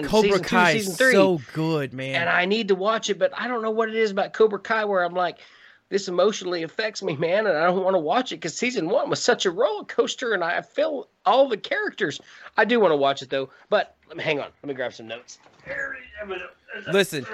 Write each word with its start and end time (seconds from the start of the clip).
and 0.00 0.08
Cobra 0.10 0.30
season 0.30 0.44
Kai 0.44 0.72
two, 0.74 0.78
season 0.80 0.94
three, 0.96 1.12
so 1.12 1.40
good, 1.54 1.92
man. 1.94 2.16
and 2.20 2.28
I 2.28 2.44
need 2.44 2.68
to 2.68 2.74
watch 2.74 3.08
it, 3.10 3.18
but 3.18 3.32
I 3.36 3.48
don't 3.48 3.62
know 3.62 3.70
what 3.70 3.88
it 3.88 3.94
is 3.94 4.10
about 4.10 4.32
Cobra 4.32 4.58
Kai 4.58 4.84
where 4.84 5.04
I'm 5.04 5.14
like, 5.14 5.38
this 5.88 6.06
emotionally 6.08 6.62
affects 6.62 7.02
me, 7.02 7.16
man, 7.16 7.46
and 7.46 7.56
I 7.58 7.64
don't 7.66 7.82
want 7.82 7.94
to 7.94 8.00
watch 8.00 8.30
it 8.32 8.36
because 8.36 8.56
season 8.56 8.88
one 8.88 9.10
was 9.10 9.20
such 9.22 9.46
a 9.46 9.50
roller 9.50 9.84
coaster, 9.84 10.34
and 10.34 10.44
I 10.44 10.60
feel 10.62 11.08
all 11.26 11.48
the 11.48 11.56
characters. 11.56 12.20
I 12.56 12.64
do 12.64 12.78
want 12.80 12.92
to 12.92 12.96
watch 12.96 13.22
it 13.22 13.30
though, 13.30 13.50
but 13.70 13.96
let 14.08 14.16
me 14.16 14.22
hang 14.22 14.38
on. 14.40 14.46
Let 14.62 14.68
me 14.68 14.74
grab 14.74 14.92
some 14.92 15.08
notes. 15.08 15.38
Listen. 16.92 17.26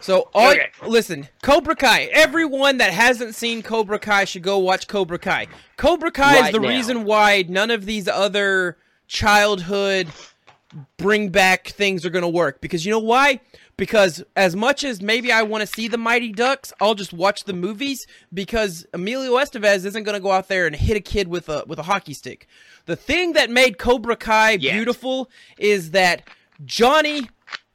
So 0.00 0.28
all 0.34 0.50
Okay. 0.50 0.68
listen, 0.86 1.28
Cobra 1.42 1.74
Kai. 1.74 2.04
Everyone 2.12 2.78
that 2.78 2.92
hasn't 2.92 3.34
seen 3.34 3.62
Cobra 3.62 3.98
Kai 3.98 4.24
should 4.24 4.42
go 4.42 4.58
watch 4.58 4.86
Cobra 4.86 5.18
Kai. 5.18 5.46
Cobra 5.76 6.10
Kai 6.10 6.46
is 6.48 6.52
the 6.52 6.60
now. 6.60 6.68
reason 6.68 7.04
why 7.04 7.44
none 7.48 7.70
of 7.70 7.84
these 7.84 8.06
other 8.08 8.76
childhood 9.08 10.08
bring 10.96 11.30
back 11.30 11.68
things 11.68 12.04
are 12.04 12.10
going 12.10 12.22
to 12.22 12.28
work 12.28 12.60
because 12.60 12.84
you 12.84 12.90
know 12.90 12.98
why? 12.98 13.40
Because 13.76 14.22
as 14.36 14.56
much 14.56 14.84
as 14.84 15.00
maybe 15.00 15.30
I 15.32 15.42
want 15.42 15.62
to 15.62 15.66
see 15.66 15.88
the 15.88 15.98
Mighty 15.98 16.32
Ducks, 16.32 16.72
I'll 16.80 16.94
just 16.94 17.12
watch 17.12 17.44
the 17.44 17.52
movies 17.52 18.06
because 18.34 18.86
Emilio 18.92 19.32
Estevez 19.36 19.84
isn't 19.84 20.02
going 20.02 20.14
to 20.16 20.20
go 20.20 20.32
out 20.32 20.48
there 20.48 20.66
and 20.66 20.74
hit 20.74 20.96
a 20.96 21.00
kid 21.00 21.28
with 21.28 21.48
a 21.48 21.64
with 21.66 21.78
a 21.78 21.84
hockey 21.84 22.12
stick. 22.12 22.46
The 22.86 22.96
thing 22.96 23.34
that 23.34 23.50
made 23.50 23.78
Cobra 23.78 24.16
Kai 24.16 24.52
Yet. 24.52 24.72
beautiful 24.72 25.30
is 25.58 25.92
that 25.92 26.22
Johnny 26.64 27.28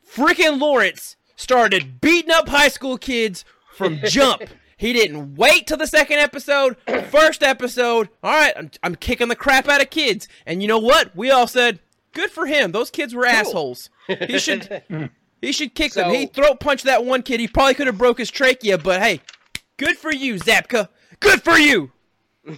freaking 0.07 0.59
Lawrence 0.59 1.15
started 1.35 2.01
beating 2.01 2.31
up 2.31 2.49
high 2.49 2.67
school 2.67 2.97
kids 2.97 3.45
from 3.73 3.99
jump. 4.05 4.43
He 4.77 4.91
didn't 4.91 5.35
wait 5.35 5.67
till 5.67 5.77
the 5.77 5.87
second 5.87 6.19
episode. 6.19 6.75
First 7.09 7.41
episode, 7.41 8.09
all 8.21 8.31
right, 8.31 8.53
I'm, 8.57 8.71
I'm 8.81 8.95
kicking 8.95 9.29
the 9.29 9.35
crap 9.35 9.69
out 9.69 9.81
of 9.81 9.89
kids. 9.89 10.27
And 10.45 10.61
you 10.61 10.67
know 10.67 10.79
what? 10.79 11.15
We 11.15 11.31
all 11.31 11.47
said, 11.47 11.79
good 12.13 12.31
for 12.31 12.45
him. 12.45 12.71
Those 12.71 12.89
kids 12.89 13.13
were 13.13 13.25
assholes. 13.25 13.89
He 14.07 14.39
should 14.39 14.83
he 15.41 15.51
should 15.51 15.75
kick 15.75 15.93
them. 15.93 16.11
He 16.11 16.25
throat 16.27 16.59
punched 16.59 16.85
that 16.85 17.03
one 17.05 17.21
kid. 17.23 17.39
He 17.39 17.47
probably 17.47 17.73
could 17.73 17.87
have 17.87 17.97
broke 17.97 18.17
his 18.17 18.31
trachea, 18.31 18.77
but 18.77 19.01
hey, 19.01 19.21
good 19.77 19.97
for 19.97 20.11
you, 20.13 20.35
Zabka. 20.35 20.89
Good 21.19 21.43
for 21.43 21.57
you. 21.57 21.91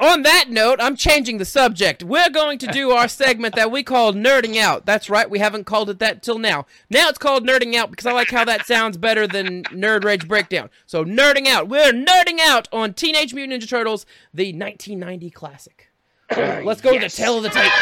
On 0.00 0.22
that 0.22 0.50
note, 0.50 0.80
I'm 0.82 0.96
changing 0.96 1.38
the 1.38 1.46
subject. 1.46 2.02
We're 2.02 2.28
going 2.28 2.58
to 2.58 2.66
do 2.66 2.90
our 2.90 3.08
segment 3.08 3.54
that 3.54 3.70
we 3.70 3.82
call 3.82 4.12
Nerding 4.12 4.58
Out. 4.58 4.84
That's 4.84 5.08
right, 5.08 5.30
we 5.30 5.38
haven't 5.38 5.64
called 5.64 5.88
it 5.88 5.98
that 6.00 6.22
till 6.22 6.38
now. 6.38 6.66
Now 6.90 7.08
it's 7.08 7.16
called 7.16 7.46
Nerding 7.46 7.74
Out 7.74 7.90
because 7.90 8.04
I 8.04 8.12
like 8.12 8.30
how 8.30 8.44
that 8.44 8.66
sounds 8.66 8.98
better 8.98 9.26
than 9.26 9.62
Nerd 9.64 10.04
Rage 10.04 10.28
Breakdown. 10.28 10.68
So, 10.84 11.06
Nerding 11.06 11.46
Out. 11.46 11.68
We're 11.70 11.92
nerding 11.92 12.38
out 12.40 12.68
on 12.70 12.92
Teenage 12.92 13.32
Mutant 13.32 13.62
Ninja 13.62 13.68
Turtles, 13.68 14.04
the 14.34 14.52
1990 14.52 15.30
classic. 15.30 15.88
Let's 16.36 16.82
go 16.82 16.92
Yes. 16.92 17.14
to 17.14 17.16
the 17.20 17.24
tail 17.24 17.36
of 17.38 17.44
the 17.44 17.48
tape. 17.48 17.72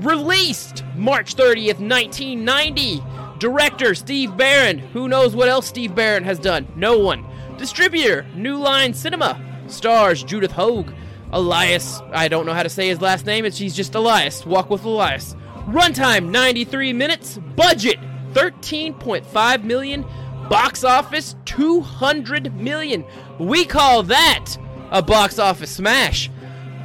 Released 0.00 0.82
March 0.96 1.36
30th, 1.36 1.78
1990. 1.78 3.02
Director 3.38 3.94
Steve 3.94 4.34
Barron. 4.34 4.78
Who 4.78 5.08
knows 5.08 5.36
what 5.36 5.48
else 5.48 5.66
Steve 5.66 5.94
Barron 5.94 6.24
has 6.24 6.38
done? 6.38 6.66
No 6.74 6.98
one. 6.98 7.26
Distributor 7.58 8.26
New 8.34 8.56
Line 8.56 8.94
Cinema. 8.94 9.38
Stars 9.66 10.22
Judith 10.22 10.52
Hoag. 10.52 10.92
Elias. 11.32 12.00
I 12.12 12.28
don't 12.28 12.46
know 12.46 12.54
how 12.54 12.62
to 12.62 12.70
say 12.70 12.88
his 12.88 13.02
last 13.02 13.26
name. 13.26 13.44
It's 13.44 13.58
he's 13.58 13.76
just 13.76 13.94
Elias. 13.94 14.46
Walk 14.46 14.70
with 14.70 14.84
Elias. 14.84 15.36
Runtime 15.66 16.30
93 16.30 16.94
minutes. 16.94 17.38
Budget 17.54 17.98
13.5 18.32 19.64
million. 19.64 20.06
Box 20.48 20.82
office 20.82 21.36
200 21.44 22.54
million. 22.54 23.04
We 23.38 23.66
call 23.66 24.02
that 24.04 24.56
a 24.90 25.02
box 25.02 25.38
office 25.38 25.70
smash. 25.70 26.30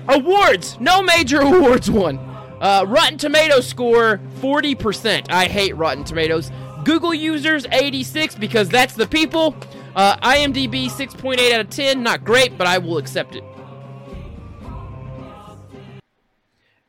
Awards, 0.09 0.77
no 0.81 1.01
major 1.01 1.39
awards 1.41 1.89
won. 1.89 2.34
Uh, 2.65 2.83
Rotten 2.87 3.19
Tomatoes 3.19 3.67
score 3.67 4.19
40%. 4.39 5.27
I 5.29 5.45
hate 5.45 5.77
Rotten 5.77 6.03
Tomatoes. 6.03 6.49
Google 6.83 7.13
users 7.13 7.67
86 7.71 8.33
because 8.33 8.69
that's 8.69 8.95
the 8.95 9.05
people. 9.05 9.55
Uh, 9.95 10.17
IMDb 10.17 10.89
6.8 10.89 11.51
out 11.51 11.59
of 11.59 11.69
10. 11.69 12.01
Not 12.01 12.23
great, 12.23 12.57
but 12.57 12.65
I 12.65 12.79
will 12.79 12.97
accept 12.97 13.35
it. 13.35 13.43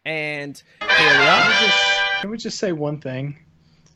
And 0.07 0.63
here 0.81 0.89
we 0.89 0.97
Can 0.97 1.43
are. 1.43 1.47
we 1.47 1.67
just, 1.67 2.21
can 2.23 2.31
we 2.31 2.39
just 2.39 2.59
say 2.59 2.73
one 2.73 2.99
thing? 2.99 3.37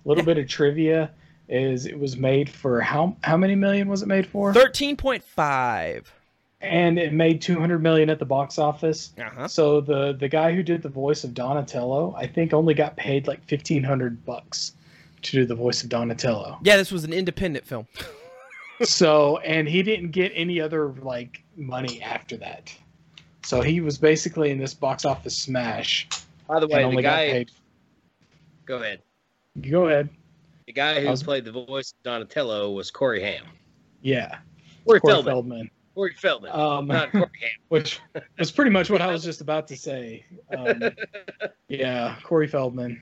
A 0.05 0.09
little 0.09 0.23
bit 0.23 0.37
of 0.37 0.47
trivia 0.49 1.12
is 1.49 1.87
it 1.87 1.99
was 1.99 2.15
made 2.15 2.51
for 2.51 2.83
how 2.83 3.17
how 3.25 3.39
many 3.39 3.55
million 3.55 3.89
was 3.89 4.03
it 4.03 4.07
made 4.07 4.27
for? 4.27 4.53
13.5. 4.53 6.05
And 6.62 6.98
it 6.98 7.12
made 7.15 7.41
200 7.41 7.82
million 7.82 8.10
at 8.10 8.19
the 8.19 8.26
box 8.26 8.59
office. 8.59 9.12
Uh-huh. 9.19 9.48
So 9.48 9.81
the 9.81 10.12
the 10.12 10.28
guy 10.28 10.54
who 10.54 10.62
did 10.62 10.82
the 10.82 10.88
voice 10.91 11.25
of 11.25 11.32
Donatello, 11.32 12.15
I 12.16 12.26
think 12.26 12.53
only 12.53 12.75
got 12.75 12.97
paid 12.97 13.26
like 13.26 13.38
1500 13.48 14.25
bucks 14.26 14.72
to 15.22 15.32
do 15.32 15.47
the 15.47 15.54
voice 15.54 15.82
of 15.82 15.88
Donatello. 15.88 16.59
Yeah, 16.62 16.76
this 16.76 16.93
was 16.93 17.04
an 17.04 17.12
independent 17.12 17.65
film. 17.66 17.87
so 18.82 19.38
and 19.38 19.69
he 19.69 19.82
didn't 19.82 20.10
get 20.10 20.32
any 20.34 20.60
other 20.60 20.88
like 20.88 21.43
money 21.56 22.03
after 22.03 22.37
that. 22.38 22.75
So 23.43 23.62
he 23.62 23.81
was 23.81 23.97
basically 23.97 24.50
in 24.50 24.59
this 24.59 24.75
box 24.75 25.04
office 25.04 25.37
smash 25.37 26.09
By 26.47 26.60
the 26.60 26.69
way, 26.69 26.94
the 26.94 27.03
guy. 27.03 27.31
paid. 27.31 27.50
Go 28.66 28.76
ahead. 28.76 29.00
Go 29.62 29.87
ahead. 29.87 30.10
The 30.66 30.72
guy 30.75 31.00
who 31.00 31.09
was- 31.09 31.22
played 31.22 31.44
the 31.44 31.53
voice 31.53 31.93
of 31.93 32.03
Donatello 32.03 32.70
was 32.70 32.91
Corey 32.91 33.22
Haim. 33.22 33.44
Yeah. 34.03 34.38
Corey, 34.84 35.00
Corey 35.00 35.15
Feldman. 35.15 35.32
Feldman. 35.32 35.70
Corey 35.95 36.15
Feldman. 36.15 36.53
Um, 36.53 36.87
not 36.87 37.11
Corey 37.12 37.25
Haim. 37.41 37.51
which 37.69 38.01
was 38.39 38.51
pretty 38.51 38.71
much 38.71 38.91
what 38.91 39.03
I 39.03 39.09
was 39.12 39.25
just 39.25 39.41
about 39.41 39.69
to 39.69 39.77
say. 39.89 40.25
Um, 40.56 40.83
yeah, 41.69 42.17
Corey 42.23 42.47
Feldman, 42.47 43.01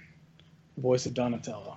voice 0.76 1.06
of 1.06 1.14
Donatello. 1.14 1.76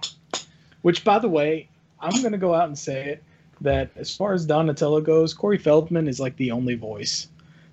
Which, 0.81 1.03
by 1.03 1.19
the 1.19 1.29
way, 1.29 1.69
I'm 1.99 2.21
going 2.21 2.31
to 2.31 2.37
go 2.37 2.53
out 2.53 2.67
and 2.67 2.77
say 2.77 3.09
it 3.09 3.23
that 3.61 3.91
as 3.95 4.15
far 4.15 4.33
as 4.33 4.45
Donatello 4.45 5.01
goes, 5.01 5.33
Corey 5.33 5.57
Feldman 5.57 6.07
is 6.07 6.19
like 6.19 6.35
the 6.37 6.51
only 6.51 6.75
voice. 6.75 7.27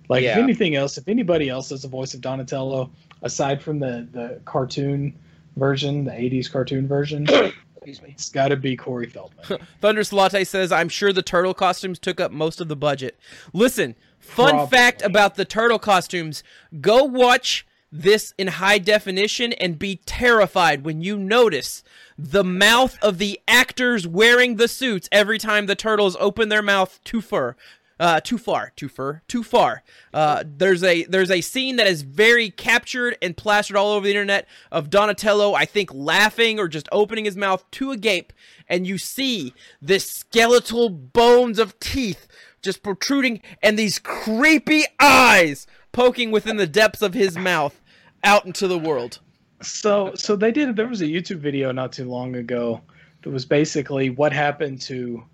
Like, 0.09 0.25
if 0.25 0.37
anything 0.37 0.75
else, 0.75 0.97
if 0.97 1.06
anybody 1.09 1.48
else 1.48 1.69
does 1.69 1.84
a 1.84 1.88
voice 1.88 2.15
of 2.15 2.21
Donatello, 2.21 2.91
aside 3.22 3.62
from 3.62 3.78
the, 3.78 4.06
the 4.12 4.41
cartoon 4.44 5.15
version, 5.56 6.04
the 6.04 6.12
80s 6.12 6.50
cartoon 6.50 6.88
version, 6.88 7.27
Excuse 7.83 8.03
me. 8.03 8.11
it's 8.11 8.28
got 8.28 8.49
to 8.49 8.56
be 8.56 8.77
Corey 8.77 9.09
Feldman. 9.09 9.59
Thunder 9.81 10.03
Latte 10.12 10.44
says, 10.44 10.72
I'm 10.72 10.89
sure 10.89 11.12
the 11.12 11.22
turtle 11.22 11.55
costumes 11.55 11.99
took 11.99 12.21
up 12.21 12.31
most 12.33 12.61
of 12.61 12.69
the 12.69 12.77
budget. 12.77 13.19
Listen, 13.53 13.94
fun 14.19 14.50
Probably. 14.50 14.77
fact 14.77 15.03
about 15.03 15.37
the 15.37 15.44
turtle 15.44 15.78
costumes 15.78 16.43
go 16.81 17.05
watch 17.05 17.66
this 17.91 18.34
in 18.37 18.49
high 18.49 18.78
definition 18.78 19.53
and 19.55 19.78
be 19.78 19.97
terrified 20.05 20.84
when 20.84 21.00
you 21.00 21.16
notice 21.16 21.83
the 22.19 22.44
mouth 22.44 22.99
of 23.00 23.19
the 23.19 23.41
actors 23.49 24.06
wearing 24.06 24.56
the 24.56 24.69
suits 24.69 25.09
every 25.10 25.39
time 25.39 25.66
the 25.66 25.75
turtles 25.75 26.16
open 26.21 26.49
their 26.49 26.62
mouth 26.62 27.00
to 27.05 27.21
far. 27.21 27.56
Uh, 28.00 28.20
too 28.20 28.38
far, 28.38 28.72
too 28.76 28.88
far, 28.88 29.22
too 29.26 29.42
far. 29.42 29.82
Uh, 30.14 30.44
there's 30.47 30.84
a 30.84 31.04
there's 31.04 31.32
a 31.32 31.41
scene 31.41 31.76
that 31.76 31.88
is 31.88 32.03
very 32.03 32.48
captured 32.48 33.16
and 33.20 33.36
plastered 33.36 33.76
all 33.76 33.92
over 33.92 34.04
the 34.04 34.10
internet 34.10 34.47
of 34.70 34.88
Donatello, 34.88 35.54
I 35.54 35.64
think, 35.64 35.92
laughing 35.92 36.60
or 36.60 36.69
just 36.69 36.88
opening 36.92 37.25
his 37.25 37.36
mouth 37.36 37.69
to 37.72 37.91
a 37.91 37.97
gape, 37.97 38.32
and 38.69 38.86
you 38.86 38.98
see 38.98 39.53
this 39.82 40.09
skeletal 40.09 40.91
bones 40.91 41.59
of 41.59 41.78
teeth 41.80 42.28
just 42.62 42.83
protruding 42.83 43.41
and 43.62 43.78
these 43.78 43.98
creepy 43.98 44.84
eyes 45.00 45.66
poking 45.92 46.30
within 46.30 46.56
the 46.56 46.66
depths 46.66 47.03
of 47.03 47.15
his 47.15 47.36
mouth 47.36 47.80
out 48.22 48.45
into 48.47 48.68
the 48.68 48.78
world. 48.78 49.18
So 49.60 50.12
so 50.15 50.36
they 50.36 50.53
did 50.53 50.77
there 50.77 50.86
was 50.86 51.00
a 51.00 51.06
YouTube 51.06 51.39
video 51.39 51.72
not 51.72 51.92
too 51.92 52.09
long 52.09 52.36
ago 52.36 52.80
that 53.22 53.30
was 53.30 53.45
basically 53.45 54.10
what 54.10 54.33
happened 54.33 54.80
to 54.83 55.24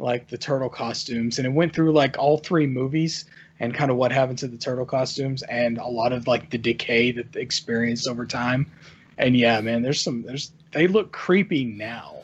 like 0.00 0.28
the 0.28 0.38
turtle 0.38 0.68
costumes 0.68 1.38
and 1.38 1.46
it 1.46 1.50
went 1.50 1.74
through 1.74 1.92
like 1.92 2.18
all 2.18 2.38
three 2.38 2.66
movies 2.66 3.26
and 3.60 3.74
kind 3.74 3.90
of 3.90 3.96
what 3.96 4.10
happened 4.10 4.38
to 4.38 4.48
the 4.48 4.56
turtle 4.56 4.86
costumes 4.86 5.42
and 5.42 5.78
a 5.78 5.86
lot 5.86 6.12
of 6.12 6.26
like 6.26 6.50
the 6.50 6.58
decay 6.58 7.12
that 7.12 7.32
they 7.32 7.40
experienced 7.40 8.08
over 8.08 8.26
time. 8.26 8.70
And 9.18 9.36
yeah, 9.36 9.60
man, 9.60 9.82
there's 9.82 10.00
some 10.00 10.22
there's 10.22 10.52
they 10.72 10.86
look 10.86 11.12
creepy 11.12 11.64
now. 11.64 12.16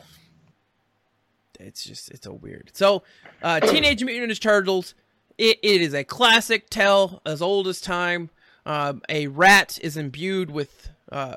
it's 1.61 1.85
just 1.85 2.11
it's 2.11 2.27
a 2.27 2.33
weird. 2.33 2.71
So, 2.73 3.03
uh, 3.43 3.61
Teenage 3.69 4.03
Mutant 4.03 4.33
Ninja 4.33 4.41
Turtles. 4.41 4.95
It, 5.39 5.59
it 5.63 5.83
is 5.83 5.93
a 5.93 6.03
classic 6.03 6.71
tale 6.71 7.21
as 7.27 7.43
old 7.43 7.69
as 7.69 7.83
time. 7.83 8.31
Um, 8.65 9.03
a 9.11 9.27
rat 9.27 9.79
is 9.83 9.99
imbued 9.99 10.51
with 10.51 10.89
uh, 11.13 11.37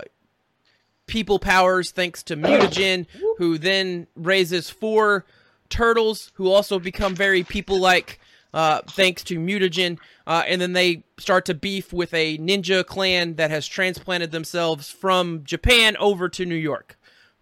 people 1.06 1.38
powers 1.38 1.92
thanks 1.92 2.24
to 2.24 2.38
mutagen, 2.38 3.07
who 3.38 3.57
then 3.57 4.07
raises 4.15 4.69
four 4.69 5.25
turtles 5.69 6.31
who 6.36 6.51
also 6.51 6.80
become 6.80 7.16
very 7.16 7.44
people-like 7.44 8.19
uh, 8.54 8.81
thanks 8.89 9.24
to 9.25 9.39
mutagen. 9.39 9.98
Uh, 10.25 10.44
and 10.48 10.60
then 10.60 10.74
they 10.74 11.04
start 11.18 11.45
to 11.45 11.54
beef 11.54 11.94
with 11.94 12.13
a 12.13 12.38
ninja 12.38 12.86
clan 12.86 13.36
that 13.36 13.51
has 13.51 13.68
transplanted 13.68 14.31
themselves 14.31 14.89
from 14.89 15.44
Japan 15.44 15.95
over 15.98 16.30
to 16.30 16.45
New 16.45 16.56
York. 16.56 16.98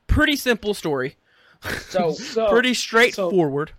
Pretty 0.08 0.36
simple 0.36 0.74
story. 0.74 1.16
So 1.90 2.12
So 2.12 2.50
Pretty 2.50 2.74
straightforward. 2.74 3.72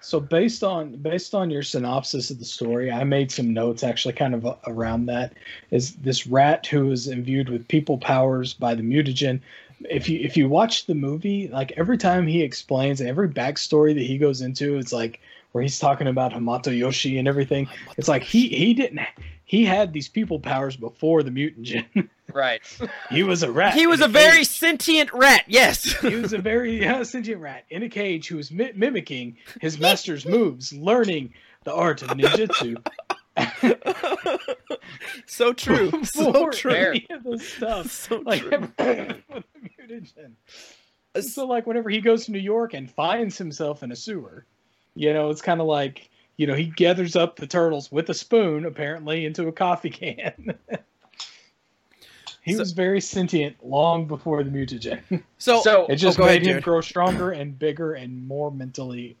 So 0.00 0.20
based 0.20 0.62
on 0.62 0.92
based 0.98 1.34
on 1.34 1.50
your 1.50 1.64
synopsis 1.64 2.30
of 2.30 2.38
the 2.38 2.44
story, 2.44 2.92
I 2.92 3.02
made 3.02 3.32
some 3.32 3.52
notes 3.52 3.82
actually 3.82 4.14
kind 4.14 4.34
of 4.34 4.46
around 4.68 5.06
that. 5.06 5.32
Is 5.72 5.96
this 5.96 6.28
rat 6.28 6.64
who 6.64 6.92
is 6.92 7.08
imbued 7.08 7.48
with 7.48 7.66
people 7.66 7.98
powers 7.98 8.54
by 8.54 8.76
the 8.76 8.82
mutagen? 8.82 9.40
If 9.90 10.08
you 10.08 10.20
if 10.20 10.36
you 10.36 10.48
watch 10.48 10.86
the 10.86 10.94
movie, 10.94 11.48
like 11.48 11.72
every 11.76 11.98
time 11.98 12.26
he 12.26 12.42
explains 12.42 13.00
every 13.00 13.28
backstory 13.28 13.94
that 13.94 14.02
he 14.04 14.18
goes 14.18 14.40
into, 14.40 14.78
it's 14.78 14.92
like 14.92 15.20
where 15.52 15.62
he's 15.62 15.78
talking 15.78 16.06
about 16.06 16.32
Hamato 16.32 16.76
Yoshi 16.76 17.18
and 17.18 17.28
everything. 17.28 17.68
It's 17.96 18.08
like 18.08 18.22
he 18.22 18.48
he 18.48 18.74
didn't 18.74 19.00
he 19.44 19.64
had 19.64 19.92
these 19.92 20.08
people 20.08 20.40
powers 20.40 20.76
before 20.76 21.22
the 21.22 21.30
mutagen. 21.30 22.08
Right. 22.34 22.60
he 23.08 23.22
was 23.22 23.42
a 23.44 23.50
rat. 23.50 23.72
He 23.74 23.86
was 23.86 24.00
in 24.00 24.06
a 24.10 24.12
very 24.12 24.38
cage. 24.38 24.48
sentient 24.48 25.12
rat. 25.14 25.44
Yes. 25.46 25.84
he 26.00 26.16
was 26.16 26.32
a 26.34 26.38
very 26.38 26.84
uh, 26.86 27.02
sentient 27.04 27.40
rat 27.40 27.64
in 27.70 27.82
a 27.84 27.88
cage 27.88 28.26
who 28.26 28.36
was 28.36 28.50
mi- 28.50 28.72
mimicking 28.74 29.36
his 29.60 29.78
master's 29.80 30.26
moves, 30.26 30.72
learning 30.72 31.32
the 31.64 31.72
art 31.72 32.02
of 32.02 32.08
ninjutsu. 32.08 32.84
so 35.26 35.52
true. 35.52 35.90
So 36.04 36.50
true. 36.50 36.72
any 36.72 37.06
of 37.10 37.24
this 37.24 37.48
stuff. 37.48 37.90
So 37.90 38.16
Like 38.24 38.42
true. 38.42 38.68
mutagen. 39.78 40.32
So 41.20 41.46
like 41.46 41.66
whenever 41.66 41.88
he 41.90 42.00
goes 42.00 42.26
to 42.26 42.32
New 42.32 42.38
York 42.38 42.74
and 42.74 42.90
finds 42.90 43.38
himself 43.38 43.82
in 43.82 43.90
a 43.92 43.96
sewer, 43.96 44.44
you 44.94 45.12
know, 45.12 45.30
it's 45.30 45.42
kind 45.42 45.60
of 45.60 45.66
like 45.66 46.10
you 46.36 46.46
know 46.46 46.54
he 46.54 46.64
gathers 46.66 47.16
up 47.16 47.36
the 47.36 47.46
turtles 47.46 47.90
with 47.90 48.08
a 48.10 48.14
spoon 48.14 48.64
apparently 48.66 49.24
into 49.26 49.48
a 49.48 49.52
coffee 49.52 49.90
can. 49.90 50.54
he 52.42 52.52
So- 52.52 52.58
was 52.60 52.72
very 52.72 53.00
sentient 53.00 53.56
long 53.64 54.06
before 54.06 54.42
the 54.44 54.50
mutagen. 54.50 55.22
So, 55.38 55.60
So 55.62 55.84
oh, 55.84 55.92
It 55.92 55.96
just 55.96 56.18
go 56.18 56.24
made 56.26 56.30
ahead, 56.30 56.42
him 56.42 56.48
Jared. 56.52 56.64
grow 56.64 56.80
stronger 56.80 57.30
and 57.32 57.58
bigger 57.58 57.94
and 57.94 58.26
more 58.28 58.50
mentally 58.50 59.16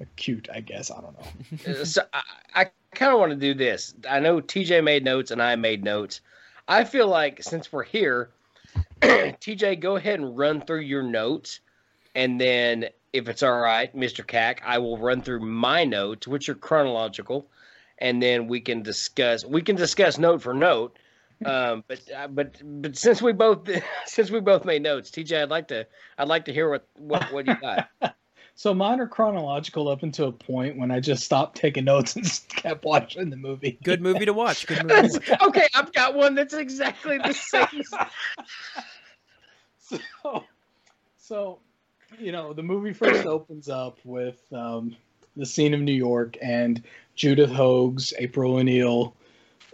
acute, 0.00 0.48
I 0.52 0.60
guess. 0.60 0.90
I 0.90 1.00
don't 1.02 1.14
know. 1.18 1.84
So 1.84 2.02
I, 2.14 2.22
I 2.54 2.66
kind 2.94 3.12
of 3.12 3.18
want 3.18 3.30
to 3.30 3.36
do 3.36 3.54
this. 3.54 3.94
I 4.08 4.20
know 4.20 4.40
TJ 4.40 4.82
made 4.82 5.04
notes 5.04 5.30
and 5.30 5.42
I 5.42 5.56
made 5.56 5.84
notes. 5.84 6.20
I 6.68 6.84
feel 6.84 7.08
like 7.08 7.42
since 7.42 7.72
we're 7.72 7.84
here, 7.84 8.30
TJ, 9.00 9.80
go 9.80 9.96
ahead 9.96 10.20
and 10.20 10.36
run 10.36 10.60
through 10.60 10.80
your 10.80 11.02
notes, 11.02 11.60
and 12.14 12.40
then 12.40 12.86
if 13.12 13.28
it's 13.28 13.42
all 13.42 13.58
right, 13.58 13.94
Mr. 13.96 14.26
Cack, 14.26 14.62
I 14.64 14.78
will 14.78 14.98
run 14.98 15.22
through 15.22 15.40
my 15.40 15.84
notes, 15.84 16.28
which 16.28 16.48
are 16.48 16.54
chronological, 16.54 17.46
and 17.98 18.22
then 18.22 18.46
we 18.46 18.60
can 18.60 18.82
discuss. 18.82 19.44
We 19.44 19.62
can 19.62 19.76
discuss 19.76 20.18
note 20.18 20.42
for 20.42 20.54
note. 20.54 20.96
Um, 21.42 21.84
but 21.88 22.00
uh, 22.14 22.28
but 22.28 22.60
but 22.82 22.98
since 22.98 23.22
we 23.22 23.32
both 23.32 23.66
since 24.04 24.30
we 24.30 24.40
both 24.40 24.66
made 24.66 24.82
notes, 24.82 25.10
TJ, 25.10 25.44
I'd 25.44 25.48
like 25.48 25.68
to 25.68 25.86
I'd 26.18 26.28
like 26.28 26.44
to 26.44 26.52
hear 26.52 26.68
what 26.68 26.86
what, 26.98 27.32
what 27.32 27.46
you 27.46 27.56
got. 27.56 27.88
So 28.60 28.74
mine 28.74 29.00
are 29.00 29.06
chronological 29.06 29.88
up 29.88 30.02
until 30.02 30.28
a 30.28 30.32
point 30.32 30.76
when 30.76 30.90
I 30.90 31.00
just 31.00 31.24
stopped 31.24 31.56
taking 31.56 31.86
notes 31.86 32.14
and 32.14 32.26
kept 32.50 32.84
watching 32.84 33.30
the 33.30 33.36
movie. 33.38 33.78
good 33.82 34.02
movie 34.02 34.26
to 34.26 34.34
watch. 34.34 34.66
Good 34.66 34.84
movie 34.86 35.08
to 35.08 35.20
watch. 35.30 35.40
okay, 35.48 35.66
I've 35.74 35.90
got 35.94 36.14
one 36.14 36.34
that's 36.34 36.52
exactly 36.52 37.16
the 37.16 37.32
same. 37.32 37.82
so, 40.12 40.44
so 41.16 41.58
you 42.18 42.32
know 42.32 42.52
the 42.52 42.62
movie 42.62 42.92
first 42.92 43.24
opens 43.24 43.70
up 43.70 43.98
with 44.04 44.42
um, 44.52 44.94
the 45.38 45.46
scene 45.46 45.72
of 45.72 45.80
new 45.80 45.90
york 45.90 46.36
and 46.42 46.82
judith 47.14 47.50
hoags 47.50 48.12
april 48.18 48.56
o'neil 48.56 49.14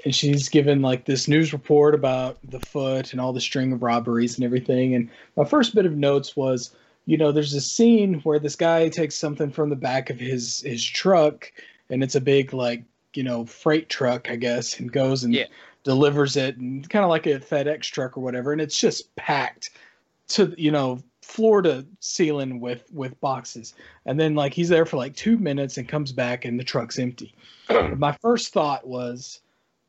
and 0.04 0.14
she's 0.14 0.48
given 0.48 0.80
like 0.80 1.06
this 1.06 1.26
news 1.26 1.52
report 1.52 1.92
about 1.92 2.38
the 2.50 2.60
foot 2.60 3.10
and 3.10 3.20
all 3.20 3.32
the 3.32 3.40
string 3.40 3.72
of 3.72 3.82
robberies 3.82 4.36
and 4.36 4.44
everything 4.44 4.94
and 4.94 5.10
my 5.36 5.44
first 5.44 5.74
bit 5.74 5.86
of 5.86 5.96
notes 5.96 6.36
was 6.36 6.70
you 7.06 7.16
know 7.16 7.32
there's 7.32 7.54
a 7.54 7.60
scene 7.60 8.20
where 8.20 8.38
this 8.38 8.56
guy 8.56 8.88
takes 8.88 9.14
something 9.14 9.50
from 9.50 9.70
the 9.70 9.76
back 9.76 10.10
of 10.10 10.20
his 10.20 10.60
his 10.60 10.84
truck 10.84 11.50
and 11.88 12.02
it's 12.02 12.14
a 12.16 12.20
big 12.20 12.52
like 12.52 12.82
you 13.14 13.22
know 13.22 13.46
freight 13.46 13.88
truck 13.88 14.30
i 14.30 14.36
guess 14.36 14.78
and 14.78 14.92
goes 14.92 15.24
and 15.24 15.34
Yeah. 15.34 15.46
delivers 15.84 16.36
it 16.36 16.56
and 16.58 16.88
kind 16.90 17.04
of 17.04 17.08
like 17.08 17.26
a 17.26 17.38
fedex 17.38 17.82
truck 17.84 18.16
or 18.16 18.20
whatever 18.20 18.52
and 18.52 18.60
it's 18.60 18.78
just 18.78 19.14
packed 19.16 19.70
to 20.28 20.54
you 20.58 20.70
know 20.70 20.98
floor 21.22 21.62
to 21.62 21.86
ceiling 22.00 22.60
with 22.60 22.84
with 22.92 23.18
boxes 23.20 23.74
and 24.04 24.18
then 24.20 24.34
like 24.34 24.52
he's 24.54 24.68
there 24.68 24.86
for 24.86 24.96
like 24.96 25.14
two 25.16 25.38
minutes 25.38 25.76
and 25.78 25.88
comes 25.88 26.12
back 26.12 26.44
and 26.44 26.58
the 26.58 26.64
truck's 26.64 26.98
empty 26.98 27.34
my 27.96 28.12
first 28.20 28.52
thought 28.52 28.86
was 28.86 29.40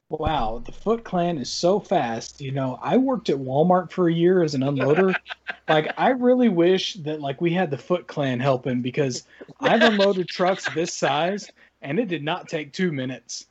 wow 0.10 0.62
the 0.66 0.72
foot 0.72 1.04
clan 1.04 1.38
is 1.38 1.52
so 1.52 1.80
fast 1.80 2.40
you 2.40 2.52
know 2.52 2.80
i 2.82 2.96
worked 2.96 3.30
at 3.30 3.36
walmart 3.38 3.92
for 3.92 4.08
a 4.08 4.14
year 4.14 4.42
as 4.42 4.56
an 4.56 4.62
unloader 4.62 5.14
like 5.70 5.94
i 5.98 6.10
really 6.10 6.50
wish 6.50 6.94
that 6.96 7.20
like 7.20 7.42
we 7.42 7.52
had 7.54 7.70
the 7.70 7.78
foot 7.78 8.08
clan 8.08 8.40
helping 8.40 8.82
because 8.82 9.24
i've 9.60 9.82
unloaded 9.82 10.28
trucks 10.28 10.66
this 10.74 10.94
size 10.94 11.52
and 11.82 12.00
it 12.00 12.08
did 12.08 12.24
not 12.24 12.48
take 12.48 12.72
two 12.74 12.92
minutes 12.92 13.46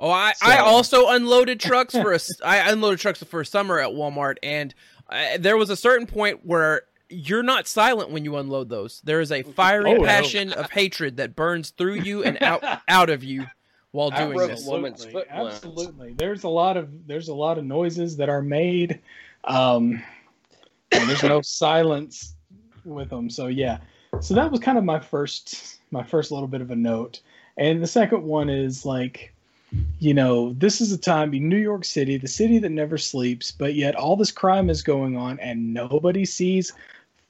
Oh, 0.00 0.10
I, 0.10 0.32
I 0.42 0.58
also 0.58 1.08
unloaded 1.08 1.58
trucks 1.58 1.92
for 1.92 2.12
a 2.12 2.20
I 2.44 2.70
unloaded 2.70 3.00
trucks 3.00 3.20
for 3.24 3.40
a 3.40 3.44
summer 3.44 3.80
at 3.80 3.90
Walmart, 3.90 4.36
and 4.44 4.72
uh, 5.10 5.38
there 5.40 5.56
was 5.56 5.70
a 5.70 5.76
certain 5.76 6.06
point 6.06 6.46
where 6.46 6.82
you're 7.08 7.42
not 7.42 7.66
silent 7.66 8.12
when 8.12 8.24
you 8.24 8.36
unload 8.36 8.68
those. 8.68 9.00
There 9.02 9.20
is 9.20 9.32
a 9.32 9.42
fiery 9.42 9.90
Oh, 9.90 9.96
no. 9.96 10.04
passion 10.04 10.52
of 10.52 10.70
hatred 10.70 11.16
that 11.16 11.34
burns 11.34 11.70
through 11.70 11.94
you 11.94 12.22
and 12.22 12.40
out 12.40 12.62
out 12.86 13.10
of 13.10 13.24
you 13.24 13.48
while 13.92 14.10
doing 14.10 14.36
broke 14.36 14.50
this. 14.50 14.66
a 14.66 14.70
woman's 14.70 15.04
foot 15.04 15.26
absolutely 15.30 16.12
there's 16.14 16.44
a 16.44 16.48
lot 16.48 16.76
of 16.76 16.88
there's 17.06 17.28
a 17.28 17.34
lot 17.34 17.58
of 17.58 17.64
noises 17.64 18.16
that 18.16 18.28
are 18.28 18.42
made 18.42 19.00
um 19.44 20.02
and 20.92 21.08
there's 21.08 21.22
no 21.22 21.40
silence 21.40 22.34
with 22.84 23.10
them 23.10 23.30
so 23.30 23.46
yeah 23.46 23.78
so 24.20 24.34
that 24.34 24.50
was 24.50 24.60
kind 24.60 24.78
of 24.78 24.84
my 24.84 24.98
first 25.00 25.80
my 25.90 26.02
first 26.02 26.30
little 26.30 26.48
bit 26.48 26.60
of 26.60 26.70
a 26.70 26.76
note 26.76 27.20
and 27.56 27.82
the 27.82 27.86
second 27.86 28.22
one 28.22 28.48
is 28.50 28.84
like 28.84 29.32
you 29.98 30.14
know 30.14 30.52
this 30.54 30.80
is 30.80 30.92
a 30.92 30.98
time 30.98 31.32
in 31.34 31.48
new 31.48 31.56
york 31.58 31.84
city 31.84 32.16
the 32.16 32.28
city 32.28 32.58
that 32.58 32.70
never 32.70 32.96
sleeps 32.96 33.50
but 33.50 33.74
yet 33.74 33.94
all 33.94 34.16
this 34.16 34.30
crime 34.30 34.70
is 34.70 34.82
going 34.82 35.16
on 35.16 35.38
and 35.40 35.74
nobody 35.74 36.24
sees 36.24 36.72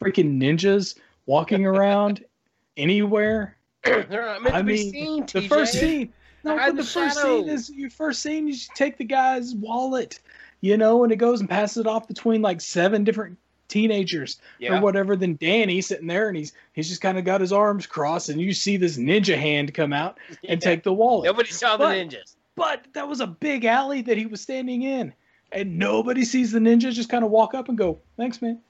freaking 0.00 0.40
ninjas 0.40 0.96
walking 1.26 1.66
around 1.66 2.24
anywhere 2.76 3.56
They're 3.84 4.24
not 4.24 4.42
meant 4.42 4.54
I 4.54 4.58
to 4.58 4.64
be 4.64 4.72
mean, 4.72 4.92
seen. 4.92 5.20
the 5.20 5.46
TJ. 5.46 5.48
first 5.48 5.72
scene. 5.74 6.12
No, 6.44 6.56
but 6.56 6.66
the 6.76 6.82
the 6.82 6.84
first 6.84 7.20
scene 7.20 7.48
is 7.48 7.70
your 7.70 7.90
first 7.90 8.22
scene. 8.22 8.46
You 8.48 8.54
take 8.74 8.96
the 8.96 9.04
guy's 9.04 9.54
wallet, 9.54 10.20
you 10.60 10.76
know, 10.76 11.02
and 11.04 11.12
it 11.12 11.16
goes 11.16 11.40
and 11.40 11.48
passes 11.48 11.78
it 11.78 11.86
off 11.86 12.06
between 12.08 12.42
like 12.42 12.60
seven 12.60 13.04
different 13.04 13.38
teenagers 13.68 14.40
Yeah. 14.58 14.78
or 14.78 14.80
whatever. 14.80 15.14
Then 15.16 15.36
Danny 15.40 15.80
sitting 15.80 16.06
there 16.06 16.28
and 16.28 16.36
he's 16.36 16.52
he's 16.72 16.88
just 16.88 17.00
kind 17.00 17.18
of 17.18 17.24
got 17.24 17.40
his 17.40 17.52
arms 17.52 17.86
crossed, 17.86 18.28
and 18.28 18.40
you 18.40 18.52
see 18.52 18.76
this 18.76 18.96
ninja 18.96 19.36
hand 19.36 19.74
come 19.74 19.92
out 19.92 20.18
and 20.48 20.60
take 20.60 20.82
the 20.82 20.92
wallet. 20.92 21.26
Nobody 21.26 21.50
saw 21.50 21.76
the 21.76 21.84
ninjas. 21.84 22.34
But 22.54 22.86
that 22.94 23.06
was 23.08 23.20
a 23.20 23.26
big 23.26 23.64
alley 23.64 24.02
that 24.02 24.16
he 24.16 24.26
was 24.26 24.40
standing 24.40 24.82
in, 24.82 25.12
and 25.52 25.78
nobody 25.78 26.24
sees 26.24 26.50
the 26.52 26.58
ninja. 26.58 26.92
Just 26.92 27.08
kind 27.08 27.24
of 27.24 27.30
walk 27.30 27.54
up 27.54 27.68
and 27.68 27.78
go, 27.78 27.98
"Thanks, 28.16 28.42
man." 28.42 28.60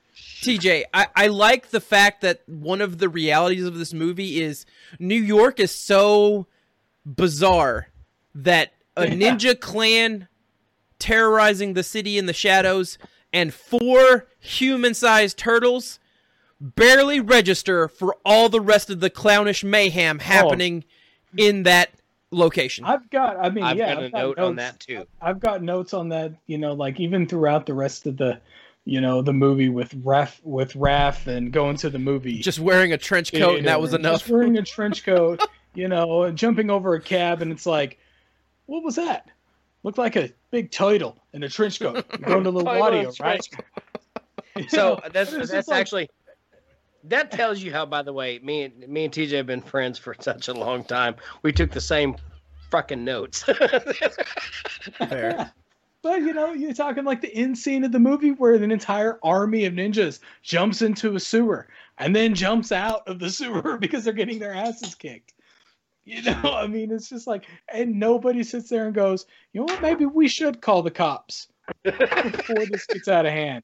TJ, 0.43 0.83
I, 0.93 1.07
I 1.15 1.27
like 1.29 1.71
the 1.71 1.81
fact 1.81 2.23
that 2.23 2.43
one 2.49 2.81
of 2.81 2.99
the 2.99 3.09
realities 3.09 3.65
of 3.65 3.79
this 3.79 3.95
movie 3.95 4.41
is 4.43 4.67
New 4.99 5.21
York 5.23 5.61
is 5.61 5.71
so 5.73 6.47
bizarre 7.17 7.89
that 8.35 8.73
a 8.97 9.07
Yeah. 9.09 9.15
ninja 9.33 9.59
clan 9.59 10.29
terrorizing 10.99 11.75
the 11.75 11.83
city 11.83 12.19
in 12.19 12.27
the 12.27 12.33
shadows 12.33 12.99
and 13.33 13.55
four 13.55 14.27
human 14.41 14.95
sized 14.95 15.39
turtles 15.39 15.99
barely 16.61 17.21
register 17.21 17.89
for 17.89 18.17
all 18.25 18.49
the 18.49 18.61
rest 18.61 18.91
of 18.91 19.01
the 19.01 19.11
clownish 19.11 19.63
mayhem 19.63 20.19
oh. 20.21 20.25
happening 20.25 20.85
in 21.37 21.63
that 21.65 21.91
location. 22.31 22.85
I've 22.85 23.09
got. 23.11 23.37
I 23.39 23.51
mean, 23.51 23.65
I've 23.65 23.77
yeah, 23.77 23.95
got 23.95 24.03
a 24.03 24.07
I've 24.07 24.13
got 24.13 24.19
note 24.19 24.39
on 24.39 24.57
that 24.57 24.81
too. 24.81 25.07
I've 25.21 25.41
got 25.41 25.63
notes 25.63 25.95
on 25.95 26.09
that, 26.11 26.33
you 26.47 26.59
know, 26.59 26.73
like 26.73 26.99
even 27.01 27.27
throughout 27.27 27.67
the 27.67 27.75
rest 27.75 28.07
of 28.07 28.17
the, 28.17 28.41
you 28.85 29.01
know, 29.01 29.23
the 29.23 29.33
movie 29.33 29.69
with 29.69 29.95
Raf 30.03 30.41
with 30.43 30.75
Raf 30.75 31.27
and 31.27 31.53
going 31.53 31.77
to 31.77 31.91
the 31.91 31.99
movie. 31.99 32.39
Just 32.41 32.59
wearing 32.59 32.93
a 32.93 32.99
trench 32.99 33.33
coat 33.33 33.53
You 33.53 33.59
and 33.59 33.67
that 33.69 33.75
know, 33.75 33.81
was 33.81 33.91
just 33.93 34.01
enough. 34.01 34.29
wearing 34.29 34.59
a 34.59 34.63
trench 34.63 35.05
coat, 35.05 35.41
you 35.75 35.89
know, 35.89 36.31
jumping 36.31 36.71
over 36.71 36.95
a 36.95 37.01
cab, 37.01 37.43
and 37.43 37.53
it's 37.53 37.67
like, 37.67 37.99
what 38.67 38.83
was 38.83 38.97
that? 38.97 39.31
Looked 39.83 39.99
like 39.99 40.17
a 40.17 40.31
big 40.51 40.71
title 40.71 41.17
in 41.33 41.43
a 41.43 41.49
trench 41.49 41.81
coat. 41.81 42.05
Going 42.23 42.45
to 42.45 42.51
the 42.51 42.63
Title 42.65 42.83
audio, 42.83 43.13
right? 43.21 43.47
So 44.69 44.95
know, 44.95 45.01
that's 45.13 45.33
it's 45.33 45.53
that's 45.53 45.69
like- 45.69 45.81
actually 45.81 46.11
that 47.05 47.31
tells 47.31 47.61
you 47.61 47.71
how. 47.71 47.87
By 47.87 48.03
the 48.03 48.13
way, 48.13 48.41
me 48.43 48.65
and 48.65 48.89
me 48.89 49.05
and 49.05 49.15
TJ 49.15 49.37
have 49.37 49.47
been 49.47 49.63
friends 49.63 50.01
for 50.01 50.17
such 50.21 50.49
a 50.49 50.53
long 50.53 50.83
time. 50.83 51.15
We 51.43 51.53
took 51.53 51.71
the 51.71 51.81
same 51.81 52.17
fucking 52.71 53.05
notes. 53.05 53.45
Fair. 54.99 55.53
But 56.03 56.21
you 56.23 56.33
know, 56.33 56.53
you're 56.53 56.75
talking 56.75 57.05
like 57.05 57.21
the 57.21 57.35
end 57.35 57.59
scene 57.59 57.85
of 57.85 57.93
the 57.93 57.99
movie 57.99 58.31
where 58.31 58.55
an 58.55 58.71
entire 58.71 59.19
army 59.23 59.65
of 59.65 59.75
ninjas 59.75 60.21
jumps 60.43 60.83
into 60.83 61.17
a 61.17 61.21
sewer 61.21 61.69
and 61.99 62.15
then 62.15 62.35
jumps 62.35 62.73
out 62.73 63.07
of 63.09 63.19
the 63.19 63.31
sewer 63.31 63.77
because 63.79 64.05
they're 64.05 64.13
getting 64.13 64.39
their 64.39 64.55
asses 64.55 64.95
kicked. 64.95 65.35
You 66.09 66.23
know, 66.23 66.41
I 66.57 66.67
mean, 66.67 66.91
it's 66.91 67.11
just 67.11 67.27
like, 67.27 67.45
and 67.71 68.01
nobody 68.01 68.43
sits 68.43 68.71
there 68.71 68.87
and 68.87 68.95
goes, 68.95 69.27
you 69.53 69.61
know 69.61 69.67
what, 69.67 69.83
maybe 69.83 70.07
we 70.07 70.27
should 70.27 70.63
call 70.63 70.83
the 70.83 70.91
cops 70.91 71.49
before 71.85 72.65
this 72.65 72.87
gets 72.87 73.09
out 73.09 73.27
of 73.27 73.33
hand. 73.33 73.63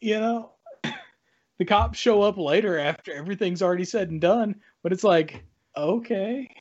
You 0.00 0.18
know, 0.18 0.50
the 1.58 1.64
cops 1.64 1.96
show 1.96 2.22
up 2.22 2.38
later 2.38 2.76
after 2.76 3.12
everything's 3.12 3.62
already 3.62 3.84
said 3.84 4.10
and 4.10 4.20
done, 4.20 4.56
but 4.82 4.92
it's 4.92 5.04
like, 5.04 5.44
okay. 5.76 6.52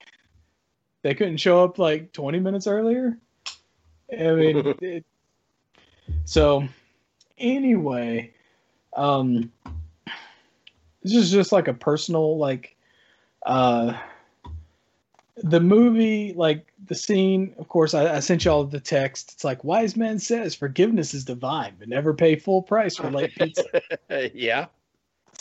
They 1.02 1.16
couldn't 1.16 1.38
show 1.38 1.64
up 1.64 1.80
like 1.80 2.14
20 2.14 2.40
minutes 2.40 2.68
earlier. 2.68 3.18
I 4.12 4.32
mean, 4.32 4.76
it, 4.82 5.06
so 6.26 6.68
anyway, 7.40 8.32
um, 8.96 9.52
this 11.02 11.14
is 11.14 11.32
just 11.32 11.52
like 11.52 11.68
a 11.68 11.74
personal 11.74 12.38
like 12.38 12.76
uh 13.46 13.94
the 15.44 15.60
movie 15.60 16.34
like 16.34 16.68
the 16.88 16.96
scene 16.96 17.54
of 17.60 17.68
course 17.68 17.94
I, 17.94 18.16
I 18.16 18.20
sent 18.20 18.46
y'all 18.46 18.64
the 18.64 18.80
text. 18.80 19.34
It's 19.34 19.44
like 19.44 19.64
wise 19.64 19.96
man 19.96 20.20
says 20.20 20.56
forgiveness 20.56 21.14
is 21.14 21.26
divine 21.26 21.76
but 21.78 21.90
never 21.90 22.14
pay 22.14 22.36
full 22.36 22.62
price 22.62 22.96
for 22.96 23.12
late 23.12 23.36
pizza. 23.36 23.64
Yeah. 24.34 24.66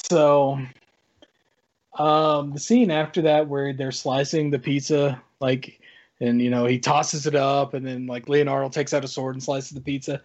so 0.08 0.60
um 1.98 2.52
the 2.52 2.60
scene 2.60 2.90
after 2.90 3.22
that 3.22 3.48
where 3.48 3.72
they're 3.72 3.92
slicing 3.92 4.50
the 4.50 4.58
pizza 4.58 5.20
like 5.40 5.80
and 6.20 6.42
you 6.42 6.50
know 6.50 6.66
he 6.66 6.78
tosses 6.78 7.26
it 7.26 7.34
up 7.34 7.72
and 7.72 7.86
then 7.86 8.06
like 8.06 8.28
leonardo 8.28 8.68
takes 8.68 8.92
out 8.92 9.04
a 9.04 9.08
sword 9.08 9.34
and 9.34 9.42
slices 9.42 9.70
the 9.70 9.80
pizza. 9.80 10.20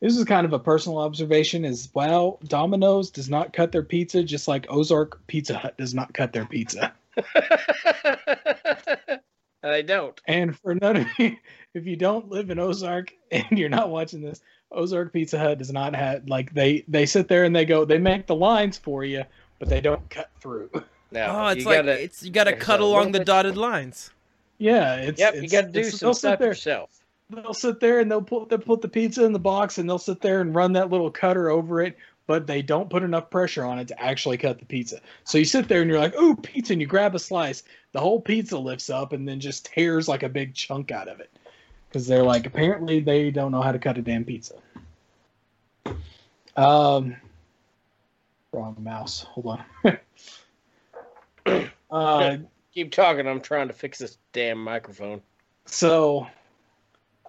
This 0.00 0.16
is 0.16 0.24
kind 0.24 0.44
of 0.44 0.52
a 0.52 0.58
personal 0.58 0.98
observation 0.98 1.64
as 1.64 1.88
well. 1.94 2.40
Domino's 2.48 3.08
does 3.08 3.30
not 3.30 3.52
cut 3.52 3.70
their 3.70 3.84
pizza 3.84 4.24
just 4.24 4.48
like 4.48 4.66
ozark 4.68 5.24
pizza 5.28 5.56
hut 5.56 5.78
does 5.78 5.94
not 5.94 6.12
cut 6.12 6.32
their 6.32 6.44
pizza 6.44 6.92
I 9.64 9.80
don't. 9.82 10.20
and 10.26 10.58
for 10.58 10.74
none 10.74 10.96
of 10.96 11.06
you 11.18 11.36
if 11.74 11.86
you 11.86 11.94
don't 11.96 12.28
live 12.28 12.50
in 12.50 12.58
ozark 12.58 13.14
and 13.30 13.46
you're 13.58 13.68
not 13.68 13.90
watching 13.90 14.20
this 14.20 14.40
ozark 14.72 15.12
pizza 15.12 15.38
hut 15.38 15.58
does 15.58 15.72
not 15.72 15.94
have 15.94 16.28
like 16.28 16.52
they 16.52 16.84
they 16.88 17.06
sit 17.06 17.28
there 17.28 17.44
and 17.44 17.54
they 17.54 17.64
go 17.64 17.84
they 17.84 17.98
make 17.98 18.26
the 18.26 18.34
lines 18.34 18.76
for 18.76 19.04
you 19.04 19.22
but 19.60 19.68
they 19.68 19.80
don't 19.80 20.08
cut 20.10 20.30
through 20.40 20.68
No, 21.12 21.26
oh, 21.28 21.46
it's 21.48 21.60
you 21.60 21.66
like 21.66 21.78
gotta, 21.78 22.02
it's 22.02 22.22
you 22.24 22.30
got 22.32 22.44
to 22.44 22.50
there's 22.52 22.64
got 22.64 22.80
a 22.80 22.82
along 22.82 23.12
the 23.12 23.24
dotted 23.24 23.56
lines. 23.56 24.10
yeah 24.58 24.96
it's 24.96 25.20
Yep, 25.20 25.34
you 25.36 25.48
got 25.48 25.60
to 25.62 25.68
do 25.68 25.78
it's- 25.80 25.98
some 25.98 26.06
they'll 26.08 26.14
sit 26.14 26.18
stuff 26.20 26.38
there 26.40 26.48
yourself. 26.48 26.90
they'll 27.30 27.54
sit 27.54 27.78
there 27.78 28.00
and 28.00 28.10
they'll 28.10 28.20
put 28.22 28.48
they'll 28.48 28.58
put 28.58 28.80
the 28.80 28.88
pizza 28.88 29.24
in 29.24 29.32
the 29.32 29.38
box 29.38 29.78
and 29.78 29.88
they'll 29.88 29.98
sit 29.98 30.20
there 30.20 30.40
and 30.40 30.54
run 30.56 30.72
that 30.72 30.90
little 30.90 31.10
cutter 31.10 31.50
over 31.50 31.82
it, 31.82 31.96
but 32.26 32.46
they 32.46 32.62
don't 32.62 32.90
put 32.90 33.02
enough 33.02 33.30
pressure 33.30 33.64
on 33.64 33.78
it 33.78 33.88
to 33.88 34.02
actually 34.02 34.36
cut 34.38 34.58
the 34.58 34.64
pizza. 34.64 35.00
So 35.24 35.38
you 35.38 35.44
sit 35.44 35.68
there 35.68 35.80
and 35.80 35.90
you're 35.90 35.98
like, 36.00 36.16
"Ooh, 36.16 36.36
pizza!" 36.36 36.72
and 36.72 36.80
you 36.80 36.86
grab 36.86 37.14
a 37.14 37.18
slice. 37.18 37.62
The 37.92 38.00
whole 38.00 38.20
pizza 38.20 38.58
lifts 38.58 38.90
up 38.90 39.12
and 39.12 39.28
then 39.28 39.40
just 39.40 39.66
tears 39.66 40.08
like 40.08 40.22
a 40.22 40.28
big 40.28 40.54
chunk 40.54 40.90
out 40.90 41.08
of 41.08 41.20
it 41.20 41.30
because 41.88 42.06
they're 42.06 42.24
like, 42.24 42.46
apparently 42.46 43.00
they 43.00 43.30
don't 43.30 43.52
know 43.52 43.60
how 43.60 43.72
to 43.72 43.78
cut 43.78 43.98
a 43.98 44.02
damn 44.02 44.24
pizza. 44.24 44.54
Um, 46.56 47.16
wrong 48.52 48.76
mouse. 48.78 49.20
Hold 49.20 49.60
on. 49.84 49.98
uh, 51.90 52.36
Keep 52.72 52.92
talking. 52.92 53.26
I'm 53.26 53.42
trying 53.42 53.68
to 53.68 53.74
fix 53.74 53.98
this 53.98 54.16
damn 54.32 54.62
microphone. 54.62 55.20
So, 55.66 56.26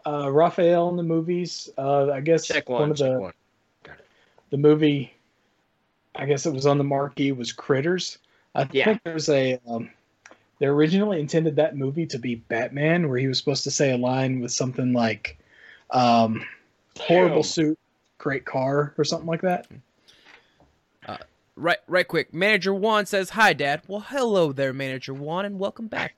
uh, 0.07 0.31
Raphael 0.31 0.87
in 0.89 0.95
the 0.95 1.03
movies, 1.03 1.69
uh, 1.77 2.11
I 2.11 2.21
guess 2.21 2.47
Check 2.47 2.69
one. 2.69 2.91
of 2.91 2.97
check 2.97 3.11
the 3.11 3.19
one. 3.19 3.33
The 4.53 4.57
movie, 4.59 5.11
I 6.13 6.27
guess 6.27 6.45
it 6.45 6.53
was 6.53 6.67
on 6.67 6.77
the 6.77 6.83
marquee 6.83 7.31
was 7.31 7.51
Critters. 7.51 8.19
I 8.53 8.69
Yeah. 8.71 8.85
think 8.85 9.01
there's 9.03 9.27
a 9.27 9.59
um, 9.67 9.89
they 10.59 10.67
originally 10.67 11.19
intended 11.19 11.55
that 11.55 11.75
movie 11.75 12.05
to 12.05 12.19
be 12.19 12.35
Batman, 12.35 13.09
where 13.09 13.17
he 13.17 13.27
was 13.27 13.39
supposed 13.39 13.63
to 13.63 13.71
say 13.71 13.93
a 13.93 13.97
line 13.97 14.41
with 14.41 14.51
something 14.51 14.93
like 14.93 15.39
um, 15.89 16.45
"horrible 16.99 17.41
suit, 17.41 17.79
great 18.19 18.45
car" 18.45 18.93
or 18.95 19.03
something 19.03 19.25
like 19.25 19.41
that. 19.41 19.65
Right, 21.55 21.79
right. 21.87 22.07
Quick. 22.07 22.31
Manager 22.31 22.75
Juan 22.75 23.07
says, 23.07 23.31
"Hi, 23.31 23.53
Dad." 23.53 23.81
Well, 23.87 24.01
hello 24.01 24.51
there, 24.51 24.71
Manager 24.71 25.15
Juan, 25.15 25.45
and 25.45 25.57
welcome 25.57 25.87
back. 25.87 26.13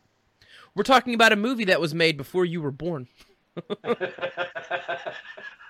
We're 0.75 0.83
talking 0.83 1.13
about 1.13 1.31
a 1.31 1.37
movie 1.37 1.65
that 1.65 1.79
was 1.79 1.93
made 1.93 2.17
before 2.17 2.43
you 2.43 2.61
were 2.61 2.71
born. 2.71 3.07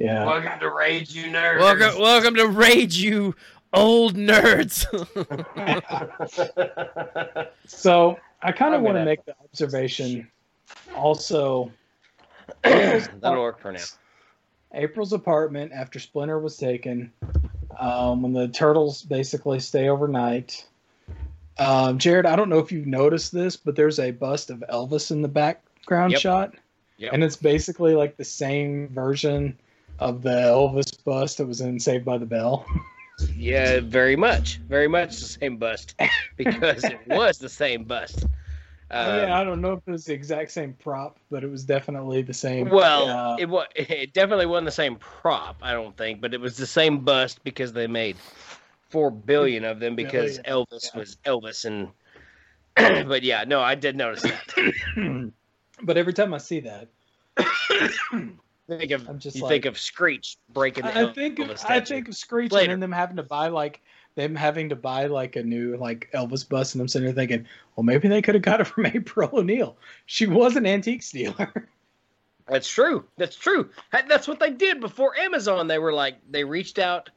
Yeah, 0.00 0.24
Welcome 0.24 0.58
to 0.60 0.70
Rage, 0.70 1.14
you 1.14 1.24
nerds. 1.24 1.58
Welcome, 1.60 2.00
welcome 2.00 2.34
to 2.36 2.46
Rage, 2.48 2.96
you 2.96 3.34
old 3.74 4.14
nerds. 4.16 4.86
so 7.66 8.18
I 8.40 8.50
kind 8.52 8.74
of 8.74 8.80
want 8.80 8.94
to 8.94 9.00
gonna- 9.00 9.04
make 9.04 9.24
the 9.26 9.34
observation. 9.44 10.26
Also, 10.96 11.70
That'll 12.62 13.42
work 13.42 13.60
for 13.60 13.72
now. 13.72 13.80
April's 14.72 15.12
apartment 15.12 15.70
after 15.74 15.98
Splinter 15.98 16.38
was 16.38 16.56
taken. 16.56 17.12
Um, 17.78 18.22
when 18.22 18.32
the 18.32 18.48
turtles 18.48 19.02
basically 19.02 19.60
stay 19.60 19.88
overnight. 19.90 20.66
Um, 21.58 21.98
Jared, 21.98 22.24
I 22.24 22.36
don't 22.36 22.48
know 22.48 22.58
if 22.58 22.72
you've 22.72 22.86
noticed 22.86 23.32
this, 23.32 23.54
but 23.54 23.76
there's 23.76 23.98
a 23.98 24.12
bust 24.12 24.48
of 24.48 24.64
Elvis 24.72 25.10
in 25.10 25.20
the 25.20 25.28
background 25.28 26.12
Yep. 26.12 26.20
shot, 26.22 26.54
Yep. 26.96 27.12
and 27.12 27.22
it's 27.22 27.36
basically 27.36 27.94
like 27.94 28.16
the 28.16 28.24
same 28.24 28.88
version 28.88 29.58
of 30.00 30.22
the 30.22 30.30
Elvis 30.30 31.04
bust 31.04 31.38
that 31.38 31.46
was 31.46 31.60
in 31.60 31.78
Saved 31.78 32.04
by 32.04 32.18
the 32.18 32.26
Bell. 32.26 32.66
Yeah, 33.36 33.80
very 33.80 34.16
much, 34.16 34.56
very 34.56 34.88
much 34.88 35.20
the 35.20 35.26
same 35.26 35.58
bust 35.58 35.94
because 36.36 36.84
it 36.84 36.98
was 37.06 37.38
the 37.38 37.50
same 37.50 37.84
bust. 37.84 38.24
Um, 38.92 39.16
yeah, 39.18 39.38
I 39.38 39.44
don't 39.44 39.60
know 39.60 39.74
if 39.74 39.86
it 39.86 39.90
was 39.90 40.06
the 40.06 40.14
exact 40.14 40.50
same 40.50 40.72
prop, 40.72 41.18
but 41.30 41.44
it 41.44 41.50
was 41.50 41.64
definitely 41.64 42.22
the 42.22 42.34
same. 42.34 42.70
Well, 42.70 43.08
uh, 43.08 43.36
it 43.38 43.48
was. 43.48 43.66
It 43.76 44.14
definitely 44.14 44.46
wasn't 44.46 44.66
the 44.66 44.72
same 44.72 44.96
prop, 44.96 45.58
I 45.62 45.72
don't 45.72 45.96
think, 45.96 46.20
but 46.20 46.34
it 46.34 46.40
was 46.40 46.56
the 46.56 46.66
same 46.66 47.04
bust 47.04 47.44
because 47.44 47.72
they 47.72 47.86
made 47.86 48.16
four 48.88 49.10
billion 49.10 49.64
of 49.64 49.78
them 49.78 49.94
because 49.94 50.38
Billion, 50.38 50.66
Elvis 50.66 50.88
yeah. 50.92 50.98
was 50.98 51.16
Elvis, 51.24 51.64
and 51.66 51.88
but 53.08 53.22
yeah, 53.22 53.44
no, 53.44 53.60
I 53.60 53.74
did 53.74 53.96
notice 53.96 54.22
that. 54.22 55.32
but 55.82 55.96
every 55.96 56.14
time 56.14 56.34
I 56.34 56.38
see 56.38 56.60
that, 56.60 56.88
think 58.78 58.90
of 58.92 59.08
I'm 59.08 59.18
just 59.18 59.36
you 59.36 59.42
like- 59.42 59.50
think 59.50 59.64
of 59.66 59.78
Screech 59.78 60.36
breaking 60.52 60.84
the 60.84 60.96
I 60.96 61.12
think 61.12 61.38
Elvis 61.38 61.64
I 61.68 61.80
think 61.80 62.08
of 62.08 62.16
Screech 62.16 62.52
Later. 62.52 62.72
and 62.72 62.82
then 62.82 62.90
them 62.90 62.92
having 62.92 63.16
to 63.16 63.22
buy 63.22 63.48
like 63.48 63.80
them 64.16 64.34
having 64.34 64.68
to 64.68 64.76
buy 64.76 65.06
like 65.06 65.36
a 65.36 65.42
new 65.42 65.76
like 65.76 66.08
Elvis 66.12 66.48
bust, 66.48 66.74
and 66.74 66.82
I'm 66.82 66.88
sitting 66.88 67.06
there 67.06 67.14
thinking, 67.14 67.46
well, 67.76 67.84
maybe 67.84 68.08
they 68.08 68.20
could 68.22 68.34
have 68.34 68.42
got 68.42 68.60
it 68.60 68.64
from 68.66 68.86
April 68.94 69.30
O'Neil. 69.32 69.76
She 70.06 70.26
was 70.26 70.56
an 70.56 70.66
antique 70.66 71.02
stealer. 71.02 71.68
That's 72.48 72.68
true. 72.68 73.04
That's 73.16 73.36
true. 73.36 73.70
That's 73.92 74.26
what 74.26 74.40
they 74.40 74.50
did 74.50 74.80
before 74.80 75.16
Amazon. 75.16 75.68
They 75.68 75.78
were 75.78 75.92
like 75.92 76.16
they 76.28 76.42
reached 76.42 76.80
out 76.80 77.08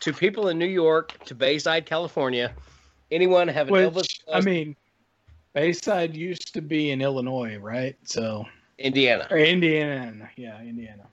to 0.00 0.12
people 0.12 0.48
in 0.48 0.58
New 0.58 0.66
York, 0.66 1.18
to 1.24 1.34
Bayside, 1.34 1.84
California. 1.86 2.54
Anyone 3.10 3.48
have 3.48 3.68
an 3.68 3.74
Elvis? 3.74 3.94
Which 3.96 4.20
I 4.32 4.40
mean, 4.40 4.76
Bayside 5.52 6.14
used 6.16 6.54
to 6.54 6.62
be 6.62 6.92
in 6.92 7.00
Illinois, 7.02 7.56
right? 7.56 7.96
So 8.04 8.44
Indiana. 8.78 9.26
or 9.30 9.38
Indiana, 9.38 10.30
yeah, 10.36 10.60
Indiana. 10.60 11.04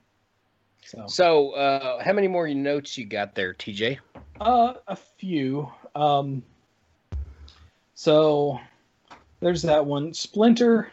So 0.84 1.06
So, 1.06 1.50
uh, 1.52 2.02
how 2.02 2.12
many 2.12 2.28
more 2.28 2.48
notes 2.48 2.98
you 2.98 3.06
got 3.06 3.34
there, 3.34 3.54
TJ? 3.54 3.98
Uh, 4.40 4.74
a 4.86 4.96
few. 4.96 5.70
Um, 5.94 6.42
so 7.94 8.60
there's 9.40 9.62
that 9.62 9.86
one. 9.86 10.12
Splinter. 10.12 10.90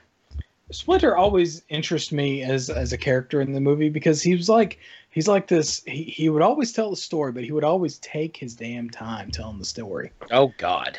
Splinter 0.71 1.17
always 1.17 1.63
interests 1.67 2.13
me 2.13 2.43
as 2.43 2.69
as 2.69 2.93
a 2.93 2.97
character 2.97 3.41
in 3.41 3.51
the 3.51 3.59
movie 3.59 3.89
because 3.89 4.21
he 4.21 4.33
was 4.33 4.47
like 4.47 4.79
he's 5.09 5.27
like 5.27 5.47
this. 5.47 5.83
He 5.85 6.03
he 6.03 6.29
would 6.29 6.41
always 6.41 6.71
tell 6.71 6.89
the 6.89 6.95
story, 6.95 7.33
but 7.33 7.43
he 7.43 7.51
would 7.51 7.65
always 7.65 7.97
take 7.97 8.37
his 8.37 8.55
damn 8.55 8.89
time 8.89 9.31
telling 9.31 9.59
the 9.59 9.65
story. 9.65 10.11
Oh 10.31 10.53
God. 10.57 10.97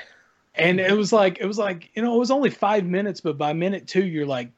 And 0.55 0.79
it 0.79 0.93
was 0.93 1.15
like 1.15 1.39
it 1.41 1.47
was 1.47 1.57
like 1.57 1.91
you 1.95 2.03
know 2.03 2.15
it 2.15 2.19
was 2.19 2.31
only 2.31 2.51
five 2.51 2.85
minutes, 2.85 3.23
but 3.23 3.39
by 3.39 3.55
minute 3.55 3.87
two 3.87 4.05
you're 4.05 4.27
like, 4.27 4.51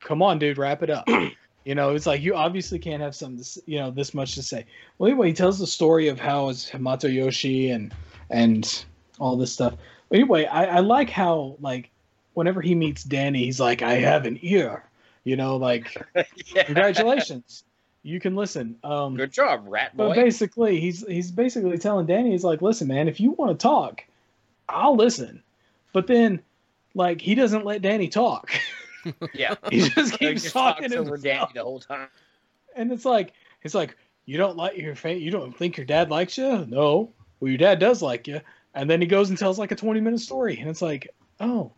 come 0.00 0.22
on, 0.22 0.38
dude, 0.38 0.58
wrap 0.58 0.82
it 0.82 0.90
up. 0.90 1.08
You 1.66 1.74
know, 1.74 1.96
it's 1.96 2.06
like 2.06 2.22
you 2.22 2.36
obviously 2.36 2.78
can't 2.78 3.02
have 3.02 3.16
some, 3.16 3.40
you 3.66 3.80
know, 3.80 3.90
this 3.90 4.14
much 4.14 4.36
to 4.36 4.42
say. 4.44 4.66
Well, 4.98 5.10
anyway, 5.10 5.26
he 5.26 5.32
tells 5.32 5.58
the 5.58 5.66
story 5.66 6.06
of 6.06 6.20
how 6.20 6.48
it's 6.48 6.70
Hamato 6.70 7.12
Yoshi 7.12 7.70
and 7.70 7.92
and 8.30 8.84
all 9.18 9.36
this 9.36 9.52
stuff. 9.52 9.74
But 10.08 10.18
anyway, 10.20 10.44
I, 10.44 10.76
I 10.76 10.78
like 10.78 11.10
how 11.10 11.56
like 11.60 11.90
whenever 12.34 12.62
he 12.62 12.76
meets 12.76 13.02
Danny, 13.02 13.46
he's 13.46 13.58
like, 13.58 13.82
I 13.82 13.94
have 13.94 14.26
an 14.26 14.38
ear. 14.42 14.84
You 15.24 15.34
know, 15.34 15.56
like 15.56 15.92
yeah. 16.54 16.62
congratulations, 16.62 17.64
you 18.04 18.20
can 18.20 18.36
listen. 18.36 18.76
Um, 18.84 19.16
Good 19.16 19.32
job, 19.32 19.64
rat 19.66 19.96
boy. 19.96 20.10
but 20.10 20.14
basically, 20.14 20.78
he's 20.78 21.04
he's 21.04 21.32
basically 21.32 21.78
telling 21.78 22.06
Danny, 22.06 22.30
he's 22.30 22.44
like, 22.44 22.62
listen, 22.62 22.86
man, 22.86 23.08
if 23.08 23.18
you 23.18 23.32
want 23.32 23.50
to 23.50 23.60
talk, 23.60 24.04
I'll 24.68 24.94
listen. 24.94 25.42
But 25.92 26.06
then, 26.06 26.42
like, 26.94 27.20
he 27.20 27.34
doesn't 27.34 27.64
let 27.64 27.82
Danny 27.82 28.06
talk. 28.06 28.52
yeah. 29.34 29.54
he 29.70 29.88
just 29.88 30.18
keeps 30.18 30.42
just 30.42 30.52
talking 30.54 30.90
talks 30.90 30.94
over. 30.94 31.16
Danny 31.16 31.46
the 31.54 31.62
whole 31.62 31.80
time. 31.80 32.08
And 32.74 32.92
it's 32.92 33.04
like 33.04 33.32
it's 33.62 33.74
like 33.74 33.96
you 34.24 34.38
don't 34.38 34.56
like 34.56 34.76
your 34.76 34.94
fa- 34.94 35.18
you 35.18 35.30
don't 35.30 35.56
think 35.56 35.76
your 35.76 35.86
dad 35.86 36.10
likes 36.10 36.36
you? 36.38 36.66
No. 36.66 37.12
Well, 37.40 37.48
your 37.48 37.58
dad 37.58 37.78
does 37.78 38.02
like 38.02 38.26
you. 38.26 38.40
And 38.74 38.90
then 38.90 39.00
he 39.00 39.06
goes 39.06 39.30
and 39.30 39.38
tells 39.38 39.58
like 39.58 39.72
a 39.72 39.76
20 39.76 40.00
minute 40.00 40.20
story 40.20 40.58
and 40.58 40.68
it's 40.68 40.82
like, 40.82 41.08
"Oh. 41.40 41.72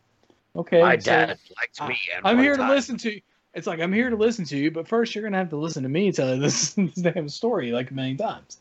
Okay. 0.57 0.81
My 0.81 0.99
so 0.99 1.11
dad 1.11 1.39
liked 1.57 1.89
me. 1.89 1.99
at 2.17 2.27
I'm 2.27 2.39
here 2.39 2.57
time. 2.57 2.69
to 2.69 2.75
listen 2.75 2.97
to 2.99 3.15
you. 3.15 3.21
It's 3.55 3.67
like 3.67 3.81
I'm 3.81 3.93
here 3.93 4.11
to 4.11 4.17
listen 4.17 4.45
to 4.47 4.57
you, 4.57 4.71
but 4.71 4.89
first 4.89 5.15
you're 5.15 5.23
going 5.23 5.33
to 5.33 5.39
have 5.39 5.51
to 5.51 5.57
listen 5.57 5.83
to 5.83 5.89
me 5.89 6.13
tell 6.13 6.35
you 6.35 6.41
this, 6.41 6.73
this 6.75 6.95
damn 6.95 7.29
story 7.29 7.73
like 7.73 7.91
a 7.91 7.95
million 7.95 8.17
times." 8.17 8.59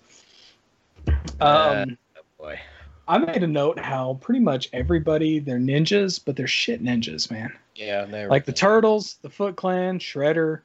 Um, 1.40 1.98
oh 2.18 2.22
boy. 2.38 2.60
I 3.08 3.18
made 3.18 3.42
a 3.42 3.48
note 3.48 3.80
how 3.80 4.18
pretty 4.22 4.42
much 4.42 4.70
everybody 4.74 5.40
they're 5.40 5.60
ninjas, 5.60 6.20
but 6.24 6.36
they're 6.36 6.48
shit 6.48 6.84
ninjas, 6.84 7.32
man. 7.32 7.54
Yeah, 7.78 8.06
they're 8.06 8.28
Like 8.30 8.46
the 8.46 8.54
Turtles, 8.54 9.18
the 9.22 9.30
Foot 9.30 9.56
Clan, 9.56 10.00
Shredder, 10.00 10.62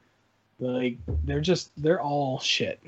like 0.58 0.96
they're 1.24 1.40
just 1.40 1.70
they're 1.76 2.00
all 2.00 2.38
shit. 2.40 2.80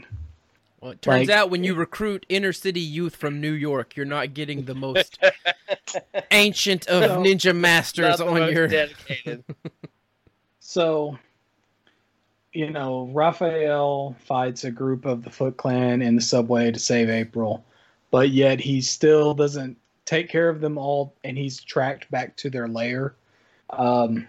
Well, 0.81 0.93
it 0.93 1.03
turns 1.03 1.29
Like- 1.29 1.37
out 1.37 1.51
when 1.51 1.63
you 1.65 1.75
recruit 1.75 2.25
inner 2.29 2.53
city 2.53 2.81
youth 2.81 3.17
from 3.17 3.41
New 3.41 3.53
York, 3.53 3.97
you're 3.97 4.07
not 4.07 4.33
getting 4.35 4.65
the 4.65 4.75
most 4.75 5.19
ancient 6.31 6.87
of 6.89 7.03
No. 7.03 7.19
ninja 7.31 7.55
masters 7.55 8.19
Not 8.19 8.19
the 8.19 8.27
on 8.27 8.35
most 8.41 8.53
your. 8.55 8.69
dedicated. 8.69 9.45
So, 10.67 11.19
you 12.53 12.71
know, 12.71 13.09
Raphael 13.13 14.17
fights 14.25 14.65
a 14.65 14.71
group 14.71 15.05
of 15.05 15.23
the 15.23 15.31
Foot 15.31 15.57
Clan 15.57 16.03
in 16.03 16.17
the 16.17 16.23
subway 16.23 16.73
to 16.73 16.79
save 16.79 17.09
April, 17.11 17.65
but 18.11 18.31
yet 18.31 18.59
he 18.61 18.81
still 18.81 19.35
doesn't 19.35 19.77
take 20.05 20.29
care 20.29 20.49
of 20.49 20.61
them 20.61 20.77
all, 20.79 21.15
and 21.23 21.37
he's 21.39 21.61
tracked 21.63 22.11
back 22.11 22.35
to 22.39 22.51
their 22.51 22.67
lair. 22.67 23.15
Um, 23.79 24.29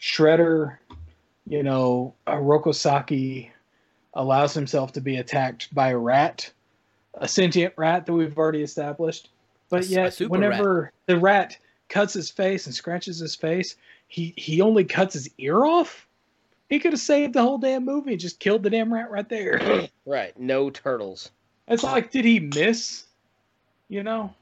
Shredder, 0.00 0.78
you 1.46 1.62
know, 1.62 2.14
uh, 2.26 2.34
Rokosaki 2.34 3.50
allows 4.14 4.52
himself 4.52 4.92
to 4.92 5.00
be 5.00 5.16
attacked 5.16 5.72
by 5.74 5.90
a 5.90 5.98
rat, 5.98 6.50
a 7.14 7.28
sentient 7.28 7.74
rat 7.76 8.06
that 8.06 8.12
we've 8.12 8.36
already 8.36 8.62
established. 8.62 9.30
But 9.70 9.84
a 9.84 9.86
yet, 9.86 10.14
super 10.14 10.30
whenever 10.30 10.92
the 11.06 11.16
rat 11.16 11.56
cuts 11.88 12.14
his 12.14 12.30
face 12.30 12.66
and 12.66 12.74
scratches 12.74 13.18
his 13.18 13.34
face, 13.34 13.76
he 14.08 14.34
he 14.36 14.60
only 14.60 14.84
cuts 14.84 15.14
his 15.14 15.30
ear 15.38 15.64
off. 15.64 16.06
He 16.68 16.78
could 16.78 16.92
have 16.92 17.00
saved 17.00 17.34
the 17.34 17.42
whole 17.42 17.58
damn 17.58 17.84
movie 17.84 18.12
and 18.12 18.20
just 18.20 18.40
killed 18.40 18.62
the 18.62 18.70
damn 18.70 18.92
rat 18.92 19.10
right 19.10 19.28
there. 19.28 19.88
right. 20.06 20.38
No 20.38 20.70
turtles. 20.70 21.30
It's 21.68 21.82
like, 21.82 22.10
did 22.10 22.24
he 22.24 22.40
miss? 22.40 23.04
You 23.88 24.02
know, 24.02 24.34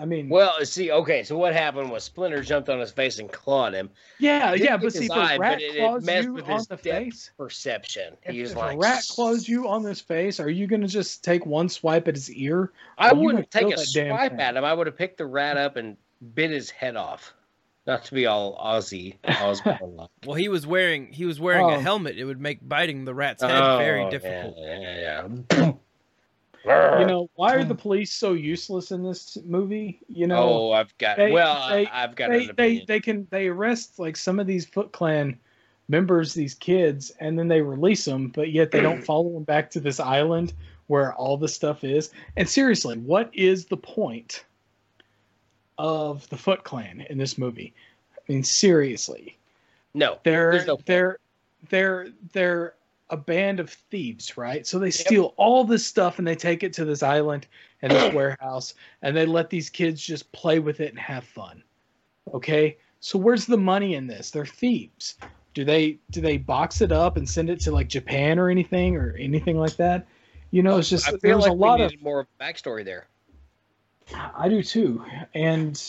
I 0.00 0.04
mean, 0.04 0.28
Well, 0.28 0.64
see, 0.64 0.90
okay, 0.92 1.22
so 1.24 1.36
what 1.36 1.52
happened 1.52 1.90
was 1.90 2.04
Splinter 2.04 2.42
jumped 2.42 2.68
on 2.68 2.78
his 2.78 2.92
face 2.92 3.18
and 3.18 3.30
clawed 3.32 3.74
him. 3.74 3.90
yeah, 4.20 4.52
didn't 4.52 4.64
yeah, 4.64 4.76
but 4.76 4.92
see, 4.92 5.06
if 5.06 5.10
eye, 5.10 5.34
a 5.34 5.38
but 5.38 5.40
rat 5.40 5.60
it- 5.62 5.74
it 5.76 5.78
claws 5.80 6.04
messed 6.04 6.24
you 6.24 6.32
with 6.34 6.44
on 6.48 6.56
his 6.58 6.66
the 6.68 6.76
face. 6.76 7.30
Perception. 7.36 8.16
If, 8.22 8.34
He 8.34 8.40
was 8.42 8.52
if 8.52 8.56
like, 8.56 8.74
a 8.76 8.78
rat 8.78 9.02
claws 9.10 9.48
you 9.48 9.68
on 9.68 9.82
this 9.82 10.00
face, 10.00 10.38
are 10.40 10.48
you 10.50 10.66
gonna 10.66 10.86
just 10.88 11.24
take 11.24 11.44
one 11.46 11.68
swipe 11.68 12.06
at 12.08 12.14
his 12.14 12.30
ear? 12.32 12.72
I 12.98 13.12
wouldn't 13.12 13.50
take 13.50 13.72
a 13.74 13.78
swipe 13.78 14.38
at 14.38 14.56
him. 14.56 14.64
I 14.64 14.72
would 14.72 14.86
have 14.86 14.96
picked 14.96 15.18
the 15.18 15.26
rat 15.26 15.56
up 15.56 15.76
and 15.76 15.96
bit 16.34 16.50
his 16.50 16.70
head 16.70 16.96
off. 16.96 17.34
Not 17.86 18.04
to 18.06 18.14
be 18.14 18.24
all 18.26 18.56
Ozzy. 18.56 19.16
Osbourne. 19.24 20.06
Well, 20.24 20.36
he 20.36 20.48
was 20.48 20.66
wearing 20.66 21.12
he 21.12 21.26
was 21.26 21.38
wearing 21.38 21.68
a 21.68 21.74
Oh. 21.76 21.80
helmet. 21.80 22.16
It 22.16 22.24
would 22.24 22.40
make 22.40 22.66
biting 22.66 23.04
the 23.04 23.12
rat's 23.14 23.42
head 23.42 23.50
Oh, 23.60 23.76
very 23.76 24.04
yeah, 24.04 24.10
difficult. 24.10 24.56
Yeah, 24.56 25.26
yeah. 25.58 25.72
You 26.64 27.06
know, 27.06 27.28
why 27.34 27.54
are 27.54 27.64
the 27.64 27.74
hmm. 27.74 27.80
police 27.80 28.12
so 28.12 28.32
useless 28.32 28.90
in 28.90 29.02
this 29.02 29.36
movie? 29.44 30.00
You 30.08 30.26
know, 30.26 30.70
oh, 30.70 30.72
I've 30.72 30.96
got. 30.98 31.16
they- 31.16 31.32
well, 31.32 31.68
they- 31.68 31.86
I, 31.86 32.04
I've 32.04 32.16
got 32.16 32.30
they, 32.30 32.46
they 32.56 32.84
they 32.86 33.00
can 33.00 33.26
they 33.30 33.48
arrest 33.48 33.98
like 33.98 34.16
some 34.16 34.38
of 34.38 34.46
these 34.46 34.64
Foot 34.64 34.92
Clan 34.92 35.38
members, 35.88 36.32
these 36.32 36.54
kids, 36.54 37.12
and 37.20 37.38
then 37.38 37.48
they 37.48 37.60
release 37.60 38.04
them, 38.04 38.28
but 38.28 38.50
yet 38.50 38.70
they 38.70 38.80
don't 38.80 39.04
follow 39.04 39.30
them 39.30 39.44
back 39.44 39.70
to 39.70 39.80
this 39.80 40.00
island 40.00 40.54
where 40.86 41.14
all 41.14 41.36
the 41.36 41.48
stuff 41.48 41.84
is. 41.84 42.10
And 42.36 42.48
seriously, 42.48 42.96
what 42.98 43.30
is 43.32 43.66
the 43.66 43.76
point 43.76 44.44
of 45.78 46.28
the 46.30 46.36
Foot 46.36 46.64
Clan 46.64 47.02
in 47.10 47.18
this 47.18 47.36
movie? 47.36 47.74
I 48.16 48.32
mean, 48.32 48.42
seriously, 48.42 49.36
no, 49.92 50.18
they're 50.24 50.52
There's 50.52 50.66
no 50.66 50.76
point. 50.76 50.86
they're 50.86 51.18
they're 51.68 52.08
they're 52.32 52.74
a 53.10 53.16
band 53.16 53.60
of 53.60 53.70
thieves, 53.70 54.36
right? 54.36 54.66
So 54.66 54.78
they 54.78 54.90
steal 54.90 55.34
all 55.36 55.64
this 55.64 55.84
stuff 55.84 56.18
and 56.18 56.26
they 56.26 56.34
take 56.34 56.62
it 56.62 56.72
to 56.74 56.84
this 56.84 57.02
island 57.02 57.46
and 57.82 57.92
this 57.92 58.14
warehouse 58.14 58.74
and 59.02 59.16
they 59.16 59.26
let 59.26 59.50
these 59.50 59.70
kids 59.70 60.00
just 60.00 60.30
play 60.32 60.58
with 60.58 60.80
it 60.80 60.90
and 60.90 60.98
have 60.98 61.24
fun. 61.24 61.62
Okay? 62.32 62.78
So 63.00 63.18
where's 63.18 63.46
the 63.46 63.58
money 63.58 63.94
in 63.94 64.06
this? 64.06 64.30
They're 64.30 64.46
thieves. 64.46 65.16
Do 65.52 65.64
they 65.64 65.98
do 66.10 66.20
they 66.20 66.38
box 66.38 66.80
it 66.80 66.90
up 66.90 67.16
and 67.16 67.28
send 67.28 67.48
it 67.48 67.60
to 67.60 67.70
like 67.70 67.88
Japan 67.88 68.38
or 68.38 68.48
anything 68.48 68.96
or 68.96 69.14
anything 69.18 69.58
like 69.58 69.76
that? 69.76 70.06
You 70.50 70.62
know, 70.62 70.78
it's 70.78 70.88
just 70.88 71.06
I 71.06 71.10
feel 71.10 71.20
there's 71.20 71.42
like 71.42 71.52
a 71.52 71.54
lot 71.54 71.80
of 71.80 71.92
more 72.00 72.26
backstory 72.40 72.84
there. 72.84 73.06
I 74.36 74.48
do 74.48 74.62
too. 74.62 75.04
And 75.34 75.80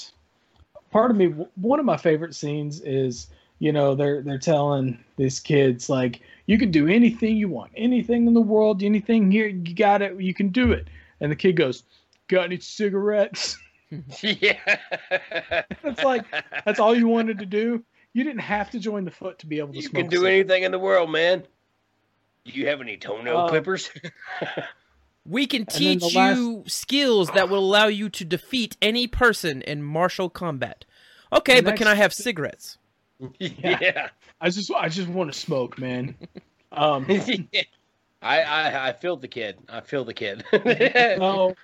part 0.92 1.12
of 1.12 1.18
me, 1.18 1.28
one 1.56 1.80
of 1.80 1.86
my 1.86 1.98
favorite 1.98 2.36
scenes 2.36 2.82
is, 2.82 3.28
you 3.60 3.72
know, 3.72 3.96
they're 3.96 4.22
they're 4.22 4.38
telling 4.38 4.98
these 5.18 5.40
kids 5.40 5.90
like, 5.90 6.22
you 6.46 6.58
can 6.58 6.72
do 6.72 6.88
anything 6.88 7.38
you 7.38 7.48
want, 7.50 7.72
anything 7.76 8.28
in 8.28 8.34
the 8.34 8.42
world, 8.42 8.84
anything 8.84 9.32
here, 9.32 9.48
you 9.48 9.74
got 9.76 10.02
it, 10.02 10.20
you 10.20 10.34
can 10.34 10.50
do 10.50 10.72
it. 10.72 10.88
And 11.22 11.32
the 11.32 11.36
kid 11.36 11.54
goes, 11.54 11.84
"Got 12.28 12.46
any 12.46 12.60
cigarettes?" 12.60 13.58
yeah, 14.22 14.58
It's 15.84 16.04
like, 16.04 16.26
That's 16.66 16.80
all 16.80 16.96
you 16.96 17.08
wanted 17.08 17.40
to 17.40 17.46
do. 17.46 17.84
You 18.14 18.24
didn't 18.24 18.40
have 18.42 18.70
to 18.72 18.80
join 18.80 19.06
the 19.06 19.12
foot 19.12 19.40
to 19.40 19.46
be 19.48 19.60
able 19.60 19.70
to 19.74 19.76
you 19.76 19.82
smoke. 19.84 20.04
can 20.04 20.10
do 20.10 20.18
cigarettes. 20.18 20.34
anything 20.50 20.64
in 20.64 20.72
the 20.72 20.80
world, 20.80 21.12
man. 21.12 21.44
Do 22.46 22.52
you 22.52 22.68
have 22.68 22.82
any 22.82 22.98
toenail 22.98 23.38
Uh, 23.38 23.50
clippers? 23.50 23.90
We 25.28 25.48
can 25.48 25.66
then 25.68 25.98
the 25.98 26.00
teach 26.06 26.16
last- 26.16 26.38
you 26.38 26.64
skills 26.68 27.32
that 27.32 27.50
will 27.50 27.58
allow 27.60 27.88
you 27.88 28.10
to 28.10 28.24
defeat 28.24 28.78
any 28.80 29.08
person 29.08 29.64
in 29.64 29.82
martial 29.82 30.30
combat. 30.30 30.86
Okay, 31.34 31.62
The 31.62 31.72
but 31.72 31.78
can 31.78 31.88
I 31.88 31.96
have 31.96 32.14
cigarettes? 32.14 32.78
yeah. 33.40 34.10
I 34.42 34.50
just, 34.50 34.72
I 34.72 34.90
just 34.90 35.08
want 35.10 35.32
to 35.32 35.38
smoke, 35.38 35.78
man. 35.78 36.16
Um, 36.72 37.06
I, 38.22 38.42
I 38.42 38.88
I 38.90 38.94
feel 38.94 39.16
the 39.18 39.28
kid. 39.28 39.58
I 39.70 39.82
feel 39.82 40.04
the 40.04 40.14
kid. 40.14 40.44
No, 41.20 41.56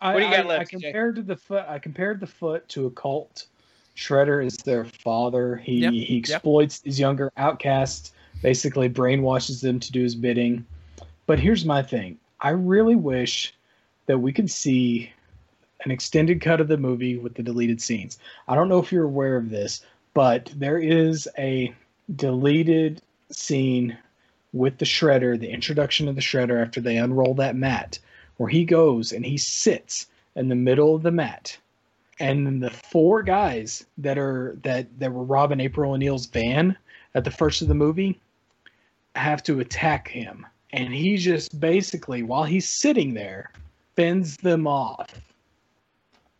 I, 0.00 0.14
What 0.14 0.20
do 0.20 0.26
you 0.26 0.30
got 0.32 0.46
I, 0.46 0.48
left, 0.48 0.60
I 0.60 0.64
Jay? 0.64 0.78
compared 0.80 1.16
to 1.16 1.22
the 1.22 1.36
foot. 1.36 1.64
I 1.68 1.78
compared 1.78 2.20
the 2.20 2.26
foot 2.26 2.68
to 2.70 2.86
a 2.86 2.90
cult. 2.90 3.46
Shredder 3.96 4.44
is 4.44 4.56
their 4.58 4.84
father. 4.84 5.56
He 5.56 5.80
Yeah, 5.82 5.90
he 5.90 6.04
yeah. 6.04 6.18
exploits 6.18 6.80
these 6.80 6.98
younger 7.00 7.30
outcasts, 7.36 8.12
basically 8.42 8.88
brainwashes 8.88 9.62
them 9.62 9.80
to 9.80 9.92
do 9.92 10.02
his 10.02 10.14
bidding. 10.14 10.66
But 11.26 11.38
here's 11.38 11.64
my 11.64 11.82
thing: 11.82 12.18
I 12.40 12.50
really 12.50 12.96
wish 12.96 13.54
that 14.06 14.18
we 14.18 14.32
could 14.32 14.50
see 14.50 15.10
an 15.84 15.90
extended 15.90 16.40
cut 16.40 16.60
of 16.60 16.68
the 16.68 16.76
movie 16.76 17.16
with 17.18 17.34
the 17.34 17.42
deleted 17.42 17.80
scenes. 17.80 18.18
I 18.48 18.54
don't 18.54 18.68
know 18.68 18.78
if 18.78 18.90
you're 18.92 19.04
aware 19.04 19.36
of 19.36 19.50
this, 19.50 19.84
but 20.16 20.50
there 20.56 20.78
is 20.78 21.28
a 21.36 21.74
deleted 22.14 23.02
scene 23.30 23.98
with 24.54 24.78
the 24.78 24.84
shredder, 24.86 25.38
the 25.38 25.50
introduction 25.50 26.08
of 26.08 26.14
the 26.14 26.22
shredder 26.22 26.58
after 26.58 26.80
they 26.80 26.96
unroll 26.96 27.34
that 27.34 27.54
mat, 27.54 27.98
where 28.38 28.48
he 28.48 28.64
goes 28.64 29.12
and 29.12 29.26
he 29.26 29.36
sits 29.36 30.06
in 30.34 30.48
the 30.48 30.54
middle 30.54 30.94
of 30.94 31.02
the 31.02 31.10
mat. 31.10 31.58
And 32.18 32.46
then 32.46 32.60
the 32.60 32.70
four 32.70 33.22
guys 33.22 33.84
that 33.98 34.16
are 34.16 34.56
that 34.62 34.86
that 34.98 35.12
were 35.12 35.22
robbing 35.22 35.60
April 35.60 35.92
O'Neil's 35.92 36.24
van 36.24 36.78
at 37.14 37.24
the 37.24 37.30
first 37.30 37.60
of 37.60 37.68
the 37.68 37.74
movie 37.74 38.18
have 39.16 39.42
to 39.42 39.60
attack 39.60 40.08
him. 40.08 40.46
And 40.72 40.94
he 40.94 41.18
just 41.18 41.60
basically, 41.60 42.22
while 42.22 42.44
he's 42.44 42.66
sitting 42.66 43.12
there, 43.12 43.50
fends 43.96 44.38
them 44.38 44.66
off 44.66 45.12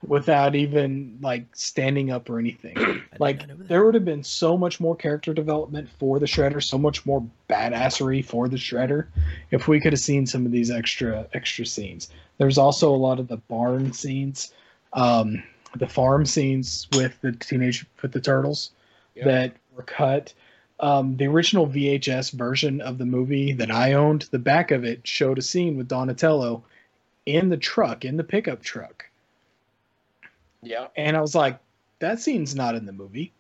without 0.08 0.54
even 0.54 1.18
like 1.20 1.44
standing 1.54 2.10
up 2.10 2.28
or 2.30 2.38
anything. 2.38 2.76
Like 3.18 3.38
not 3.38 3.48
know 3.48 3.54
that. 3.56 3.68
there 3.68 3.84
would 3.84 3.94
have 3.94 4.04
been 4.04 4.22
so 4.22 4.58
much 4.58 4.78
more 4.78 4.94
character 4.94 5.32
development 5.32 5.88
for 5.98 6.18
the 6.18 6.26
Shredder, 6.26 6.62
so 6.62 6.76
much 6.76 7.06
more 7.06 7.26
badassery 7.48 8.22
for 8.22 8.46
the 8.46 8.56
Shredder, 8.58 9.06
if 9.50 9.68
we 9.68 9.80
could 9.80 9.94
have 9.94 10.00
seen 10.00 10.26
some 10.26 10.44
of 10.44 10.52
these 10.52 10.70
extra 10.70 11.26
extra 11.32 11.64
scenes. 11.64 12.10
There's 12.36 12.58
also 12.58 12.94
a 12.94 12.96
lot 12.96 13.18
of 13.18 13.28
the 13.28 13.38
barn 13.38 13.92
scenes, 13.94 14.52
um, 14.92 15.42
the 15.76 15.88
farm 15.88 16.26
scenes 16.26 16.88
with 16.94 17.18
the 17.22 17.32
teenage 17.32 17.86
with 18.02 18.12
the 18.12 18.20
turtles 18.20 18.72
Yeah. 19.14 19.24
that 19.24 19.52
were 19.74 19.82
cut. 19.84 20.34
Um, 20.78 21.16
the 21.16 21.26
original 21.26 21.66
VHS 21.66 22.32
version 22.32 22.82
of 22.82 22.98
the 22.98 23.06
movie 23.06 23.52
that 23.54 23.70
I 23.70 23.94
owned, 23.94 24.26
the 24.30 24.38
back 24.38 24.72
of 24.72 24.84
it 24.84 25.06
showed 25.06 25.38
a 25.38 25.42
scene 25.42 25.78
with 25.78 25.88
Donatello 25.88 26.64
in 27.24 27.48
the 27.48 27.56
truck, 27.56 28.04
in 28.04 28.18
the 28.18 28.24
pickup 28.24 28.62
truck. 28.62 29.05
Yeah. 30.66 30.88
And 30.96 31.16
I 31.16 31.20
was 31.20 31.34
like, 31.34 31.58
that 32.00 32.20
scene's 32.20 32.54
not 32.54 32.74
in 32.74 32.86
the 32.86 32.92
movie. 32.92 33.32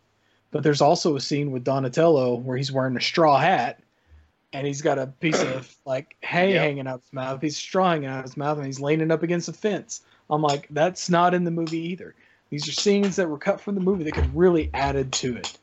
But 0.52 0.62
there's 0.62 0.80
also 0.80 1.16
a 1.16 1.20
scene 1.20 1.50
with 1.50 1.64
Donatello 1.64 2.36
where 2.36 2.56
he's 2.56 2.72
wearing 2.72 2.96
a 2.96 3.00
straw 3.00 3.38
hat 3.38 3.80
and 4.52 4.66
he's 4.66 4.80
got 4.80 4.98
a 4.98 5.08
piece 5.08 5.42
of 5.42 5.74
like 5.84 6.16
hay 6.22 6.52
Yep. 6.52 6.62
hanging 6.62 6.86
out 6.86 7.02
his 7.02 7.12
mouth. 7.12 7.42
He's 7.42 7.56
straw 7.56 7.90
hanging 7.90 8.08
out 8.08 8.22
his 8.24 8.36
mouth 8.36 8.56
and 8.56 8.66
he's 8.66 8.80
leaning 8.80 9.10
up 9.10 9.22
against 9.22 9.48
a 9.48 9.52
fence. 9.52 10.02
I'm 10.30 10.42
like, 10.42 10.66
that's 10.70 11.10
not 11.10 11.34
in 11.34 11.44
the 11.44 11.50
movie 11.50 11.80
either. 11.90 12.14
These 12.50 12.68
are 12.68 12.72
scenes 12.72 13.16
that 13.16 13.28
were 13.28 13.38
cut 13.38 13.60
from 13.60 13.74
the 13.74 13.80
movie 13.80 14.04
that 14.04 14.14
could 14.14 14.34
really 14.34 14.70
added 14.72 15.12
to 15.14 15.36
it. 15.36 15.58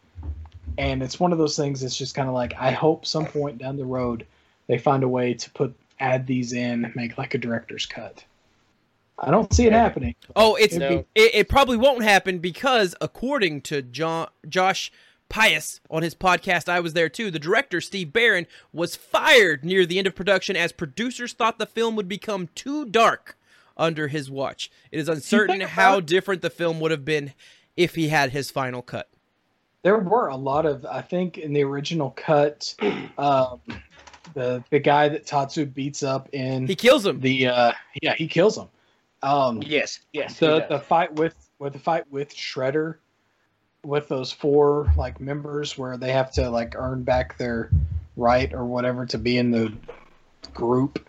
And 0.77 1.01
it's 1.01 1.19
one 1.19 1.31
of 1.31 1.37
those 1.37 1.55
things 1.55 1.81
that's 1.81 1.97
just 1.97 2.15
kind 2.15 2.27
of 2.27 2.33
like, 2.33 2.53
I 2.59 2.71
hope 2.71 3.05
some 3.05 3.25
point 3.25 3.57
down 3.57 3.77
the 3.77 3.85
road 3.85 4.25
they 4.67 4.77
find 4.77 5.03
a 5.03 5.07
way 5.07 5.33
to 5.33 5.49
put 5.51 5.75
add 5.99 6.27
these 6.27 6.53
in, 6.53 6.91
make 6.95 7.17
like 7.17 7.33
a 7.33 7.37
director's 7.37 7.85
cut. 7.85 8.23
I 9.19 9.31
don't 9.31 9.53
see 9.53 9.65
it 9.65 9.73
happening. 9.73 10.15
Oh, 10.35 10.55
it's 10.55 10.75
No. 10.75 11.05
it, 11.15 11.35
it 11.35 11.49
probably 11.49 11.77
won't 11.77 12.03
happen 12.03 12.39
because 12.39 12.95
according 12.99 13.61
to 13.61 13.81
John 13.81 14.27
Josh 14.47 14.91
Pius 15.29 15.79
on 15.89 16.03
his 16.03 16.13
podcast. 16.13 16.69
I 16.69 16.79
was 16.79 16.93
there 16.93 17.09
too. 17.09 17.31
The 17.31 17.39
director, 17.39 17.81
Steve 17.81 18.13
Barron, 18.13 18.45
was 18.71 18.95
fired 18.95 19.65
near 19.65 19.83
the 19.83 19.97
end 19.97 20.05
of 20.05 20.13
production 20.15 20.55
as 20.55 20.71
producers 20.71 21.33
thought 21.33 21.57
the 21.57 21.65
film 21.65 21.95
would 21.95 22.07
become 22.07 22.49
too 22.53 22.85
dark 22.85 23.35
under 23.75 24.09
his 24.09 24.29
watch. 24.29 24.69
It 24.91 24.99
is 24.99 25.09
uncertain 25.09 25.61
how 25.61 25.99
different 26.01 26.43
the 26.43 26.51
film 26.51 26.79
would 26.81 26.91
have 26.91 27.03
been 27.05 27.33
if 27.75 27.95
he 27.95 28.09
had 28.09 28.29
his 28.29 28.51
final 28.51 28.83
cut. 28.83 29.09
There 29.81 29.97
were 29.97 30.27
a 30.27 30.35
lot 30.35 30.67
of, 30.67 30.85
I 30.85 31.01
think, 31.01 31.39
in 31.39 31.51
the 31.51 31.63
original 31.63 32.11
cut, 32.11 32.75
um, 33.17 33.59
the 34.35 34.63
the 34.69 34.79
guy 34.79 35.09
that 35.09 35.25
Tatsu 35.25 35.65
beats 35.65 36.03
up 36.03 36.29
in 36.31 36.67
He 36.67 36.75
kills 36.75 37.05
him. 37.05 37.19
the 37.21 37.47
uh, 37.47 37.71
yeah 38.03 38.13
he 38.13 38.27
kills 38.27 38.55
him. 38.57 38.67
Um, 39.23 39.63
Yes, 39.65 40.01
yes. 40.11 40.37
he 40.37 40.45
the 40.45 40.65
the 40.69 40.79
fight 40.79 41.13
with 41.15 41.35
with 41.57 41.73
the 41.73 41.79
fight 41.79 42.03
with 42.11 42.35
Shredder, 42.35 42.95
with 43.83 44.07
those 44.09 44.31
four 44.31 44.91
like 44.97 45.19
members 45.19 45.77
where 45.77 45.97
they 45.97 46.11
have 46.11 46.31
to 46.33 46.49
like 46.49 46.75
earn 46.75 47.03
back 47.03 47.37
their 47.37 47.71
right 48.17 48.53
or 48.53 48.65
whatever 48.65 49.05
to 49.07 49.17
be 49.17 49.37
in 49.37 49.49
the 49.51 49.73
group. 50.53 51.07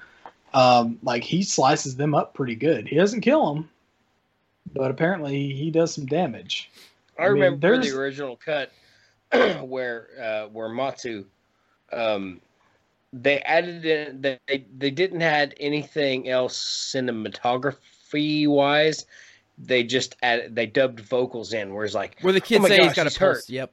Um, 0.55 0.98
like 1.03 1.24
he 1.24 1.42
slices 1.42 1.96
them 1.96 2.14
up 2.14 2.33
pretty 2.35 2.55
good. 2.55 2.87
He 2.87 2.94
doesn't 2.94 3.22
kill 3.22 3.53
them, 3.53 3.68
but 4.72 4.90
apparently 4.92 5.53
he 5.53 5.70
does 5.72 5.92
some 5.92 6.07
damage. 6.07 6.70
I 7.18 7.24
I 7.24 7.27
mean, 7.27 7.35
remember 7.35 7.59
there's- 7.68 7.90
the 7.90 7.98
original 7.98 8.37
cut 8.37 8.72
where 9.62 10.07
uh, 10.22 10.46
where 10.48 10.68
Matsu, 10.68 11.24
um, 11.92 12.40
they 13.12 13.40
added 13.40 13.85
in 13.85 14.20
they 14.20 14.38
they 14.79 14.90
didn't 14.92 15.22
add 15.22 15.55
anything 15.59 16.29
else 16.29 16.92
cinematography 16.94 17.77
wise. 18.46 19.07
They 19.59 19.85
just 19.85 20.16
added 20.22 20.55
they 20.57 20.66
dubbed 20.66 21.00
vocals 21.00 21.53
in, 21.53 21.72
where 21.74 21.85
it's 21.85 21.94
like 21.94 22.18
Where 22.20 22.33
the 22.33 22.40
kids 22.40 22.59
Oh 22.59 22.62
my 22.62 22.68
say 22.68 22.83
he's 22.83 22.92
got 22.94 23.07
he's 23.07 23.16
a 23.16 23.20
pulse. 23.20 23.37
hurt. 23.38 23.48
Yep. 23.48 23.72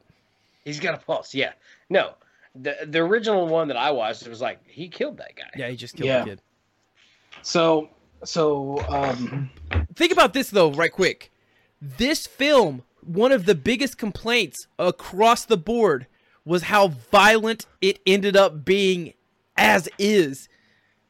he's 0.64 0.80
got 0.80 0.94
a 0.94 0.98
pulse. 0.98 1.34
Yeah, 1.34 1.54
no, 1.90 2.14
the 2.56 2.76
the 2.86 3.00
original 3.00 3.48
one 3.48 3.68
that 3.70 3.78
I 3.78 3.90
watched 3.92 4.22
it 4.24 4.30
was 4.30 4.42
like 4.42 4.60
he 4.68 4.88
killed 4.90 5.18
that 5.18 5.36
guy. 5.36 5.50
Yeah, 5.58 5.70
he 5.70 5.76
just 5.76 5.96
killed 5.96 6.08
Yeah. 6.08 6.24
the 6.24 6.30
kid. 6.32 6.42
So 7.42 7.90
so 8.24 8.80
um, 8.90 9.50
Think 9.96 10.12
about 10.12 10.34
this 10.34 10.50
though, 10.52 10.72
right 10.72 10.92
quick. 10.92 11.32
This 11.82 12.28
film, 12.28 12.84
one 13.04 13.32
of 13.32 13.46
the 13.46 13.56
biggest 13.56 13.98
complaints 13.98 14.68
across 14.78 15.46
the 15.46 15.58
board 15.58 16.06
was 16.46 16.64
how 16.64 16.90
violent 16.90 17.66
it 17.82 18.00
ended 18.06 18.36
up 18.36 18.64
being 18.64 19.14
as 19.58 19.90
is. 19.98 20.48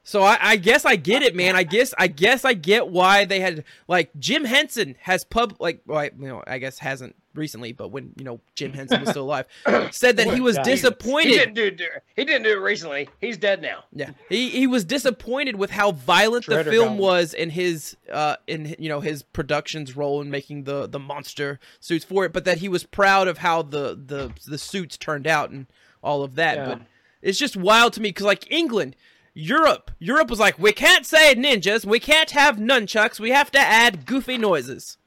So 0.04 0.24
I, 0.24 0.38
I 0.42 0.56
guess 0.56 0.84
I 0.84 0.96
get 0.96 1.22
it, 1.22 1.36
man. 1.36 1.56
I 1.56 1.64
guess 1.64 1.94
I 1.98 2.08
guess 2.08 2.44
I 2.44 2.54
get 2.54 2.88
why 2.88 3.26
they 3.26 3.40
had 3.40 3.64
like 3.88 4.10
Jim 4.18 4.46
Henson 4.46 4.96
has 5.02 5.24
pub 5.24 5.56
like 5.60 5.82
well, 5.86 6.00
I- 6.00 6.12
you 6.18 6.28
know 6.28 6.44
I 6.48 6.58
guess 6.58 6.80
hasn't 6.80 7.16
recently, 7.36 7.72
but 7.72 7.90
when 7.90 8.12
you 8.18 8.26
know 8.26 8.42
Jim 8.56 8.74
Henson 8.74 9.02
was 9.02 9.12
still 9.12 9.24
alive, 9.26 9.46
said 9.92 10.18
that 10.18 10.34
he 10.34 10.42
was 10.42 10.56
God. 10.56 10.66
He 10.66 10.72
disappointed. 10.74 11.30
didn't 11.30 11.54
do, 11.54 11.70
do 11.72 11.86
he 12.16 12.26
didn't 12.26 12.44
do 12.44 12.50
it 12.50 12.62
recently. 12.62 13.10
He's 13.20 13.38
dead 13.38 13.62
now. 13.62 13.84
Yeah, 13.94 14.10
he 14.28 14.50
he 14.50 14.66
was 14.66 14.84
disappointed 14.86 15.56
with 15.56 15.70
how 15.70 15.92
violent 15.92 16.48
the 16.48 16.64
film 16.64 16.90
gone. 16.90 16.98
was 16.98 17.34
in 17.36 17.52
his 17.52 17.96
uh 18.12 18.38
in 18.48 18.76
you 18.80 18.90
know 18.90 19.02
his 19.02 19.22
production's 19.22 19.96
role 19.96 20.20
in 20.20 20.32
making 20.32 20.64
the 20.64 20.88
the 20.88 21.00
monster 21.00 21.60
suits 21.80 22.04
for 22.06 22.26
it, 22.26 22.34
but 22.34 22.44
that 22.46 22.58
he 22.58 22.68
was 22.68 22.84
proud 22.84 23.28
of 23.28 23.38
how 23.38 23.62
the 23.62 23.90
the 24.04 24.32
the 24.48 24.58
suits 24.58 24.98
turned 24.98 25.28
out 25.28 25.52
and 25.52 25.68
all 26.04 26.24
of 26.24 26.34
that. 26.36 26.58
Yeah. 26.58 26.66
But 26.66 26.82
it's 27.22 27.38
just 27.38 27.56
wild 27.56 27.94
to 27.94 28.02
me 28.02 28.10
because 28.10 28.26
like 28.26 28.52
England. 28.52 28.96
Europe, 29.34 29.92
Europe 30.00 30.30
was 30.30 30.40
like, 30.40 30.60
we 30.60 30.72
can't 30.74 31.06
say 31.06 31.34
ninjas, 31.36 31.86
we 31.86 32.00
can't 32.00 32.32
have 32.32 32.58
nunchucks, 32.58 33.20
we 33.20 33.30
have 33.32 33.52
to 33.52 33.60
add 33.60 34.06
goofy 34.06 34.38
noises. 34.38 34.98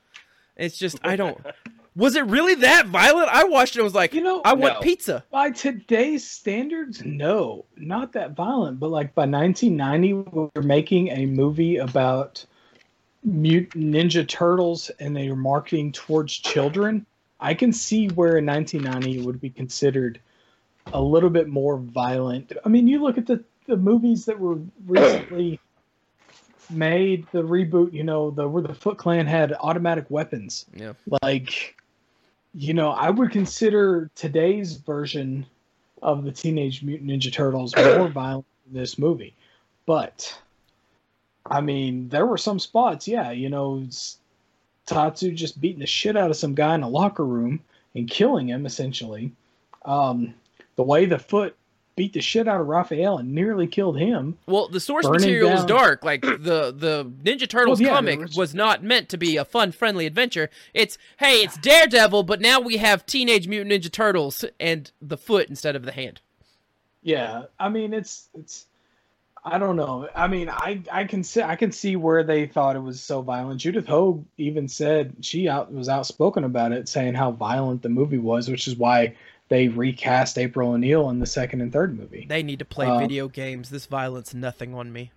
It's 0.56 0.78
just, 0.78 0.98
I 1.04 1.16
don't. 1.16 1.38
Was 1.96 2.16
it 2.16 2.26
really 2.26 2.56
that 2.56 2.86
violent? 2.88 3.28
I 3.28 3.44
watched 3.44 3.76
it 3.76 3.78
and 3.78 3.84
was 3.84 3.94
like, 3.94 4.14
You 4.14 4.20
know- 4.22 4.42
I 4.44 4.54
want 4.54 4.74
No. 4.74 4.80
pizza. 4.80 5.24
by 5.30 5.50
today's 5.52 6.28
standards, 6.28 7.04
no, 7.04 7.66
not 7.76 8.12
that 8.14 8.32
violent. 8.32 8.80
But 8.80 8.90
like 8.90 9.14
by 9.14 9.26
1990, 9.26 10.12
we 10.14 10.22
were 10.56 10.62
making 10.62 11.08
a 11.10 11.26
movie 11.26 11.76
about 11.76 12.44
mutant 13.22 13.84
Ninja 13.94 14.26
Turtles, 14.26 14.90
and 14.98 15.16
they 15.16 15.28
were 15.28 15.36
marketing 15.36 15.92
towards 15.92 16.32
children. 16.32 17.06
I 17.38 17.54
can 17.54 17.72
see 17.72 18.08
where 18.08 18.38
in 18.38 18.46
1990 18.46 19.20
it 19.20 19.24
would 19.24 19.40
be 19.40 19.50
considered 19.50 20.18
a 20.92 21.00
little 21.00 21.30
bit 21.30 21.46
more 21.48 21.76
violent. 21.78 22.52
I 22.64 22.68
mean, 22.70 22.88
you 22.88 23.02
look 23.02 23.18
at 23.18 23.26
the 23.26 23.42
the 23.66 23.76
movies 23.76 24.24
that 24.26 24.38
were 24.38 24.58
recently 24.86 25.60
made, 26.70 27.26
the 27.32 27.42
reboot. 27.42 27.92
You 27.92 28.04
know, 28.04 28.30
the 28.30 28.48
where 28.48 28.62
the 28.62 28.74
Foot 28.74 28.98
Clan 28.98 29.26
had 29.26 29.52
automatic 29.60 30.06
weapons 30.10 30.66
Yeah. 30.76 30.92
like 31.22 31.76
you 32.56 32.72
know 32.72 32.90
i 32.90 33.10
would 33.10 33.32
consider 33.32 34.08
today's 34.14 34.74
version 34.76 35.44
of 36.02 36.22
the 36.22 36.30
teenage 36.30 36.84
mutant 36.84 37.10
ninja 37.10 37.32
turtles 37.32 37.74
more 37.96 38.06
violent 38.08 38.46
than 38.64 38.80
this 38.80 38.96
movie 38.96 39.34
but 39.86 40.38
i 41.46 41.60
mean 41.60 42.08
there 42.10 42.26
were 42.26 42.38
some 42.38 42.60
spots 42.60 43.08
yeah 43.08 43.32
you 43.32 43.50
know 43.50 43.84
tatsu 44.86 45.32
just 45.32 45.60
beating 45.60 45.80
the 45.80 45.86
shit 45.86 46.16
out 46.16 46.30
of 46.30 46.36
some 46.36 46.54
guy 46.54 46.76
in 46.76 46.84
a 46.84 46.88
locker 46.88 47.24
room 47.26 47.58
and 47.96 48.08
killing 48.08 48.48
him 48.48 48.66
essentially 48.66 49.32
um, 49.84 50.32
the 50.76 50.82
way 50.84 51.06
the 51.06 51.18
foot 51.18 51.56
beat 51.96 52.12
the 52.12 52.20
shit 52.20 52.48
out 52.48 52.60
of 52.60 52.66
raphael 52.66 53.18
and 53.18 53.32
nearly 53.32 53.66
killed 53.66 53.98
him 53.98 54.36
Well, 54.46 54.68
the 54.68 54.80
source 54.80 55.08
material 55.08 55.50
was 55.50 55.60
down- 55.60 55.68
dark. 55.68 56.04
Like 56.04 56.22
the 56.22 56.74
the 56.76 57.10
Ninja 57.22 57.48
Turtles 57.48 57.80
Well, 57.80 57.88
yeah, 57.88 57.94
comic 57.94 58.18
was- 58.20 58.36
was 58.36 58.54
not 58.54 58.82
meant 58.82 59.08
to 59.10 59.16
be 59.16 59.36
a 59.36 59.44
fun, 59.44 59.70
friendly 59.72 60.04
adventure. 60.06 60.50
It's 60.72 60.98
hey, 61.18 61.42
it's 61.42 61.56
Daredevil, 61.58 62.24
but 62.24 62.40
now 62.40 62.60
we 62.60 62.78
have 62.78 63.06
Teenage 63.06 63.46
Mutant 63.46 63.70
Ninja 63.72 63.90
Turtles 63.92 64.44
and 64.58 64.90
the 65.00 65.16
foot 65.16 65.48
instead 65.48 65.76
of 65.76 65.84
the 65.84 65.92
hand. 65.92 66.20
Yeah, 67.02 67.44
I 67.60 67.68
mean 67.68 67.92
it's 67.94 68.28
it's 68.34 68.66
I 69.46 69.58
don't 69.58 69.76
know. 69.76 70.08
I 70.16 70.26
mean, 70.26 70.48
I 70.48 70.80
I 70.90 71.04
can 71.04 71.22
see 71.22 71.42
I 71.42 71.54
can 71.54 71.70
see 71.70 71.96
where 71.96 72.22
they 72.24 72.46
thought 72.46 72.76
it 72.76 72.82
was 72.82 73.00
so 73.02 73.20
violent. 73.20 73.60
Judith 73.60 73.86
Hoag 73.86 74.24
even 74.38 74.68
said 74.68 75.14
she 75.20 75.48
out 75.48 75.70
was 75.70 75.88
outspoken 75.90 76.44
about 76.44 76.72
it, 76.72 76.88
saying 76.88 77.12
how 77.14 77.30
violent 77.30 77.82
the 77.82 77.90
movie 77.90 78.16
was, 78.18 78.48
which 78.50 78.66
is 78.66 78.74
why 78.76 79.14
they 79.48 79.68
recast 79.68 80.38
April 80.38 80.72
O'Neil 80.72 81.10
in 81.10 81.18
the 81.18 81.26
second 81.26 81.60
and 81.60 81.72
third 81.72 81.98
movie. 81.98 82.26
They 82.28 82.42
need 82.42 82.58
to 82.60 82.64
play 82.64 82.86
Uh, 82.86 82.98
video 82.98 83.28
games. 83.28 83.70
This 83.70 83.86
violence, 83.86 84.32
nothing 84.34 84.74
on 84.74 84.92
me. 84.92 85.10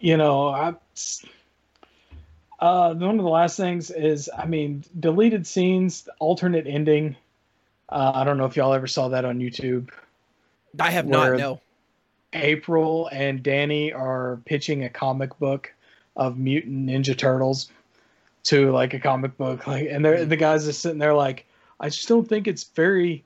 You 0.00 0.16
know, 0.16 0.48
I 0.48 0.74
uh 2.60 2.94
one 2.94 3.18
of 3.18 3.24
the 3.24 3.30
last 3.30 3.56
things 3.56 3.90
is 3.90 4.28
I 4.36 4.46
mean, 4.46 4.84
deleted 4.98 5.46
scenes, 5.46 6.08
alternate 6.18 6.66
ending. 6.66 7.16
Uh, 7.88 8.12
I 8.14 8.24
don't 8.24 8.36
know 8.36 8.44
if 8.44 8.56
y'all 8.56 8.74
ever 8.74 8.86
saw 8.86 9.08
that 9.08 9.24
on 9.24 9.38
YouTube. 9.38 9.90
I 10.78 10.90
have 10.90 11.06
not. 11.06 11.38
No. 11.38 11.60
April 12.34 13.08
and 13.10 13.42
Danny 13.42 13.92
are 13.92 14.38
pitching 14.44 14.84
a 14.84 14.90
comic 14.90 15.38
book 15.38 15.72
of 16.14 16.36
mutant 16.36 16.86
ninja 16.90 17.16
turtles 17.16 17.70
to 18.42 18.70
like 18.72 18.92
a 18.92 18.98
comic 19.00 19.36
book 19.38 19.66
like 19.66 19.88
and 19.90 20.04
they're 20.04 20.24
the 20.24 20.36
guys 20.36 20.68
are 20.68 20.72
sitting 20.72 20.98
there 20.98 21.14
like 21.14 21.46
I 21.80 21.88
just 21.88 22.08
don't 22.08 22.28
think 22.28 22.46
it's 22.46 22.64
very 22.64 23.24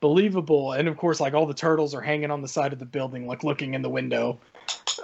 believable. 0.00 0.72
And 0.72 0.88
of 0.88 0.96
course 0.96 1.20
like 1.20 1.34
all 1.34 1.46
the 1.46 1.54
turtles 1.54 1.94
are 1.94 2.00
hanging 2.00 2.30
on 2.30 2.42
the 2.42 2.48
side 2.48 2.72
of 2.72 2.78
the 2.78 2.84
building 2.84 3.26
like 3.26 3.44
looking 3.44 3.74
in 3.74 3.82
the 3.82 3.88
window. 3.88 4.38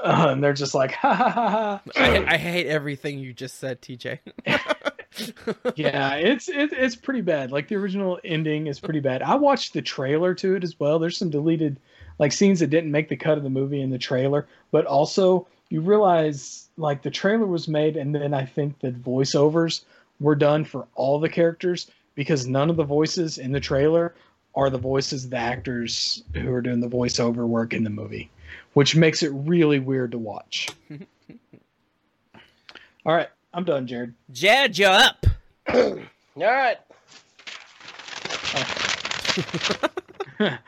Uh, 0.03 0.29
and 0.31 0.43
they're 0.43 0.53
just 0.53 0.75
like 0.75 0.93
ha 0.95 1.15
ha 1.15 1.31
ha 1.31 1.49
ha. 1.49 1.83
I, 1.97 2.35
I 2.35 2.37
hate 2.37 2.67
everything 2.67 3.19
you 3.19 3.33
just 3.33 3.59
said, 3.59 3.81
TJ. 3.83 4.19
yeah 5.77 6.15
it's 6.15 6.49
it, 6.49 6.73
it's 6.73 6.97
pretty 6.97 7.21
bad. 7.21 7.51
Like 7.51 7.69
the 7.69 7.77
original 7.77 8.21
ending 8.25 8.67
is 8.67 8.81
pretty 8.81 9.01
bad. 9.01 9.23
I 9.23 9.35
watched 9.35 9.73
the 9.73 9.83
trailer 9.83 10.35
to 10.35 10.55
it 10.55 10.65
as 10.65 10.79
well. 10.79 10.99
There's 10.99 11.17
some 11.17 11.31
deleted 11.31 11.79
like 12.19 12.33
scenes 12.33 12.61
that 12.61 12.69
didn't 12.69 12.91
make 12.91 13.09
the 13.09 13.17
cut 13.17 13.39
of 13.39 13.45
the 13.45 13.51
movie 13.51 13.81
in 13.81 13.91
the 13.91 13.99
trailer. 13.99 14.47
But 14.71 14.87
also 14.87 15.47
you 15.71 15.81
realize 15.81 16.69
like 16.77 17.03
the 17.03 17.11
trailer 17.11 17.47
was 17.47 17.69
made 17.69 17.97
and 17.97 18.15
then 18.15 18.35
i 18.35 18.45
think 18.45 18.79
the 18.81 18.91
voiceovers 18.91 19.85
were 20.19 20.35
done 20.35 20.65
for 20.65 20.87
all 20.95 21.19
the 21.19 21.29
characters 21.29 21.91
because 22.15 22.47
none 22.47 22.71
of 22.71 22.77
the 22.77 22.85
voices 22.85 23.39
in 23.39 23.53
the 23.53 23.61
trailer 23.61 24.15
are 24.55 24.71
the 24.71 24.79
voices 24.79 25.25
of 25.25 25.31
the 25.31 25.37
actors 25.37 26.23
who 26.35 26.53
are 26.53 26.61
doing 26.61 26.81
the 26.81 26.89
voiceover 26.89 27.47
work 27.47 27.73
in 27.73 27.85
the 27.85 27.91
movie 27.91 28.31
which 28.75 28.97
makes 28.97 29.23
it 29.23 29.29
really 29.29 29.79
weird 29.79 30.11
to 30.13 30.19
watch 30.19 30.69
all 33.07 33.15
right 33.15 33.29
i'm 33.55 33.65
done 33.65 33.87
jared 33.87 34.15
Jad 34.33 34.77
you 34.79 34.87
up. 34.87 35.27
All 35.73 35.99
right. 36.37 36.79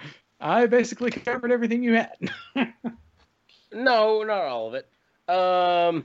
I 0.40 0.66
basically 0.66 1.11
covered 1.11 1.50
everything 1.50 1.83
you 1.83 1.94
had. 1.94 2.16
No, 3.74 4.22
not 4.22 4.44
all 4.44 4.68
of 4.68 4.74
it. 4.74 4.87
Um, 5.35 6.05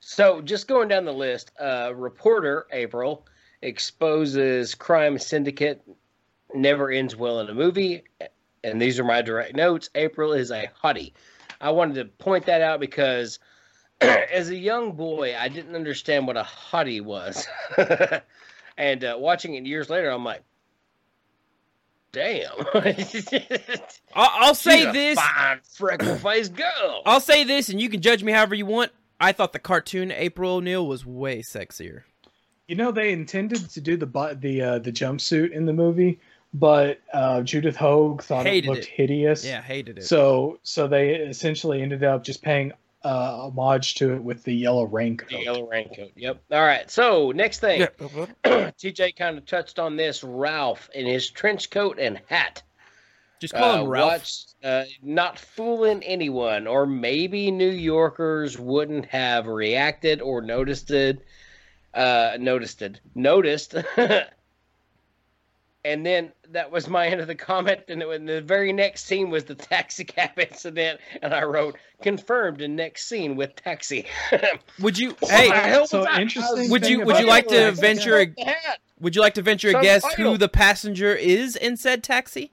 so 0.00 0.42
just 0.42 0.68
going 0.68 0.88
down 0.88 1.06
the 1.06 1.12
list, 1.12 1.52
uh, 1.58 1.92
reporter 1.94 2.66
April 2.70 3.24
exposes 3.62 4.74
crime 4.74 5.18
syndicate 5.18 5.82
never 6.54 6.90
ends 6.90 7.16
well 7.16 7.40
in 7.40 7.48
a 7.48 7.54
movie, 7.54 8.02
and 8.62 8.80
these 8.80 8.98
are 8.98 9.04
my 9.04 9.22
direct 9.22 9.56
notes. 9.56 9.88
April 9.94 10.32
is 10.32 10.50
a 10.50 10.68
hottie. 10.82 11.12
I 11.60 11.70
wanted 11.70 11.94
to 11.94 12.04
point 12.04 12.46
that 12.46 12.60
out 12.60 12.80
because 12.80 13.38
as 14.00 14.50
a 14.50 14.56
young 14.56 14.92
boy, 14.92 15.36
I 15.36 15.48
didn't 15.48 15.74
understand 15.74 16.26
what 16.26 16.36
a 16.36 16.42
hottie 16.42 17.02
was, 17.02 17.46
and 18.76 19.04
uh, 19.04 19.16
watching 19.18 19.54
it 19.54 19.64
years 19.64 19.88
later, 19.88 20.10
I'm 20.10 20.24
like, 20.24 20.42
damn. 22.12 22.52
I'll, 24.14 24.54
say 24.54 24.90
this. 24.92 25.18
fine 25.18 25.60
freckle 25.62 26.16
faced 26.16 26.54
girl. 26.54 27.02
I'll 27.06 27.20
say 27.20 27.44
this, 27.44 27.68
and 27.68 27.80
you 27.80 27.88
can 27.88 28.00
judge 28.00 28.22
me 28.22 28.32
however 28.32 28.54
you 28.54 28.66
want. 28.66 28.92
I 29.20 29.32
thought 29.32 29.52
the 29.52 29.60
cartoon 29.60 30.10
April 30.10 30.56
O'Neil 30.56 30.86
was 30.86 31.06
way 31.06 31.42
sexier. 31.42 32.02
You 32.72 32.78
know, 32.78 32.90
they 32.90 33.12
intended 33.12 33.68
to 33.68 33.82
do 33.82 33.98
the 33.98 34.06
bu- 34.06 34.34
the 34.34 34.62
uh, 34.62 34.78
the 34.78 34.90
jumpsuit 34.90 35.50
in 35.52 35.66
the 35.66 35.74
movie, 35.74 36.18
but 36.54 37.02
uh, 37.12 37.42
Judith 37.42 37.76
Hoag 37.76 38.22
thought 38.22 38.46
Hated 38.46 38.64
it 38.64 38.70
looked 38.70 38.84
it. 38.84 38.88
hideous. 38.88 39.44
Yeah, 39.44 39.60
hated 39.60 39.98
it. 39.98 40.04
So 40.04 40.58
so 40.62 40.88
they 40.88 41.16
essentially 41.16 41.82
ended 41.82 42.02
up 42.02 42.24
just 42.24 42.40
paying 42.40 42.72
uh, 43.04 43.42
homage 43.50 43.96
to 43.96 44.14
it 44.14 44.22
with 44.22 44.44
the 44.44 44.54
yellow 44.54 44.84
raincoat. 44.84 45.28
The 45.28 45.42
yellow 45.42 45.68
raincoat. 45.68 46.12
Yep. 46.16 46.44
All 46.50 46.62
right. 46.62 46.90
So 46.90 47.30
next 47.32 47.58
thing, 47.58 47.80
Yeah. 47.80 47.88
TJ 48.70 49.16
kind 49.16 49.36
of 49.36 49.44
touched 49.44 49.78
on 49.78 49.96
this. 49.96 50.24
Ralph 50.24 50.88
in 50.94 51.04
his 51.04 51.28
trench 51.30 51.68
coat 51.68 51.98
and 51.98 52.22
hat. 52.28 52.62
Just 53.38 53.52
call 53.52 53.70
uh, 53.70 53.82
him 53.82 53.88
Ralph. 53.90 54.12
watched, 54.12 54.54
uh, 54.64 54.84
not 55.02 55.38
fooling 55.38 56.02
anyone, 56.04 56.66
or 56.66 56.86
maybe 56.86 57.50
New 57.50 57.68
Yorkers 57.68 58.58
wouldn't 58.58 59.04
have 59.06 59.46
reacted 59.46 60.22
or 60.22 60.40
noticed 60.40 60.90
it. 60.90 61.22
Uh, 61.94 62.36
noticed 62.38 62.82
it. 62.82 63.00
Noticed. 63.14 63.74
and 65.84 66.06
then 66.06 66.32
that 66.50 66.70
was 66.70 66.88
my 66.88 67.06
end 67.08 67.20
of 67.20 67.26
the 67.26 67.34
comment. 67.34 67.80
And 67.88 68.02
it, 68.02 68.26
the 68.26 68.40
very 68.40 68.72
next 68.72 69.04
scene 69.06 69.30
was 69.30 69.44
the 69.44 69.54
taxi 69.54 70.04
cab 70.04 70.30
incident, 70.38 71.00
and 71.22 71.34
I 71.34 71.42
wrote 71.42 71.76
confirmed 72.02 72.60
in 72.62 72.76
next 72.76 73.08
scene 73.08 73.36
with 73.36 73.54
taxi. 73.56 74.06
Would 74.80 74.98
you? 74.98 75.16
Hey, 75.22 75.84
so 75.86 76.08
interesting 76.18 76.70
Would 76.70 76.86
you- 76.86 77.04
would 77.04 77.18
you 77.18 77.26
like 77.26 77.48
to 77.48 77.72
venture 77.72 78.18
a- 78.18 78.26
cab- 78.26 78.36
The 78.36 78.44
hat. 78.44 78.78
would 79.00 79.16
you 79.16 79.22
like 79.22 79.34
to 79.34 79.42
venture 79.42 79.68
a 79.76 79.82
guess 79.82 80.02
title. 80.02 80.32
who 80.32 80.38
the 80.38 80.48
passenger 80.48 81.14
is 81.14 81.56
in 81.56 81.76
said 81.76 82.02
taxi? 82.02 82.52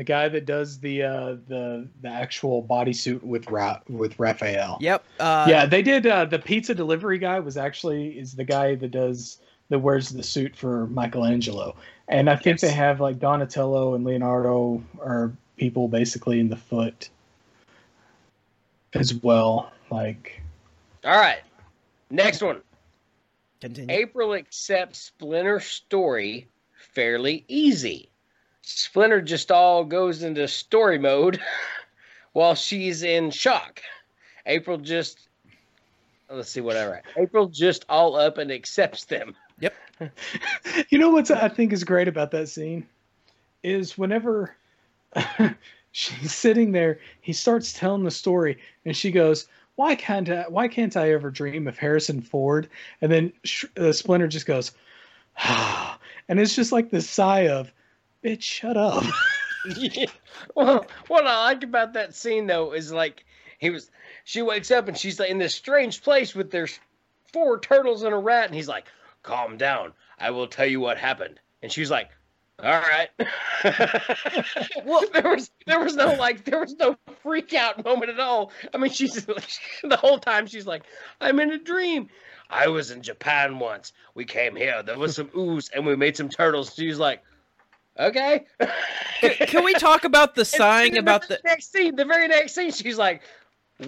The 0.00 0.04
guy 0.04 0.30
that 0.30 0.46
does 0.46 0.78
the 0.80 1.02
uh, 1.02 1.36
the 1.46 1.86
the 2.00 2.08
actual 2.08 2.62
bodysuit 2.62 3.22
with 3.22 3.50
Ra- 3.50 3.80
with 3.86 4.18
Raphael? 4.18 4.78
Yep. 4.80 5.04
Uh, 5.20 5.44
yeah, 5.46 5.66
they 5.66 5.82
did. 5.82 6.06
Uh, 6.06 6.24
the 6.24 6.38
pizza 6.38 6.74
delivery 6.74 7.18
guy 7.18 7.38
was 7.38 7.58
actually 7.58 8.18
is 8.18 8.32
the 8.32 8.44
guy 8.44 8.76
that 8.76 8.92
does 8.92 9.40
that 9.68 9.78
wears 9.78 10.08
the 10.08 10.22
suit 10.22 10.56
for 10.56 10.86
Michelangelo, 10.86 11.76
and 12.08 12.30
I 12.30 12.36
think 12.36 12.62
Yes. 12.62 12.70
they 12.70 12.74
have 12.74 12.98
like 12.98 13.18
Donatello 13.18 13.94
and 13.94 14.02
Leonardo 14.02 14.82
are 15.00 15.32
people 15.58 15.86
basically 15.86 16.40
in 16.40 16.48
the 16.48 16.56
foot 16.56 17.10
as 18.94 19.12
well. 19.12 19.70
Like, 19.90 20.40
All 21.04 21.14
right. 21.20 21.40
Next 22.08 22.40
one. 22.40 22.62
Continue. 23.60 23.94
April 23.94 24.32
accepts 24.32 24.98
Splinter's 25.12 25.66
story 25.66 26.48
fairly 26.94 27.44
easy. 27.48 28.09
Splinter 28.62 29.20
just 29.20 29.50
all 29.50 29.84
goes 29.84 30.22
into 30.22 30.46
story 30.48 30.98
mode 30.98 31.40
while 32.32 32.54
she's 32.54 33.02
in 33.02 33.30
shock. 33.30 33.82
April 34.46 34.78
just 34.78 35.28
let's 36.28 36.50
see 36.50 36.60
what 36.60 36.76
I 36.76 36.86
write. 36.86 37.02
April 37.16 37.46
just 37.46 37.84
all 37.88 38.16
up 38.16 38.38
and 38.38 38.50
accepts 38.50 39.04
them. 39.04 39.34
Yep. 39.60 39.74
you 40.88 40.98
know 40.98 41.10
what 41.10 41.30
I 41.30 41.48
think 41.48 41.72
is 41.72 41.84
great 41.84 42.08
about 42.08 42.30
that 42.30 42.48
scene 42.48 42.86
is 43.62 43.98
whenever 43.98 44.56
she's 45.92 46.32
sitting 46.32 46.72
there, 46.72 46.98
he 47.20 47.32
starts 47.32 47.72
telling 47.72 48.04
the 48.04 48.10
story, 48.10 48.58
and 48.84 48.96
she 48.96 49.10
goes, 49.10 49.46
"Why 49.76 49.94
can't 49.94 50.28
I? 50.28 50.44
Why 50.48 50.68
can't 50.68 50.96
I 50.96 51.12
ever 51.12 51.30
dream 51.30 51.66
of 51.68 51.78
Harrison 51.78 52.20
Ford?" 52.20 52.68
And 53.00 53.10
then 53.10 53.32
Sh- 53.44 53.66
uh, 53.76 53.92
Splinter 53.92 54.28
just 54.28 54.46
goes, 54.46 54.72
"Ah," 55.38 55.98
and 56.28 56.40
it's 56.40 56.56
just 56.56 56.72
like 56.72 56.90
this 56.90 57.08
sigh 57.08 57.48
of, 57.48 57.72
"Bitch, 58.24 58.42
shut 58.42 58.76
up." 58.76 59.04
well, 60.54 60.86
what 61.08 61.26
I 61.26 61.44
like 61.44 61.62
about 61.62 61.92
that 61.94 62.14
scene 62.14 62.46
though 62.46 62.72
is 62.72 62.92
like 62.92 63.24
he 63.58 63.70
was 63.70 63.90
she 64.24 64.42
wakes 64.42 64.70
up 64.70 64.88
and 64.88 64.96
she's 64.96 65.20
like 65.20 65.30
in 65.30 65.38
this 65.38 65.54
strange 65.54 66.02
place 66.02 66.34
with 66.34 66.50
there's 66.50 66.78
four 67.32 67.60
turtles 67.60 68.02
and 68.02 68.14
a 68.14 68.18
rat 68.18 68.46
and 68.46 68.54
he's 68.54 68.68
like, 68.68 68.86
"Calm 69.22 69.56
down. 69.56 69.92
I 70.18 70.30
will 70.30 70.46
tell 70.46 70.66
you 70.66 70.80
what 70.80 70.98
happened." 70.98 71.40
And 71.62 71.70
she's 71.70 71.90
like, 71.90 72.10
"All 72.58 72.80
right." 72.80 73.08
well, 74.84 75.04
there 75.12 75.30
was 75.30 75.50
there 75.66 75.80
was 75.80 75.94
no 75.94 76.14
like 76.14 76.44
there 76.44 76.60
was 76.60 76.74
no 76.74 76.96
freak 77.22 77.52
out 77.54 77.84
moment 77.84 78.10
at 78.10 78.20
all. 78.20 78.52
I 78.74 78.78
mean, 78.78 78.90
she's 78.90 79.14
the 79.24 79.98
whole 79.98 80.18
time 80.18 80.46
she's 80.46 80.66
like, 80.66 80.84
"I'm 81.20 81.38
in 81.40 81.52
a 81.52 81.58
dream." 81.58 82.08
I 82.48 82.66
was 82.66 82.90
in 82.90 83.02
Japan 83.02 83.58
once. 83.60 83.92
We 84.14 84.24
came 84.24 84.56
here. 84.56 84.82
There 84.82 84.98
was 84.98 85.16
some 85.16 85.30
ooze, 85.36 85.68
and 85.68 85.86
we 85.86 85.94
made 85.96 86.16
some 86.16 86.28
turtles. 86.28 86.74
She's 86.74 86.98
like, 86.98 87.22
"Okay." 88.00 88.44
Can 89.20 89.64
we 89.64 89.74
talk 89.74 90.04
about 90.04 90.34
the 90.34 90.44
sighing 90.44 90.98
about 90.98 91.22
the 91.22 91.34
the? 91.34 91.40
next 91.44 91.72
scene? 91.72 91.96
The 91.96 92.04
very 92.04 92.28
next 92.28 92.54
scene, 92.54 92.72
she's 92.72 92.98
like, 92.98 93.22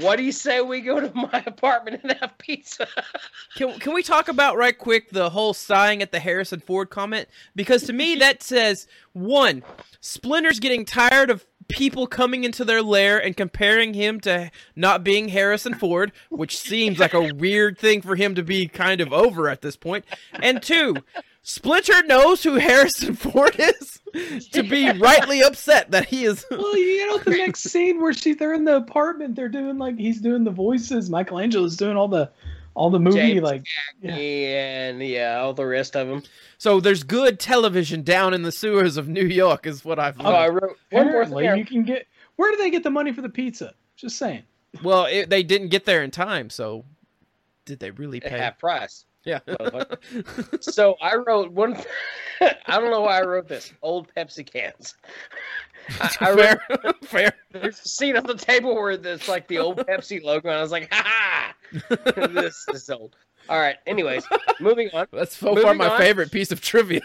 "What 0.00 0.16
do 0.16 0.22
you 0.22 0.32
say 0.32 0.60
we 0.60 0.80
go 0.80 1.00
to 1.00 1.10
my 1.14 1.42
apartment 1.46 2.00
and 2.02 2.12
have 2.20 2.36
pizza?" 2.38 2.86
Can, 3.56 3.78
can 3.78 3.92
we 3.92 4.02
talk 4.02 4.28
about 4.28 4.56
right 4.56 4.76
quick 4.76 5.10
the 5.10 5.30
whole 5.30 5.52
sighing 5.52 6.00
at 6.00 6.10
the 6.10 6.20
Harrison 6.20 6.60
Ford 6.60 6.88
comment? 6.90 7.28
Because 7.54 7.82
to 7.84 7.92
me 7.92 8.14
that 8.20 8.42
says 8.42 8.86
one, 9.12 9.62
Splinter's 10.00 10.60
getting 10.60 10.84
tired 10.84 11.30
of 11.30 11.46
people 11.68 12.06
coming 12.06 12.44
into 12.44 12.64
their 12.64 12.82
lair 12.82 13.18
and 13.22 13.36
comparing 13.36 13.94
him 13.94 14.20
to 14.20 14.50
not 14.76 15.04
being 15.04 15.28
Harrison 15.28 15.74
Ford, 15.74 16.12
which 16.28 16.58
seems 16.58 16.98
like 16.98 17.14
a 17.14 17.32
weird 17.34 17.78
thing 17.78 18.02
for 18.02 18.16
him 18.16 18.34
to 18.34 18.42
be 18.42 18.66
kind 18.68 19.00
of 19.00 19.12
over 19.12 19.48
at 19.48 19.62
this 19.62 19.76
point. 19.76 20.04
And 20.34 20.62
two, 20.62 20.96
Splinter 21.42 22.02
knows 22.04 22.42
who 22.44 22.54
Harrison 22.54 23.14
Ford 23.16 23.56
is 23.58 24.00
to 24.52 24.62
be 24.62 24.90
rightly 24.98 25.42
upset 25.42 25.90
that 25.90 26.06
he 26.06 26.24
is. 26.24 26.44
well, 26.50 26.76
you 26.76 27.06
know 27.08 27.18
the 27.18 27.30
next 27.30 27.64
scene 27.64 28.00
where 28.00 28.12
she 28.12 28.34
they're 28.34 28.54
in 28.54 28.64
the 28.64 28.76
apartment, 28.76 29.34
they're 29.34 29.48
doing 29.48 29.76
like 29.78 29.98
he's 29.98 30.20
doing 30.20 30.44
the 30.44 30.50
voices, 30.52 31.10
Michelangelo's 31.10 31.76
doing 31.76 31.96
all 31.96 32.08
the 32.08 32.30
all 32.74 32.88
the 32.90 32.98
movie 33.00 33.18
James 33.18 33.42
like 33.42 33.64
Yeah. 34.00 34.14
and 34.14 35.02
yeah, 35.02 35.40
all 35.40 35.52
the 35.52 35.66
rest 35.66 35.96
of 35.96 36.06
them. 36.08 36.22
So 36.58 36.80
there's 36.80 37.02
good 37.02 37.40
television 37.40 38.02
down 38.02 38.32
in 38.34 38.42
the 38.42 38.52
sewers 38.52 38.96
of 38.96 39.08
New 39.08 39.26
York, 39.26 39.66
is 39.66 39.84
what 39.84 39.98
I've 39.98 40.18
Oh, 40.20 40.24
I 40.32 40.46
learned. 40.46 40.54
wrote 40.62 40.78
one 40.90 41.06
more 41.06 41.22
apparently 41.22 41.46
thing. 41.48 41.58
you 41.58 41.64
can 41.64 41.82
get 41.82 42.06
where 42.36 42.50
do 42.52 42.56
they 42.58 42.70
get 42.70 42.82
the 42.84 42.90
money 42.90 43.12
for 43.12 43.20
the 43.20 43.28
pizza? 43.28 43.74
Just 43.96 44.16
saying. 44.16 44.44
Well, 44.82 45.04
it, 45.06 45.28
they 45.28 45.42
didn't 45.42 45.68
get 45.68 45.84
there 45.84 46.02
in 46.02 46.10
time, 46.12 46.48
so 46.50 46.84
did 47.66 47.78
they 47.80 47.90
really 47.90 48.22
at 48.22 48.30
pay? 48.30 48.38
half 48.38 48.58
price. 48.58 49.04
Yeah. 49.24 49.40
So 50.60 50.96
I 51.00 51.16
wrote 51.16 51.52
one. 51.52 51.76
I 52.40 52.78
don't 52.80 52.90
know 52.90 53.02
why 53.02 53.18
I 53.18 53.22
wrote 53.22 53.48
this. 53.48 53.72
Old 53.82 54.08
Pepsi 54.16 54.44
cans. 54.50 54.94
I, 56.00 56.16
I 56.20 56.30
wrote, 56.30 56.38
fair, 56.38 56.92
fair. 57.02 57.32
there's 57.52 57.80
a 57.84 57.88
scene 57.88 58.16
on 58.16 58.24
the 58.24 58.34
table 58.36 58.74
where 58.74 58.90
it's 58.92 59.28
like 59.28 59.48
the 59.48 59.58
old 59.58 59.78
Pepsi 59.78 60.22
logo, 60.22 60.48
and 60.48 60.58
I 60.58 60.62
was 60.62 60.70
like, 60.72 60.92
"Ha 60.92 61.02
ha!" 61.04 61.54
this 62.28 62.64
is 62.72 62.88
old. 62.90 63.16
All 63.48 63.58
right. 63.58 63.76
Anyways, 63.86 64.24
moving 64.60 64.88
on. 64.92 65.06
That's 65.12 65.36
so 65.36 65.56
far 65.56 65.74
my 65.74 65.88
on. 65.88 65.98
favorite 65.98 66.30
piece 66.30 66.52
of 66.52 66.60
trivia. 66.60 67.00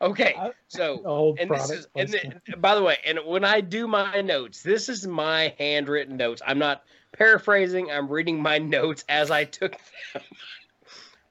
Okay. 0.00 0.34
So 0.68 1.00
Old 1.04 1.38
and 1.38 1.50
this 1.50 1.70
is 1.70 1.86
and 1.96 2.10
placement. 2.10 2.44
th- 2.46 2.60
by 2.60 2.74
the 2.74 2.82
way 2.82 2.98
and 3.06 3.18
when 3.24 3.44
i 3.44 3.60
do 3.60 3.86
my 3.86 4.20
notes 4.20 4.62
this 4.62 4.88
is 4.88 5.06
my 5.06 5.54
handwritten 5.58 6.16
notes 6.16 6.42
i'm 6.46 6.58
not 6.58 6.82
paraphrasing 7.14 7.90
i'm 7.90 8.08
reading 8.08 8.40
my 8.42 8.58
notes 8.58 9.04
as 9.08 9.30
i 9.30 9.44
took 9.44 9.72
them 10.12 10.22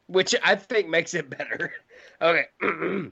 which 0.08 0.34
i 0.44 0.56
think 0.56 0.88
makes 0.90 1.14
it 1.14 1.30
better 1.30 1.74
okay 2.22 2.46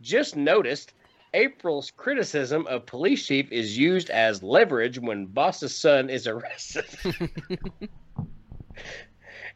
just 0.00 0.36
noticed 0.36 0.92
april's 1.34 1.90
criticism 1.96 2.66
of 2.66 2.84
police 2.86 3.26
chief 3.26 3.50
is 3.50 3.76
used 3.76 4.10
as 4.10 4.42
leverage 4.42 4.98
when 4.98 5.26
boss's 5.26 5.76
son 5.76 6.10
is 6.10 6.26
arrested 6.26 6.84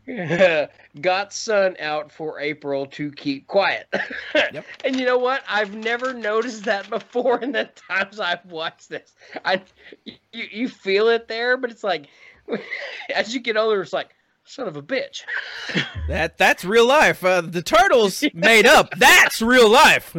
got 1.01 1.33
son 1.33 1.77
out 1.81 2.13
for 2.13 2.39
april 2.39 2.87
to 2.87 3.11
keep 3.13 3.47
quiet 3.47 3.87
Yep. 4.35 4.65
and 4.85 4.97
you 5.01 5.07
know 5.07 5.19
what? 5.19 5.43
I've 5.49 5.75
never 5.75 6.13
noticed 6.13 6.65
that 6.65 6.89
before 6.91 7.41
in 7.41 7.53
the 7.53 7.69
times 7.89 8.21
I've 8.21 8.45
watched 8.47 8.89
this. 8.89 9.15
I 9.45 9.63
you, 10.05 10.15
you 10.33 10.69
feel 10.69 11.09
it 11.09 11.27
there, 11.29 11.57
but 11.57 11.71
it's 11.71 11.83
like 11.85 12.09
as 13.15 13.35
you 13.35 13.41
get 13.41 13.57
older, 13.57 13.83
it's 13.83 13.93
like 13.93 14.15
son 14.45 14.69
of 14.69 14.77
a 14.77 14.83
bitch. 14.83 15.23
that 16.09 16.39
that's 16.39 16.65
real 16.65 16.87
life. 16.87 17.25
Uh, 17.25 17.41
the 17.41 17.63
turtles 17.63 18.25
made 18.35 18.67
up. 18.67 18.91
That's 18.97 19.43
real 19.43 19.71
life. 19.71 20.17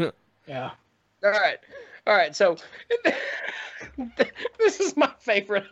Yeah. 0.48 0.72
All 1.24 1.32
right, 1.32 1.58
all 2.06 2.16
right. 2.16 2.36
So 2.36 2.58
this 4.58 4.80
is 4.80 4.96
my 4.96 5.12
favorite. 5.20 5.66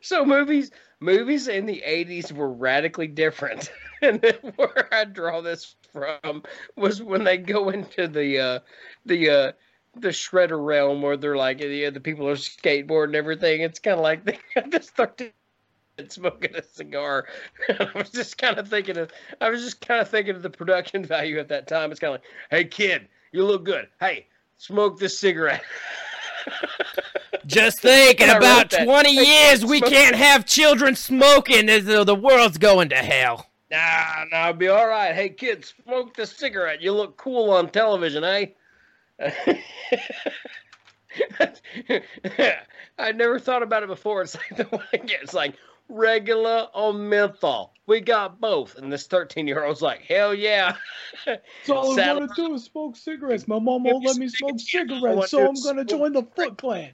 So 0.00 0.24
movies, 0.24 0.70
movies 1.00 1.48
in 1.48 1.66
the 1.66 1.82
'80s 1.86 2.32
were 2.32 2.52
radically 2.52 3.08
different, 3.08 3.70
and 4.02 4.22
where 4.56 4.88
I 4.92 5.04
draw 5.04 5.40
this 5.40 5.76
from 5.92 6.42
was 6.76 7.02
when 7.02 7.24
they 7.24 7.38
go 7.38 7.68
into 7.70 8.08
the 8.08 8.38
uh, 8.38 8.58
the 9.06 9.30
uh, 9.30 9.52
the 9.96 10.08
shredder 10.08 10.64
realm 10.64 11.02
where 11.02 11.16
they're 11.16 11.36
like 11.36 11.58
the 11.58 11.90
the 11.90 12.00
people 12.00 12.28
are 12.28 12.36
skateboarding 12.36 13.06
and 13.06 13.16
everything. 13.16 13.60
It's 13.60 13.78
kind 13.78 13.96
of 13.96 14.02
like 14.02 14.24
they 14.24 14.38
got 14.54 14.70
this 14.70 14.90
thirteen 14.90 15.32
smoking 16.08 16.54
a 16.56 16.62
cigar. 16.62 17.26
I 17.68 17.88
was 17.94 18.10
just 18.10 18.38
kind 18.38 18.58
of 18.58 18.68
thinking 18.68 18.96
of 18.96 19.10
I 19.40 19.50
was 19.50 19.62
just 19.62 19.86
kind 19.86 20.00
of 20.00 20.08
thinking 20.08 20.34
of 20.34 20.42
the 20.42 20.50
production 20.50 21.04
value 21.06 21.38
at 21.38 21.48
that 21.48 21.66
time. 21.66 21.90
It's 21.90 22.00
kind 22.00 22.14
of 22.14 22.20
like, 22.20 22.30
hey 22.50 22.64
kid, 22.64 23.08
You 23.32 23.44
look 23.44 23.64
good. 23.64 23.88
Hey, 24.00 24.26
smoke 24.58 24.98
this 24.98 25.18
cigarette. 25.18 25.62
Just 27.46 27.80
think, 27.80 28.20
in 28.20 28.30
about 28.30 28.70
that. 28.70 28.84
20 28.84 29.10
years, 29.10 29.64
we 29.66 29.80
can't 29.80 30.16
have 30.16 30.46
children 30.46 30.96
smoking 30.96 31.68
as 31.68 31.84
though 31.84 32.04
the 32.04 32.14
world's 32.14 32.56
going 32.56 32.88
to 32.88 32.96
hell. 32.96 33.50
Nah, 33.70 34.24
nah, 34.30 34.48
it'll 34.48 34.58
be 34.58 34.68
all 34.68 34.86
right. 34.86 35.14
Hey, 35.14 35.28
kids, 35.28 35.74
smoke 35.84 36.14
the 36.14 36.26
cigarette. 36.26 36.80
You 36.80 36.92
look 36.92 37.16
cool 37.16 37.50
on 37.50 37.68
television, 37.70 38.24
eh? 38.24 38.46
I 42.98 43.12
never 43.12 43.38
thought 43.38 43.62
about 43.62 43.82
it 43.82 43.88
before. 43.88 44.22
It's 44.22 44.36
like 44.36 44.56
the 44.56 44.64
one 44.64 44.84
again. 44.92 45.18
It's 45.22 45.34
like 45.34 45.54
regular 45.88 46.68
or 46.74 46.92
menthol. 46.92 47.72
We 47.86 48.00
got 48.00 48.40
both. 48.40 48.76
And 48.76 48.92
this 48.92 49.06
13 49.06 49.46
year 49.46 49.64
old's 49.64 49.82
like, 49.82 50.02
hell 50.02 50.34
yeah. 50.34 50.76
That's 51.26 51.68
all 51.68 51.98
I 51.98 52.12
want 52.14 52.34
to 52.34 52.42
do 52.42 52.54
is 52.54 52.64
smoke 52.64 52.96
cigarettes. 52.96 53.46
My 53.46 53.58
mom 53.58 53.84
won't 53.84 54.04
let 54.04 54.16
me 54.16 54.28
smoke 54.28 54.58
cigarettes. 54.58 54.94
I 54.94 54.96
cigarettes, 54.96 55.16
want 55.16 55.30
so 55.30 55.46
I'm 55.46 55.54
going 55.62 55.76
to 55.76 55.84
join 55.84 56.12
the 56.12 56.22
Foot 56.34 56.58
Clan. 56.58 56.92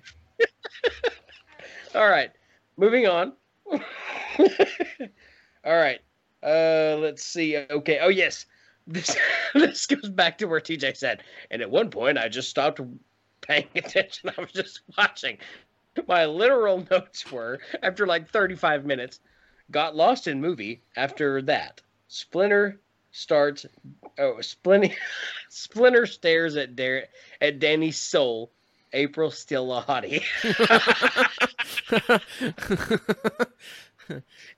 All 1.94 2.09
right, 2.09 2.30
moving 2.76 3.06
on. 3.06 3.33
All 3.72 3.78
right, 5.76 6.00
uh, 6.42 6.96
let's 7.00 7.24
see. 7.24 7.56
Okay. 7.56 7.98
Oh 8.00 8.09
yes, 8.09 8.46
this 8.90 9.16
this 9.55 9.87
goes 9.87 10.09
back 10.11 10.38
to 10.38 10.46
where 10.46 10.61
TJ 10.61 10.96
said, 10.96 11.22
and 11.50 11.62
at 11.62 11.70
one 11.70 11.90
point 11.90 12.18
I 12.18 12.29
just 12.29 12.50
stopped 12.50 12.81
paying 13.40 13.68
attention. 13.74 14.31
I 14.37 14.40
was 14.40 14.53
just 14.53 14.81
watching. 14.98 15.38
My 16.07 16.26
literal 16.26 16.87
notes 16.90 17.31
were 17.31 17.61
after 17.83 18.07
like 18.07 18.31
35 18.31 18.85
minutes, 18.85 19.20
got 19.70 19.96
lost 19.96 20.26
in 20.26 20.40
movie. 20.40 20.83
After 20.96 21.42
that, 21.42 21.81
Splinter 22.09 22.81
starts. 23.12 23.66
Oh, 24.18 24.40
Splinter 24.40 24.94
Splinter 25.48 26.07
stares 26.07 26.57
at 26.57 26.76
Dar- 26.76 27.05
at 27.40 27.59
Danny's 27.59 27.98
soul. 27.98 28.50
April 28.92 29.31
still 29.31 29.72
a 29.72 29.83
hottie. 29.83 30.24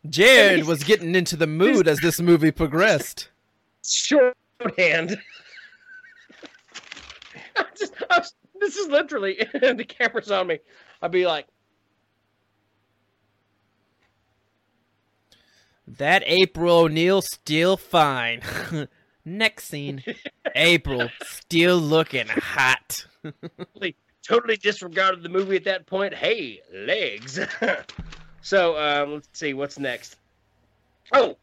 Jared 0.08 0.66
was 0.66 0.84
getting 0.84 1.14
into 1.14 1.36
the 1.36 1.46
mood 1.46 1.86
as 1.86 2.00
this 2.00 2.18
movie 2.18 2.50
progressed. 2.50 3.28
Shorthand. 3.84 5.18
I 7.56 7.64
just, 7.78 7.94
I 8.10 8.18
was, 8.18 8.34
this 8.60 8.76
is 8.76 8.88
literally 8.88 9.36
the 9.52 9.84
camera's 9.86 10.30
on 10.30 10.46
me. 10.46 10.58
I'd 11.00 11.10
be 11.10 11.26
like, 11.26 11.46
That 15.98 16.22
April 16.24 16.80
O'Neil 16.80 17.20
still 17.22 17.76
fine. 17.76 18.40
Next 19.24 19.66
scene, 19.66 20.02
April 20.54 21.08
still 21.22 21.76
looking 21.76 22.26
hot. 22.28 23.04
totally, 23.58 23.96
totally 24.26 24.56
disregarded 24.56 25.22
the 25.22 25.28
movie 25.28 25.56
at 25.56 25.64
that 25.64 25.86
point. 25.86 26.14
Hey, 26.14 26.60
legs. 26.72 27.38
so 28.40 28.76
um, 28.78 29.14
let's 29.14 29.28
see 29.32 29.54
what's 29.54 29.78
next. 29.78 30.16
Oh, 31.12 31.36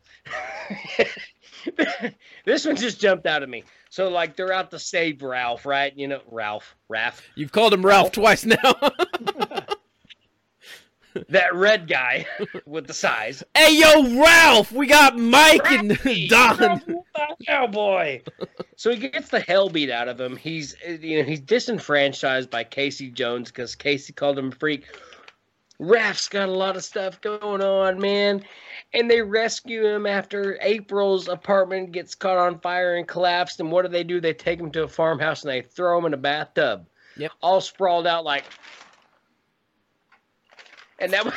this 2.46 2.66
one 2.66 2.76
just 2.76 3.00
jumped 3.00 3.26
out 3.26 3.44
at 3.44 3.50
me. 3.50 3.64
So 3.90 4.10
like 4.10 4.36
they're 4.36 4.54
out 4.54 4.72
to 4.72 4.80
save 4.80 5.22
Ralph, 5.22 5.66
right? 5.66 5.96
You 5.96 6.08
know, 6.08 6.22
Ralph, 6.30 6.76
Ralph. 6.88 7.22
You've 7.36 7.52
called 7.52 7.74
him 7.74 7.86
Ralph 7.86 8.12
twice 8.12 8.46
now. 8.46 8.58
that 11.30 11.54
red 11.56 11.88
guy 11.88 12.26
with 12.66 12.88
the 12.88 12.94
sais. 12.94 13.44
hey, 13.56 13.78
yo, 13.80 14.22
Ralph! 14.22 14.72
We 14.72 14.88
got 14.88 15.18
Mike 15.18 15.70
and 15.72 15.98
Don. 16.30 17.04
Cowboy. 17.46 18.22
so 18.76 18.92
he 18.92 18.98
gets 19.10 19.30
the 19.30 19.40
hell 19.40 19.70
beat 19.70 19.90
out 19.90 20.08
of 20.08 20.20
him. 20.20 20.36
He's 20.36 20.76
you 20.88 21.20
know 21.20 21.24
he's 21.24 21.40
disenfranchised 21.40 22.50
by 22.50 22.64
Casey 22.64 23.10
Jones 23.10 23.50
because 23.52 23.76
Casey 23.76 24.14
called 24.14 24.38
him 24.38 24.50
a 24.50 24.56
freak. 24.56 24.86
Raph's 25.82 26.28
got 26.28 26.50
a 26.50 26.54
lot 26.54 26.76
of 26.76 26.84
stuff 26.84 27.22
going 27.22 27.62
on, 27.62 28.00
man. 28.00 28.44
And 28.94 29.10
they 29.10 29.22
rescue 29.22 29.86
him 29.86 30.06
after 30.06 30.58
April's 30.62 31.28
apartment 31.28 31.92
gets 31.92 32.16
caught 32.16 32.38
on 32.38 32.60
fire 32.60 32.96
and 32.96 33.08
collapsed. 33.08 33.60
And 33.60 33.72
what 33.72 33.84
do 33.84 33.88
they 33.88 34.04
do? 34.04 34.20
They 34.20 34.34
take 34.34 34.60
him 34.60 34.72
to 34.72 34.84
a 34.84 34.88
farmhouse 34.88 35.44
and 35.44 35.52
they 35.52 35.62
throw 35.62 35.98
him 35.98 36.06
in 36.06 36.14
a 36.14 36.18
bathtub. 36.18 36.86
Yep. 37.18 37.32
All 37.42 37.62
sprawled 37.62 38.08
out 38.08 38.26
like. 38.26 38.44
And 41.00 41.14
that 41.14 41.26
was- 41.26 41.34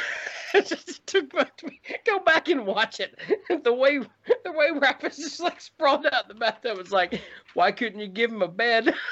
just 0.61 1.07
took 1.07 1.33
back 1.33 1.57
to 1.59 1.67
me. 1.67 1.81
Go 2.05 2.19
back 2.21 2.49
and 2.49 2.67
watch 2.67 3.01
it. 3.01 3.19
The 3.65 3.73
way 3.73 3.99
the 3.99 4.53
way 4.53 4.71
Raph 4.71 5.05
is 5.05 5.17
just 5.17 5.41
like 5.41 5.61
sprawled 5.61 6.07
out 6.07 6.25
in 6.25 6.29
the 6.29 6.35
bathtub. 6.35 6.79
It's 6.79 6.91
like, 6.91 7.21
why 7.55 7.71
couldn't 7.71 8.01
you 8.01 8.09
give 8.09 8.31
him 8.31 8.43
a 8.43 8.49
bed? 8.49 8.95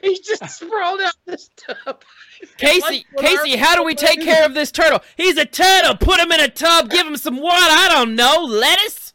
He's 0.02 0.20
just 0.20 0.48
sprawled 0.48 1.00
out 1.00 1.14
in 1.26 1.32
this 1.32 1.50
tub. 1.56 2.02
Casey, 2.56 3.04
Casey, 3.18 3.52
our- 3.52 3.58
how 3.58 3.76
do 3.76 3.84
we 3.84 3.94
take 3.94 4.22
care 4.22 4.46
of 4.46 4.54
this 4.54 4.72
turtle? 4.72 5.02
He's 5.16 5.36
a 5.36 5.44
turtle. 5.44 5.96
Put 5.96 6.20
him 6.20 6.32
in 6.32 6.40
a 6.40 6.48
tub. 6.48 6.88
Give 6.90 7.06
him 7.06 7.16
some 7.16 7.36
water. 7.40 7.58
I 7.60 7.88
don't 7.90 8.14
know. 8.14 8.44
Lettuce. 8.44 9.12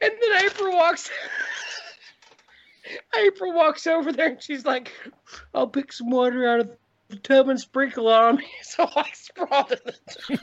And 0.00 0.12
then 0.20 0.44
April 0.44 0.74
walks. 0.74 1.10
April 3.18 3.52
walks 3.52 3.86
over 3.86 4.12
there 4.12 4.28
and 4.30 4.42
she's 4.42 4.64
like, 4.64 4.92
"I'll 5.54 5.66
pick 5.66 5.92
some 5.92 6.10
water 6.10 6.48
out 6.48 6.60
of 6.60 6.70
the 7.08 7.16
tub 7.16 7.48
and 7.48 7.58
sprinkle 7.60 8.08
it 8.08 8.12
on 8.14 8.36
me." 8.36 8.46
So 8.62 8.88
I 8.94 9.10
sprawled 9.12 9.72
in 9.72 9.78
the 9.84 9.92
tub. 9.92 10.38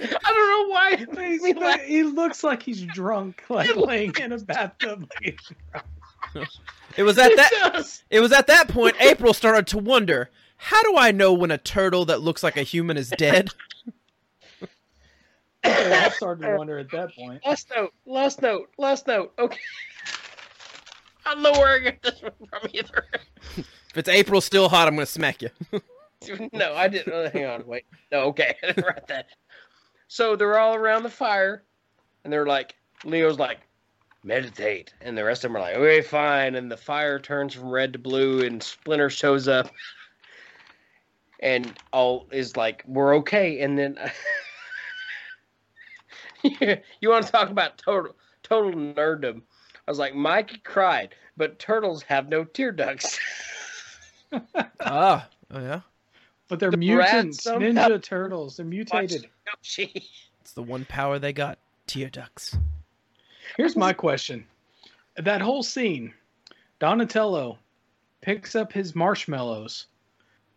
I 0.00 0.32
don't 0.32 0.68
know 0.68 0.72
why 0.72 0.92
it 0.92 1.12
made 1.12 1.40
he 1.86 2.02
looks 2.02 2.42
like 2.42 2.62
he's 2.62 2.82
drunk, 2.82 3.44
like 3.48 3.76
laying 3.76 4.12
in 4.20 4.32
a 4.32 4.38
bathtub. 4.38 5.08
It 6.96 7.04
was 7.04 7.16
at 7.16 7.30
It 7.30 7.36
that. 7.38 7.70
does. 7.72 8.04
It 8.10 8.20
was 8.20 8.32
at 8.32 8.48
that 8.48 8.68
point 8.68 8.96
April 9.00 9.32
started 9.32 9.66
to 9.68 9.78
wonder. 9.78 10.28
How 10.58 10.82
do 10.82 10.96
I 10.98 11.10
know 11.10 11.32
when 11.32 11.50
a 11.50 11.56
turtle 11.56 12.04
that 12.04 12.20
looks 12.20 12.42
like 12.42 12.58
a 12.58 12.62
human 12.62 12.98
is 12.98 13.08
dead? 13.08 13.48
I 15.64 16.08
started 16.10 16.42
to 16.46 16.56
wonder 16.56 16.78
at 16.78 16.90
that 16.90 17.14
point. 17.14 17.40
Last 17.46 17.70
note. 17.74 17.92
Last 18.04 18.42
note. 18.42 18.70
Last 18.78 19.06
note. 19.06 19.32
Okay. 19.38 19.58
I 21.26 21.34
don't 21.34 21.42
know 21.42 21.52
where 21.52 21.68
I 21.68 21.78
got 21.78 22.02
this 22.02 22.20
one 22.20 22.32
from 22.50 22.68
either. 22.72 23.04
If 23.56 23.96
it's 23.96 24.08
April 24.08 24.40
still 24.40 24.68
hot, 24.68 24.88
I'm 24.88 24.94
gonna 24.94 25.06
smack 25.06 25.42
you. 25.42 25.50
no, 26.52 26.74
I 26.74 26.88
didn't. 26.88 27.12
oh, 27.12 27.30
hang 27.30 27.46
on, 27.46 27.66
wait. 27.66 27.84
No, 28.10 28.22
okay, 28.24 28.56
I 28.62 28.66
didn't 28.66 28.84
write 28.86 29.06
that. 29.06 29.26
So 30.08 30.34
they're 30.36 30.58
all 30.58 30.74
around 30.74 31.04
the 31.04 31.10
fire, 31.10 31.62
and 32.24 32.32
they're 32.32 32.46
like, 32.46 32.74
Leo's 33.04 33.38
like, 33.38 33.58
meditate, 34.24 34.94
and 35.00 35.16
the 35.16 35.24
rest 35.24 35.44
of 35.44 35.50
them 35.50 35.56
are 35.56 35.60
like, 35.60 35.76
okay, 35.76 36.02
fine. 36.02 36.54
And 36.54 36.70
the 36.70 36.76
fire 36.76 37.18
turns 37.18 37.54
from 37.54 37.70
red 37.70 37.92
to 37.94 37.98
blue, 37.98 38.44
and 38.44 38.62
Splinter 38.62 39.10
shows 39.10 39.48
up, 39.48 39.70
and 41.40 41.72
all 41.92 42.28
is 42.32 42.56
like, 42.56 42.84
we're 42.86 43.16
okay. 43.16 43.60
And 43.60 43.78
then 43.78 43.98
you 47.00 47.08
want 47.08 47.26
to 47.26 47.32
talk 47.32 47.50
about 47.50 47.78
total 47.78 48.14
total 48.42 48.72
nerddom? 48.72 49.42
I 49.86 49.90
was 49.90 49.98
like, 49.98 50.14
Mikey 50.14 50.58
cried, 50.64 51.14
but 51.36 51.58
turtles 51.58 52.02
have 52.04 52.28
no 52.28 52.44
tear 52.44 52.72
ducts. 52.72 53.18
Ah, 54.80 55.28
oh 55.50 55.60
yeah. 55.60 55.80
But 56.48 56.58
they're 56.58 56.70
The 56.70 56.78
mutants, 56.78 57.46
ninja 57.46 58.02
turtles. 58.02 58.56
They're 58.56 58.64
mutated. 58.64 59.26
Yoshi. 59.46 60.06
It's 60.40 60.52
the 60.52 60.62
one 60.62 60.86
power 60.86 61.18
they 61.18 61.34
got. 61.34 61.58
Tear 61.86 62.08
ducts. 62.08 62.56
Here's 63.56 63.76
my 63.76 63.92
question: 63.92 64.44
That 65.16 65.40
whole 65.40 65.62
scene, 65.62 66.12
Donatello 66.78 67.58
picks 68.20 68.54
up 68.54 68.72
his 68.72 68.94
marshmallows, 68.94 69.86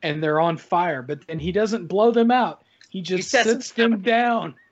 and 0.04 0.24
they're 0.24 0.40
on 0.40 0.58
fire, 0.58 1.02
but 1.02 1.26
then 1.28 1.40
he 1.40 1.52
doesn't 1.52 1.88
blow 1.88 2.12
them 2.12 2.32
out. 2.32 2.64
He 2.90 3.02
just 3.02 3.30
sets 3.30 3.50
sits 3.50 3.72
them 3.72 4.02
down. 4.02 4.56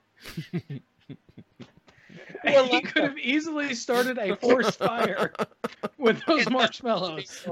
Well, 2.44 2.66
he 2.70 2.80
could 2.80 3.02
have 3.02 3.18
easily 3.18 3.74
started 3.74 4.18
a 4.18 4.36
forest 4.36 4.78
fire 4.78 5.32
with 5.98 6.24
those 6.26 6.48
marshmallows. 6.48 7.46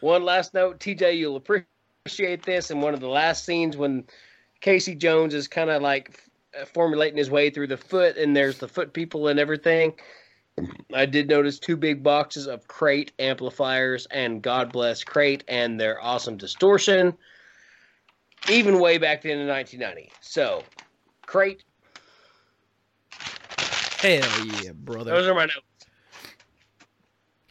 One 0.00 0.24
last 0.24 0.54
note, 0.54 0.80
TJ, 0.80 1.18
you'll 1.18 1.36
appreciate 1.36 2.42
this. 2.44 2.70
In 2.70 2.80
one 2.80 2.94
of 2.94 3.00
the 3.00 3.08
last 3.08 3.44
scenes, 3.44 3.76
when 3.76 4.04
Casey 4.60 4.94
Jones 4.94 5.34
is 5.34 5.46
kind 5.46 5.70
of 5.70 5.82
like 5.82 6.24
Uh, 6.58 6.64
formulating 6.64 7.16
his 7.16 7.30
way 7.30 7.48
through 7.48 7.68
the 7.68 7.76
foot, 7.76 8.16
and 8.16 8.36
there's 8.36 8.58
the 8.58 8.66
foot 8.66 8.92
people 8.92 9.28
and 9.28 9.38
everything. 9.38 9.94
I 10.92 11.06
did 11.06 11.28
notice 11.28 11.60
two 11.60 11.76
big 11.76 12.02
boxes 12.02 12.48
of 12.48 12.66
crate 12.66 13.12
amplifiers, 13.20 14.06
and 14.10 14.42
God 14.42 14.72
bless 14.72 15.04
crate 15.04 15.44
and 15.46 15.78
their 15.78 16.02
awesome 16.02 16.36
distortion, 16.36 17.16
even 18.48 18.80
way 18.80 18.98
back 18.98 19.22
then 19.22 19.38
in 19.38 19.46
1990. 19.46 20.10
So, 20.20 20.64
crate, 21.24 21.62
Hell 24.00 24.46
yeah, 24.64 24.72
brother. 24.74 25.12
those 25.12 25.28
are 25.28 25.34
my 25.34 25.42
notes. 25.42 25.60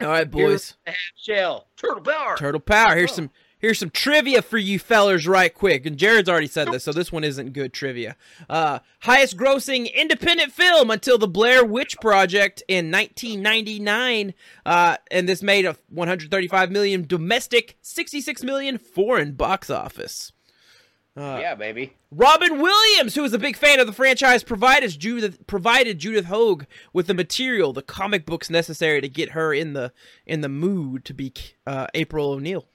All 0.01 0.07
right, 0.07 0.29
boys. 0.29 0.75
Shell, 1.15 1.67
turtle 1.77 2.01
power. 2.01 2.35
Turtle 2.37 2.59
power. 2.59 2.95
Here's 2.97 3.11
oh. 3.11 3.15
some 3.15 3.29
Here's 3.59 3.77
some 3.77 3.89
trivia 3.89 4.41
for 4.41 4.57
you 4.57 4.79
fellers, 4.79 5.27
right 5.27 5.53
quick. 5.53 5.85
And 5.85 5.97
Jared's 5.97 6.29
already 6.29 6.47
said 6.47 6.69
this, 6.71 6.85
so 6.85 6.93
this 6.93 7.11
one 7.11 7.25
isn't 7.25 7.51
good 7.51 7.73
trivia. 7.73 8.15
Uh, 8.49 8.79
highest 9.01 9.35
grossing 9.35 9.93
independent 9.93 10.53
film 10.53 10.89
until 10.89 11.17
the 11.17 11.27
Blair 11.27 11.65
Witch 11.65 11.99
Project 11.99 12.63
in 12.69 12.89
1999. 12.89 14.33
Uh, 14.65 14.95
and 15.11 15.27
this 15.27 15.43
made 15.43 15.65
a 15.65 15.75
135 15.89 16.71
million 16.71 17.05
domestic, 17.05 17.77
66 17.81 18.43
million 18.43 18.77
foreign 18.77 19.33
box 19.33 19.69
office. 19.69 20.31
Uh, 21.17 21.37
yeah, 21.41 21.53
baby. 21.53 21.97
Robin 22.11 22.61
Williams, 22.61 23.15
who 23.15 23.25
is 23.25 23.33
a 23.33 23.39
big 23.39 23.57
fan 23.57 23.81
of 23.81 23.87
the 23.87 23.93
franchise, 23.93 24.41
provided 24.41 24.97
Judith 24.97 25.45
provided 25.47 25.99
Judith 25.99 26.25
Hoag 26.25 26.65
with 26.93 27.07
the 27.07 27.13
material, 27.13 27.73
the 27.73 27.81
comic 27.81 28.25
books 28.25 28.49
necessary 28.49 29.01
to 29.01 29.09
get 29.09 29.31
her 29.31 29.53
in 29.53 29.73
the 29.73 29.91
in 30.25 30.39
the 30.39 30.47
mood 30.47 31.03
to 31.05 31.13
be 31.13 31.33
uh, 31.67 31.87
April 31.93 32.31
O'Neil. 32.31 32.68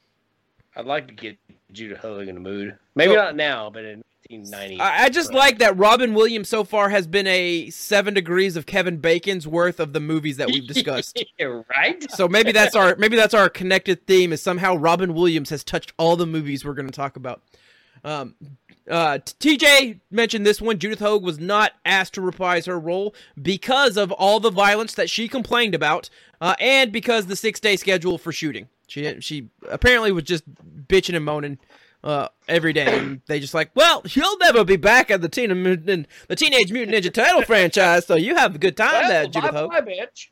I'd 0.77 0.87
like 0.87 1.09
to 1.09 1.15
get 1.15 1.39
Judith 1.73 1.99
Hoag 1.99 2.29
in 2.29 2.35
the 2.35 2.41
mood. 2.41 2.77
Maybe 2.95 3.13
so, 3.13 3.17
not 3.17 3.37
now, 3.37 3.71
but 3.71 3.85
in 3.85 4.03
1990. 4.31 4.81
I, 4.81 5.05
I 5.05 5.09
just 5.09 5.33
like 5.33 5.59
that 5.59 5.77
Robin 5.77 6.15
Williams 6.15 6.49
so 6.49 6.65
far 6.65 6.89
has 6.89 7.07
been 7.07 7.27
a 7.27 7.71
seven 7.71 8.15
degrees 8.15 8.57
of 8.57 8.67
Kevin 8.67 8.99
Bacon's 8.99 9.47
worth 9.47 9.81
of 9.81 9.93
the 9.93 10.01
movies 10.01 10.39
that 10.39 10.49
we've 10.49 10.67
discussed. 10.67 11.23
right. 11.41 12.11
So 12.11 12.29
maybe 12.29 12.53
that's 12.53 12.75
our 12.75 12.97
maybe 12.97 13.17
that's 13.17 13.35
our 13.35 13.49
connected 13.49 14.07
theme 14.07 14.33
is 14.33 14.43
somehow 14.43 14.77
Robin 14.77 15.15
Williams 15.15 15.51
has 15.51 15.63
touched 15.65 15.93
all 15.99 16.17
the 16.17 16.27
movies 16.27 16.65
we're 16.65 16.75
going 16.75 16.89
to 16.89 16.93
talk 16.93 17.17
about. 17.17 17.43
Um, 18.03 18.35
uh, 18.91 19.19
TJ 19.25 20.01
mentioned 20.11 20.45
this 20.45 20.61
one. 20.61 20.79
Judith 20.79 21.01
Hoag 21.01 21.23
was 21.23 21.39
not 21.39 21.73
asked 21.85 22.15
to 22.15 22.21
reprise 22.21 22.67
her 22.67 22.79
role 22.79 23.15
because 23.41 23.97
of 23.97 24.13
all 24.13 24.41
the 24.41 24.51
violence 24.51 24.95
that 24.95 25.09
she 25.09 25.27
complained 25.27 25.75
about, 25.75 26.11
uh, 26.41 26.55
and 26.61 26.93
because 26.93 27.27
the 27.27 27.37
six 27.37 27.61
day 27.61 27.77
schedule 27.77 28.19
for 28.19 28.33
shooting. 28.33 28.69
She 28.87 29.21
she 29.21 29.49
apparently 29.69 30.13
was 30.13 30.25
just 30.25 30.45
bitching 30.89 31.17
and 31.17 31.25
moaning 31.25 31.59
uh, 32.05 32.29
every 32.47 32.73
day, 32.73 32.99
and 32.99 33.23
they 33.27 33.41
just 33.41 33.55
like, 33.55 33.71
well, 33.75 34.03
you'll 34.11 34.39
never 34.39 34.65
be 34.65 34.77
back 34.77 35.11
at 35.11 35.23
the 35.23 35.29
teen 35.29 35.49
the 35.49 36.37
Teenage 36.37 36.71
Mutant 36.71 36.97
Ninja 36.97 37.13
Turtle 37.13 37.43
franchise, 37.47 38.07
so 38.07 38.15
you 38.15 38.37
have 38.37 38.55
a 38.55 38.59
good 38.59 38.77
time 38.77 38.93
well, 38.93 39.09
there, 39.09 39.27
Judith 39.27 39.51
Hoag. 39.51 39.71
Bye, 39.71 39.81
bitch. 39.81 40.29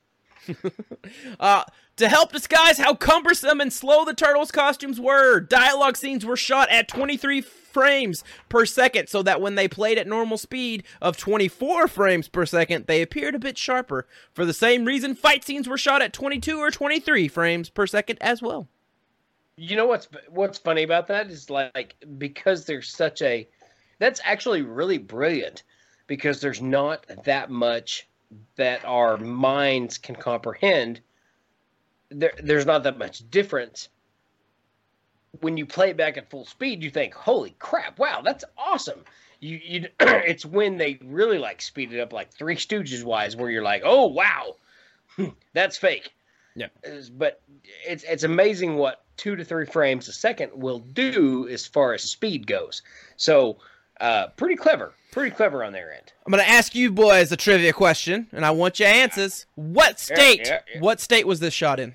uh, 1.40 1.64
to 1.96 2.09
help 2.09 2.32
disguise 2.32 2.78
how 2.78 2.94
cumbersome 2.94 3.61
and 3.61 3.72
slow 3.72 4.05
the 4.05 4.14
turtles' 4.14 4.50
costumes 4.50 5.00
were, 5.00 5.40
dialogue 5.40 5.96
scenes 5.96 6.26
were 6.26 6.36
shot 6.36 6.68
at 6.70 6.88
23 6.88 7.42
frames 7.73 8.23
per 8.49 8.66
second 8.66 9.09
so 9.09 9.23
that 9.23 9.41
when 9.41 9.55
they 9.55 9.68
played 9.68 9.99
at 9.99 10.07
normal 10.07 10.39
speed 10.39 10.85
of 11.01 11.16
24 11.16 11.89
frames 11.89 12.29
per 12.29 12.47
second, 12.47 12.87
they 12.87 13.03
appeared 13.03 13.35
a 13.35 13.39
bit 13.39 13.59
sharper. 13.59 14.07
For 14.33 14.45
the 14.45 14.53
same 14.53 14.85
reason, 14.85 15.14
fight 15.14 15.45
scenes 15.45 15.68
were 15.68 15.79
shot 15.79 16.03
at 16.03 16.12
22 16.12 16.59
or 16.59 16.70
23 16.70 17.29
frames 17.29 17.68
per 17.68 17.87
second 17.87 18.18
as 18.20 18.43
well. 18.43 18.68
You 19.57 19.77
know 19.77 19.87
what's 19.87 20.09
what's 20.31 20.59
funny 20.59 20.83
about 20.83 21.07
that 21.09 21.31
is 21.31 21.51
like 21.51 21.95
because 22.16 22.64
there's 22.64 22.89
such 22.89 23.20
a 23.20 23.47
that's 23.99 24.20
actually 24.25 24.62
really 24.62 24.99
brilliant 24.99 25.62
because 26.07 26.41
there's 26.41 26.62
not 26.62 27.07
that 27.25 27.51
much 27.51 28.09
that 28.57 28.85
our 28.85 29.18
minds 29.18 29.99
can 29.99 30.16
comprehend 30.16 31.01
there, 32.14 32.35
there's 32.43 32.66
not 32.66 32.83
that 32.85 32.99
much 32.99 33.29
difference. 33.31 33.89
When 35.41 35.57
you 35.57 35.66
play 35.66 35.91
it 35.91 35.97
back 35.97 36.16
at 36.16 36.30
full 36.30 36.45
speed, 36.45 36.83
you 36.83 36.91
think, 36.91 37.14
"Holy 37.14 37.55
crap! 37.59 37.99
Wow, 37.99 38.22
that's 38.22 38.45
awesome!" 38.59 39.05
You, 39.41 39.61
you, 39.62 39.89
it's 40.01 40.45
when 40.45 40.76
they 40.76 40.99
really 41.03 41.39
like 41.39 41.62
speed 41.62 41.93
it 41.93 42.01
up, 42.01 42.12
like 42.12 42.33
Three 42.33 42.57
Stooges 42.57 43.03
wise, 43.03 43.35
where 43.35 43.51
you're 43.51 43.62
like, 43.62 43.83
"Oh 43.85 44.07
wow, 44.07 44.57
that's 45.53 45.76
fake." 45.76 46.12
Yeah. 46.55 46.68
But 47.12 47.41
it's 47.87 48.05
it's 48.05 48.24
amazing 48.24 48.76
what 48.76 49.05
two 49.16 49.37
to 49.37 49.45
three 49.45 49.66
frames 49.66 50.09
a 50.09 50.12
second 50.12 50.53
will 50.55 50.80
do 50.80 51.49
as 51.49 51.66
far 51.66 51.95
as 51.95 52.03
speed 52.03 52.47
goes. 52.47 52.83
So, 53.16 53.59
uh, 54.01 54.28
pretty 54.37 54.57
clever, 54.57 54.93
pretty 55.12 55.35
clever 55.35 55.64
on 55.64 55.72
their 55.72 55.93
end. 55.93 56.12
I'm 56.26 56.30
gonna 56.30 56.43
ask 56.43 56.74
you 56.74 56.91
boys 56.91 57.33
a 57.33 57.37
trivia 57.37 57.72
question, 57.72 58.26
and 58.33 58.45
I 58.45 58.51
want 58.51 58.80
your 58.80 58.89
answers. 58.89 59.47
What 59.55 59.99
state? 59.99 60.41
Yeah, 60.47 60.53
yeah, 60.53 60.74
yeah. 60.74 60.80
What 60.80 61.01
state 61.01 61.26
was 61.26 61.41
this 61.41 61.55
shot 61.55 61.80
in? 61.80 61.95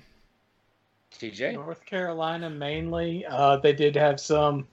TJ? 1.18 1.54
North 1.54 1.84
Carolina 1.84 2.48
mainly. 2.48 3.24
Uh, 3.26 3.56
they 3.56 3.72
did 3.72 3.96
have 3.96 4.20
some. 4.20 4.66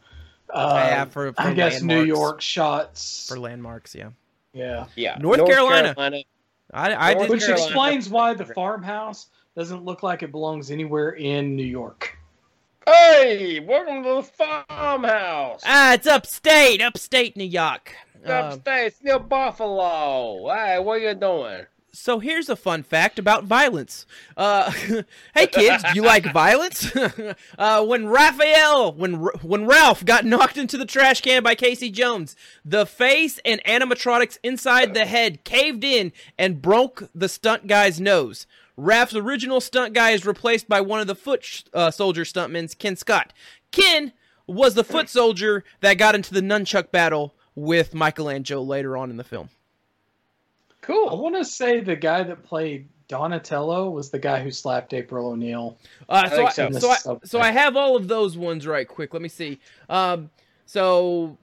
Uh, 0.49 0.85
yeah, 0.87 1.05
for, 1.05 1.33
for 1.33 1.41
I 1.41 1.53
guess 1.53 1.81
New 1.81 2.03
York 2.03 2.41
shots 2.41 3.27
for 3.27 3.39
landmarks. 3.39 3.95
Yeah. 3.95 4.09
Yeah. 4.53 4.85
Yeah. 4.95 5.17
North, 5.19 5.39
North 5.39 5.49
Carolina. 5.49 5.95
Carolina. 5.95 6.23
I, 6.73 7.11
I 7.11 7.13
did, 7.13 7.29
which 7.29 7.41
Carolina. 7.41 7.65
explains 7.65 8.09
why 8.09 8.33
the 8.33 8.45
farmhouse 8.45 9.27
doesn't 9.55 9.83
look 9.83 10.03
like 10.03 10.23
it 10.23 10.31
belongs 10.31 10.71
anywhere 10.71 11.11
in 11.11 11.55
New 11.55 11.65
York. 11.65 12.17
Hey, 12.85 13.59
welcome 13.61 14.03
to 14.03 14.15
the 14.15 14.23
farmhouse. 14.23 15.61
Ah, 15.65 15.93
it's 15.93 16.05
upstate, 16.05 16.81
upstate 16.81 17.35
New 17.35 17.43
York. 17.43 17.95
Upstate, 18.25 18.83
uh, 18.83 18.85
it's 18.85 19.01
near 19.01 19.19
Buffalo. 19.19 20.53
Hey, 20.53 20.77
what 20.79 20.93
are 20.93 20.99
you 20.99 21.15
doing? 21.15 21.65
So 21.95 22.19
here's 22.19 22.49
a 22.49 22.55
fun 22.57 22.83
fact 22.83 23.17
about 23.17 23.45
violence. 23.45 24.05
Uh, 24.35 24.71
hey 25.33 25.47
kids, 25.47 25.83
do 25.83 25.93
you 25.93 26.01
like 26.01 26.31
violence? 26.33 26.93
uh, 27.57 27.85
when 27.85 28.07
Raphael, 28.07 28.91
when 28.93 29.13
when 29.13 29.65
Ralph 29.65 30.03
got 30.03 30.25
knocked 30.25 30.57
into 30.57 30.77
the 30.77 30.85
trash 30.85 31.21
can 31.21 31.41
by 31.41 31.55
Casey 31.55 31.89
Jones, 31.89 32.35
the 32.65 32.85
face 32.85 33.39
and 33.45 33.63
animatronics 33.63 34.37
inside 34.43 34.93
the 34.93 35.05
head 35.05 35.43
caved 35.45 35.83
in 35.83 36.11
and 36.37 36.61
broke 36.61 37.09
the 37.15 37.29
stunt 37.29 37.67
guy's 37.67 37.99
nose. 37.99 38.45
Ralph's 38.75 39.15
original 39.15 39.61
stunt 39.61 39.93
guy 39.93 40.11
is 40.11 40.25
replaced 40.25 40.67
by 40.67 40.81
one 40.81 40.99
of 40.99 41.07
the 41.07 41.15
foot 41.15 41.63
uh, 41.73 41.91
soldier 41.91 42.25
stuntmen, 42.25 42.77
Ken 42.77 42.97
Scott. 42.97 43.31
Ken 43.71 44.11
was 44.47 44.73
the 44.73 44.83
foot 44.83 45.07
soldier 45.07 45.63
that 45.79 45.97
got 45.97 46.13
into 46.13 46.33
the 46.33 46.41
nunchuck 46.41 46.91
battle 46.91 47.35
with 47.55 47.95
Michelangelo 47.95 48.61
later 48.61 48.97
on 48.97 49.09
in 49.09 49.15
the 49.15 49.23
film. 49.23 49.49
Cool. 50.85 51.09
I 51.09 51.15
want 51.15 51.35
to 51.35 51.43
say 51.43 51.79
the 51.79 51.95
guy 51.95 52.21
that 52.21 52.43
played 52.43 52.87
Donatello 53.07 53.89
was 53.89 54.11
the 54.11 54.19
guy 54.19 54.43
who 54.43 54.51
slapped 54.51 54.93
April 54.93 55.29
O'Neil. 55.29 55.79
Uh, 56.07 56.29
so, 56.29 56.45
I, 56.45 56.49
so. 56.51 56.71
So, 56.71 56.91
I, 56.91 57.17
so 57.23 57.39
I 57.39 57.51
have 57.51 57.75
all 57.75 57.95
of 57.95 58.07
those 58.07 58.37
ones 58.37 58.67
right 58.67 58.87
quick. 58.87 59.11
Let 59.13 59.23
me 59.23 59.29
see. 59.29 59.59
Um, 59.89 60.29
so 60.67 61.37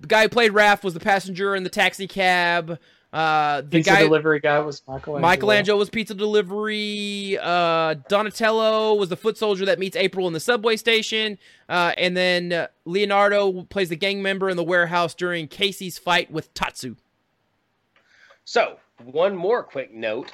the 0.00 0.06
guy 0.06 0.22
who 0.22 0.28
played 0.30 0.52
Raph 0.52 0.82
was 0.82 0.94
the 0.94 1.00
passenger 1.00 1.54
in 1.54 1.62
the 1.62 1.68
taxi 1.68 2.06
cab. 2.06 2.78
Uh, 3.12 3.62
the 3.62 3.68
pizza 3.68 3.90
guy, 3.90 4.02
delivery 4.02 4.40
guy 4.40 4.58
was 4.60 4.82
Michelangelo. 4.86 5.20
Michelangelo 5.20 5.78
was 5.78 5.90
pizza 5.90 6.14
delivery. 6.14 7.38
Uh, 7.40 7.94
Donatello 8.08 8.94
was 8.94 9.10
the 9.10 9.16
foot 9.16 9.36
soldier 9.36 9.66
that 9.66 9.78
meets 9.78 9.96
April 9.96 10.26
in 10.26 10.32
the 10.32 10.40
subway 10.40 10.76
station. 10.76 11.38
Uh, 11.68 11.92
and 11.98 12.16
then 12.16 12.52
uh, 12.52 12.66
Leonardo 12.86 13.62
plays 13.64 13.90
the 13.90 13.96
gang 13.96 14.22
member 14.22 14.48
in 14.48 14.56
the 14.56 14.64
warehouse 14.64 15.14
during 15.14 15.48
Casey's 15.48 15.98
fight 15.98 16.30
with 16.30 16.52
Tatsu. 16.54 16.96
So, 18.48 18.78
one 19.04 19.36
more 19.36 19.62
quick 19.62 19.92
note 19.92 20.32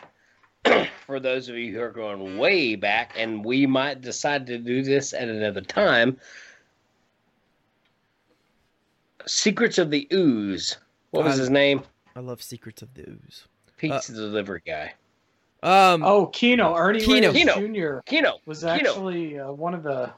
for 1.04 1.18
those 1.18 1.48
of 1.48 1.56
you 1.56 1.72
who 1.72 1.80
are 1.80 1.90
going 1.90 2.38
way 2.38 2.76
back, 2.76 3.14
and 3.16 3.44
we 3.44 3.66
might 3.66 4.02
decide 4.02 4.46
to 4.46 4.58
do 4.58 4.84
this 4.84 5.12
at 5.12 5.28
another 5.28 5.62
time. 5.62 6.20
Secrets 9.26 9.78
of 9.78 9.90
the 9.90 10.06
Ooze. 10.12 10.76
What 11.10 11.24
was 11.24 11.38
his 11.38 11.50
name? 11.50 11.82
I 12.14 12.20
love 12.20 12.40
Secrets 12.40 12.82
of 12.82 12.94
the 12.94 13.02
Ooze. 13.02 13.48
Pizza 13.78 14.12
uh, 14.12 14.14
delivery 14.14 14.62
guy. 14.64 14.94
Um, 15.64 16.04
oh, 16.04 16.26
Keno 16.26 16.76
Ernie 16.76 17.00
Keno. 17.00 17.32
Keno. 17.32 17.54
Jr. 17.54 17.98
Keno 18.06 18.38
was 18.46 18.62
actually 18.62 19.40
uh, 19.40 19.50
one 19.50 19.74
of 19.74 19.82
the 19.82 20.12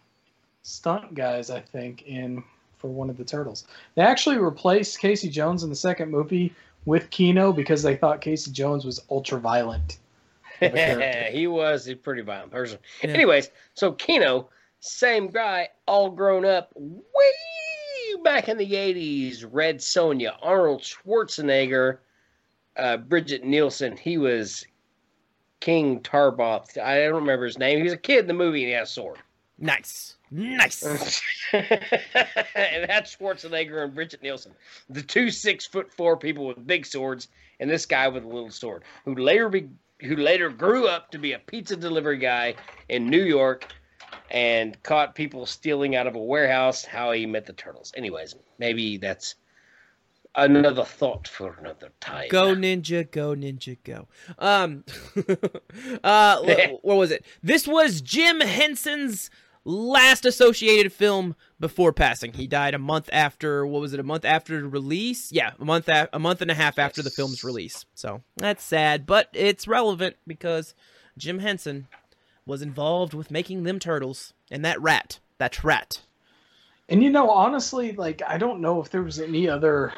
stunt 0.64 1.14
guys, 1.14 1.49
I 1.49 1.62
think, 1.62 2.03
in 2.03 2.44
for 2.76 2.88
one 2.88 3.09
of 3.09 3.16
the 3.16 3.24
turtles. 3.24 3.66
They 3.94 4.03
actually 4.03 4.36
replaced 4.36 4.99
Casey 4.99 5.30
Jones 5.30 5.62
in 5.62 5.70
the 5.70 5.76
second 5.76 6.11
movie 6.11 6.55
with 6.87 7.11
Keno 7.11 7.53
because 7.53 7.82
they 7.82 7.97
thought 7.97 8.22
Casey 8.22 8.51
Jones 8.51 8.84
was 8.84 9.03
ultra 9.11 9.39
violent. 9.39 9.99
he 10.61 11.47
was 11.47 11.89
a 11.89 11.95
pretty 11.95 12.22
violent 12.22 12.51
person. 12.51 12.78
Yeah. 13.03 13.11
Anyways, 13.11 13.51
so 13.74 13.93
Keno, 13.93 14.49
same 14.80 15.28
guy, 15.28 15.68
all 15.87 16.11
grown 16.11 16.47
up, 16.47 16.72
way 16.74 18.22
back 18.24 18.49
in 18.49 18.57
the 18.57 18.72
80s. 18.72 19.47
Red 19.51 19.78
Sonja, 19.78 20.37
Arnold 20.41 20.80
Schwarzenegger, 20.80 21.99
uh, 22.76 22.97
Brigitte 22.97 23.45
Nielsen. 23.45 23.97
He 23.97 24.16
was 24.16 24.66
King 25.61 26.01
Tarboth. 26.01 26.78
I 26.78 27.01
don't 27.01 27.14
remember 27.16 27.45
his 27.45 27.59
name. 27.59 27.78
He 27.78 27.84
was 27.84 27.93
a 27.93 27.99
kid 27.99 28.20
in 28.20 28.26
the 28.28 28.34
movie 28.34 28.62
and 28.62 28.68
he 28.68 28.74
had 28.74 28.84
a 28.84 28.87
sword. 28.87 29.18
Nice. 29.59 30.16
Nice. 30.31 30.83
and 31.53 32.89
that's 32.89 33.16
Schwarzenegger 33.16 33.85
and 33.85 33.95
Bridget 33.95 34.22
Nielsen, 34.22 34.53
the 34.91 35.03
two 35.03 35.31
six 35.31 35.66
foot 35.66 35.93
four 35.93 36.16
people 36.16 36.47
with 36.47 36.66
big 36.66 36.85
swords, 36.85 37.29
and 37.61 37.70
this 37.70 37.87
guy 37.87 38.09
with 38.09 38.24
a 38.24 38.29
little 38.29 38.51
sword, 38.51 38.83
who 39.05 39.14
later 39.14 39.49
be, 39.49 39.68
who 40.03 40.16
later 40.16 40.51
grew 40.51 40.89
up 40.89 41.11
to 41.12 41.18
be 41.18 41.33
a 41.33 41.39
pizza 41.39 41.77
delivery 41.77 42.18
guy 42.18 42.55
in 42.89 43.09
New 43.09 43.22
York, 43.22 43.72
and 44.31 44.83
caught 44.83 45.14
people 45.14 45.47
stealing 45.47 45.95
out 45.95 46.07
of 46.07 46.16
a 46.16 46.22
warehouse. 46.22 46.85
How 46.85 47.12
he 47.12 47.24
met 47.27 47.47
the 47.47 47.53
turtles. 47.53 47.93
Anyways, 47.97 48.35
maybe 48.59 48.97
that's 48.97 49.37
another 50.37 50.85
thought 50.85 51.27
for 51.27 51.57
another 51.61 51.91
time. 52.01 52.29
Go 52.31 52.55
ninja, 52.55 53.11
go 53.11 53.35
ninja, 53.35 53.77
go. 53.85 54.07
Um, 54.39 54.85
uh, 56.05 56.41
what 56.83 56.97
was 56.97 57.11
it? 57.11 57.24
This 57.43 57.66
was 57.66 58.01
Jim 58.01 58.41
Henson's 58.41 59.31
last 59.67 60.25
associated 60.25 60.93
film 60.93 61.35
before 61.59 61.93
passing. 61.93 62.33
He 62.33 62.47
died 62.47 62.75
a 62.75 62.79
month 62.79 63.11
after 63.12 63.67
what 63.67 63.81
was 63.81 63.93
it? 63.93 64.01
A 64.01 64.05
month 64.05 64.25
after 64.25 64.67
release? 64.67 65.33
Yeah, 65.33 65.53
a 65.59 65.64
month 65.64 65.89
a, 65.89 66.09
a 66.12 66.19
month 66.19 66.41
and 66.41 66.51
a 66.51 66.55
half 66.55 66.79
after 66.79 67.03
the 67.03 67.11
film's 67.11 67.43
release. 67.43 67.85
So 67.95 68.23
that's 68.37 68.64
sad, 68.64 69.07
but 69.07 69.29
it's 69.33 69.67
relevant 69.67 70.17
because 70.27 70.75
Jim 71.19 71.41
Henson 71.41 71.89
was 72.47 72.62
involved 72.62 73.12
with 73.12 73.31
making 73.31 73.64
them 73.64 73.79
turtles 73.79 74.33
and 74.51 74.64
that 74.64 74.81
rat. 74.81 75.19
That 75.39 75.62
rat. 75.64 76.01
And 76.89 77.03
you 77.03 77.11
know, 77.11 77.29
honestly, 77.29 77.93
like 77.93 78.23
I 78.27 78.39
don't 78.39 78.61
know 78.61 78.81
if 78.81 78.91
there 78.91 79.03
was 79.03 79.19
any 79.19 79.49
other 79.49 79.93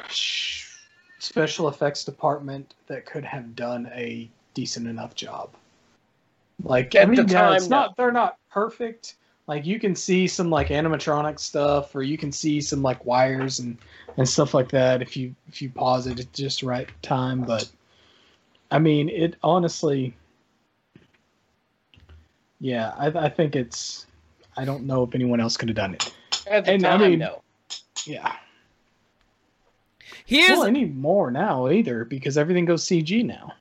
special 1.19 1.67
effects 1.69 2.03
department 2.03 2.73
that 2.87 3.05
could 3.05 3.23
have 3.23 3.55
done 3.55 3.91
a 3.93 4.27
decent 4.55 4.87
enough 4.87 5.13
job. 5.13 5.51
Like 6.63 6.95
At 6.95 7.03
I 7.03 7.05
mean, 7.05 7.27
the 7.27 7.31
yeah, 7.31 7.53
it's 7.53 7.65
time, 7.65 7.69
not 7.69 7.97
they're 7.97 8.11
not 8.11 8.37
perfect. 8.49 9.15
Like 9.49 9.65
you 9.65 9.79
can 9.79 9.95
see 9.95 10.27
some 10.27 10.51
like 10.51 10.67
animatronic 10.67 11.39
stuff, 11.39 11.95
or 11.95 12.03
you 12.03 12.19
can 12.19 12.31
see 12.31 12.61
some 12.61 12.83
like 12.83 13.03
wires 13.03 13.57
and 13.57 13.79
and 14.15 14.29
stuff 14.29 14.53
like 14.53 14.69
that 14.69 15.01
if 15.01 15.17
you 15.17 15.33
if 15.47 15.59
you 15.59 15.71
pause 15.71 16.05
it 16.05 16.19
at 16.19 16.31
just 16.33 16.61
the 16.61 16.67
right 16.67 16.87
time. 17.01 17.41
But 17.41 17.67
I 18.69 18.77
mean, 18.77 19.09
it 19.09 19.37
honestly, 19.41 20.15
yeah, 22.59 22.93
I, 22.95 23.07
I 23.07 23.29
think 23.29 23.55
it's. 23.55 24.05
I 24.55 24.65
don't 24.65 24.83
know 24.83 25.01
if 25.01 25.15
anyone 25.15 25.39
else 25.39 25.57
could 25.57 25.69
have 25.69 25.75
done 25.75 25.95
it. 25.95 26.13
At 26.45 26.65
the 26.65 26.73
And, 26.73 26.85
I 26.85 26.97
time, 26.97 27.09
mean- 27.09 27.19
no. 27.19 27.41
Yeah. 28.05 28.35
Here's 30.27 30.59
well, 30.59 30.65
any 30.65 30.85
more 30.85 31.31
now 31.31 31.69
either 31.69 32.05
because 32.05 32.37
everything 32.37 32.65
goes 32.65 32.85
CG 32.85 33.25
now. 33.25 33.53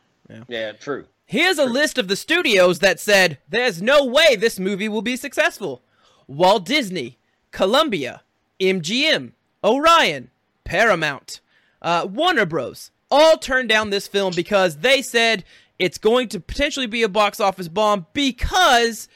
Yeah, 0.49 0.73
true. 0.73 1.07
Here's 1.31 1.59
a 1.59 1.67
list 1.67 1.99
of 1.99 2.09
the 2.09 2.17
studios 2.17 2.79
that 2.79 2.99
said 2.99 3.37
there's 3.51 3.83
no 3.83 4.03
way 4.03 4.35
this 4.35 4.59
movie 4.59 4.89
will 4.89 5.03
be 5.03 5.15
successful. 5.15 5.83
Walt 6.27 6.65
Disney, 6.65 7.19
Columbia, 7.51 8.23
MGM, 8.59 9.33
Orion, 9.63 10.31
Paramount, 10.65 11.43
uh, 11.83 12.07
Warner 12.11 12.47
Bros. 12.47 12.91
all 13.11 13.37
turned 13.37 13.69
down 13.69 13.91
this 13.91 14.09
film 14.09 14.33
because 14.35 14.79
they 14.79 15.03
said 15.03 15.45
it's 15.79 15.99
going 15.99 16.29
to 16.29 16.41
potentially 16.41 16.87
be 16.87 17.03
a 17.03 17.11
box 17.11 17.41
office 17.41 17.69
bomb 17.69 18.07
because 18.15 19.07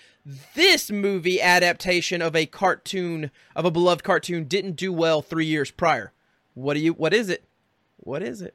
this 0.55 0.91
movie 0.91 1.41
adaptation 1.41 2.21
of 2.21 2.37
a 2.37 2.45
cartoon 2.45 3.31
of 3.57 3.65
a 3.65 3.71
beloved 3.71 4.05
cartoon 4.05 4.45
didn't 4.45 4.77
do 4.77 4.93
well 4.93 5.23
3 5.23 5.47
years 5.47 5.71
prior. 5.71 6.13
What 6.53 6.75
do 6.75 6.81
you 6.81 6.93
what 6.93 7.15
is 7.15 7.31
it? 7.31 7.45
What 7.97 8.23
is 8.23 8.43
it? 8.43 8.55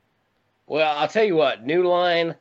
Well, 0.67 0.95
I'll 0.95 1.07
tell 1.07 1.23
you 1.23 1.35
what. 1.35 1.65
New 1.65 1.87
Line 1.87 2.35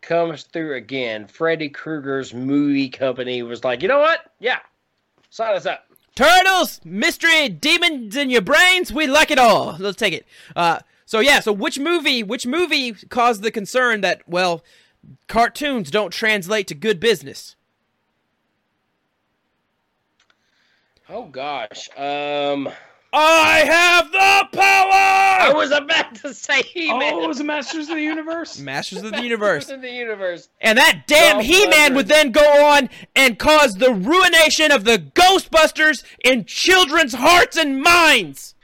comes 0.00 0.44
through 0.44 0.76
again. 0.76 1.26
Freddy 1.26 1.68
Krueger's 1.68 2.32
movie 2.32 2.88
company 2.88 3.42
was 3.42 3.64
like, 3.64 3.82
you 3.82 3.88
know 3.88 3.98
what? 3.98 4.32
Yeah, 4.40 4.60
sign 5.30 5.54
us 5.54 5.66
up. 5.66 5.84
Turtles, 6.14 6.80
mystery, 6.84 7.48
demons 7.48 8.16
in 8.16 8.28
your 8.30 8.42
brains. 8.42 8.92
We 8.92 9.06
like 9.06 9.30
it 9.30 9.38
all. 9.38 9.76
Let's 9.78 9.96
take 9.96 10.12
it. 10.12 10.26
Uh, 10.56 10.80
so 11.06 11.20
yeah. 11.20 11.40
So 11.40 11.52
which 11.52 11.78
movie? 11.78 12.22
Which 12.22 12.46
movie 12.46 12.92
caused 12.92 13.42
the 13.42 13.50
concern 13.50 14.00
that 14.00 14.22
well, 14.28 14.64
cartoons 15.28 15.90
don't 15.90 16.10
translate 16.10 16.66
to 16.68 16.74
good 16.74 16.98
business? 16.98 17.54
Oh 21.08 21.26
gosh. 21.26 21.88
Um, 21.96 22.68
I 23.12 23.60
have 23.60 24.12
the 24.12 24.58
power. 24.58 25.50
I 25.50 25.52
was 25.54 25.70
about 25.70 26.14
to 26.16 26.34
say 26.34 26.62
He-Man. 26.62 27.14
Oh, 27.14 27.24
it 27.24 27.28
was 27.28 27.38
the 27.38 27.44
Masters 27.44 27.88
of 27.88 27.96
the 27.96 28.02
Universe. 28.02 28.58
Masters 28.60 29.02
of 29.02 29.12
the 29.12 29.22
Universe. 29.22 29.70
in 29.70 29.80
the 29.80 29.90
universe. 29.90 30.48
And 30.60 30.76
that 30.76 31.04
damn 31.06 31.40
He-Man 31.40 31.94
would 31.94 32.08
then 32.08 32.32
go 32.32 32.66
on 32.66 32.90
and 33.16 33.38
cause 33.38 33.76
the 33.76 33.94
ruination 33.94 34.70
of 34.72 34.84
the 34.84 34.98
Ghostbusters 34.98 36.04
in 36.22 36.44
children's 36.44 37.14
hearts 37.14 37.56
and 37.56 37.82
minds. 37.82 38.54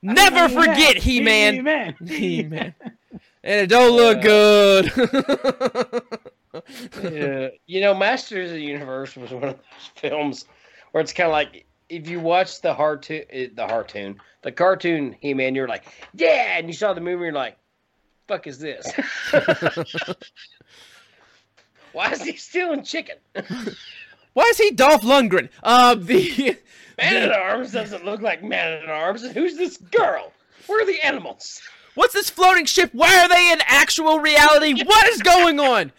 Never 0.00 0.48
forget 0.48 0.98
He-Man. 0.98 1.54
He-Man. 1.54 1.96
He-Man. 2.06 2.74
And 3.46 3.60
it 3.60 3.66
don't 3.66 3.94
look 3.94 4.22
good. 4.22 4.90
Yeah. 7.02 7.48
You 7.66 7.80
know, 7.82 7.94
Masters 7.94 8.48
of 8.48 8.56
the 8.56 8.62
Universe 8.62 9.16
was 9.16 9.32
one 9.32 9.44
of 9.44 9.56
those 9.56 9.90
films 9.96 10.46
where 10.92 11.02
it's 11.02 11.12
kind 11.12 11.26
of 11.26 11.32
like 11.32 11.66
if 11.88 12.08
you 12.08 12.20
watch 12.20 12.60
the 12.60 12.74
cartoon, 12.74 13.24
the 13.30 13.66
cartoon, 13.68 14.20
the 14.42 14.52
cartoon 14.52 15.16
He-Man, 15.20 15.54
you're 15.54 15.68
like, 15.68 15.84
yeah, 16.14 16.58
and 16.58 16.66
you 16.66 16.72
saw 16.72 16.92
the 16.92 17.00
movie, 17.00 17.24
you're 17.24 17.32
like, 17.32 17.56
fuck 18.26 18.46
is 18.46 18.58
this? 18.58 18.86
Why 21.92 22.10
is 22.10 22.22
he 22.22 22.36
stealing 22.36 22.82
chicken? 22.82 23.16
Why 24.32 24.44
is 24.44 24.58
he 24.58 24.72
Dolph 24.72 25.02
Lundgren? 25.02 25.48
Uh, 25.62 25.94
the 25.94 26.56
Man 26.98 27.16
at 27.16 27.32
Arms 27.32 27.72
doesn't 27.72 28.04
look 28.04 28.20
like 28.20 28.42
Man 28.42 28.82
at 28.82 28.90
Arms. 28.90 29.24
Who's 29.30 29.56
this 29.56 29.76
girl? 29.76 30.32
Where 30.66 30.82
are 30.82 30.86
the 30.86 31.04
animals? 31.04 31.62
what's 31.94 32.14
this 32.14 32.30
floating 32.30 32.64
ship? 32.64 32.90
Why 32.92 33.16
are 33.18 33.28
they 33.28 33.52
in 33.52 33.60
actual 33.66 34.18
reality? 34.18 34.82
What 34.84 35.06
is 35.08 35.22
going 35.22 35.60
on? 35.60 35.92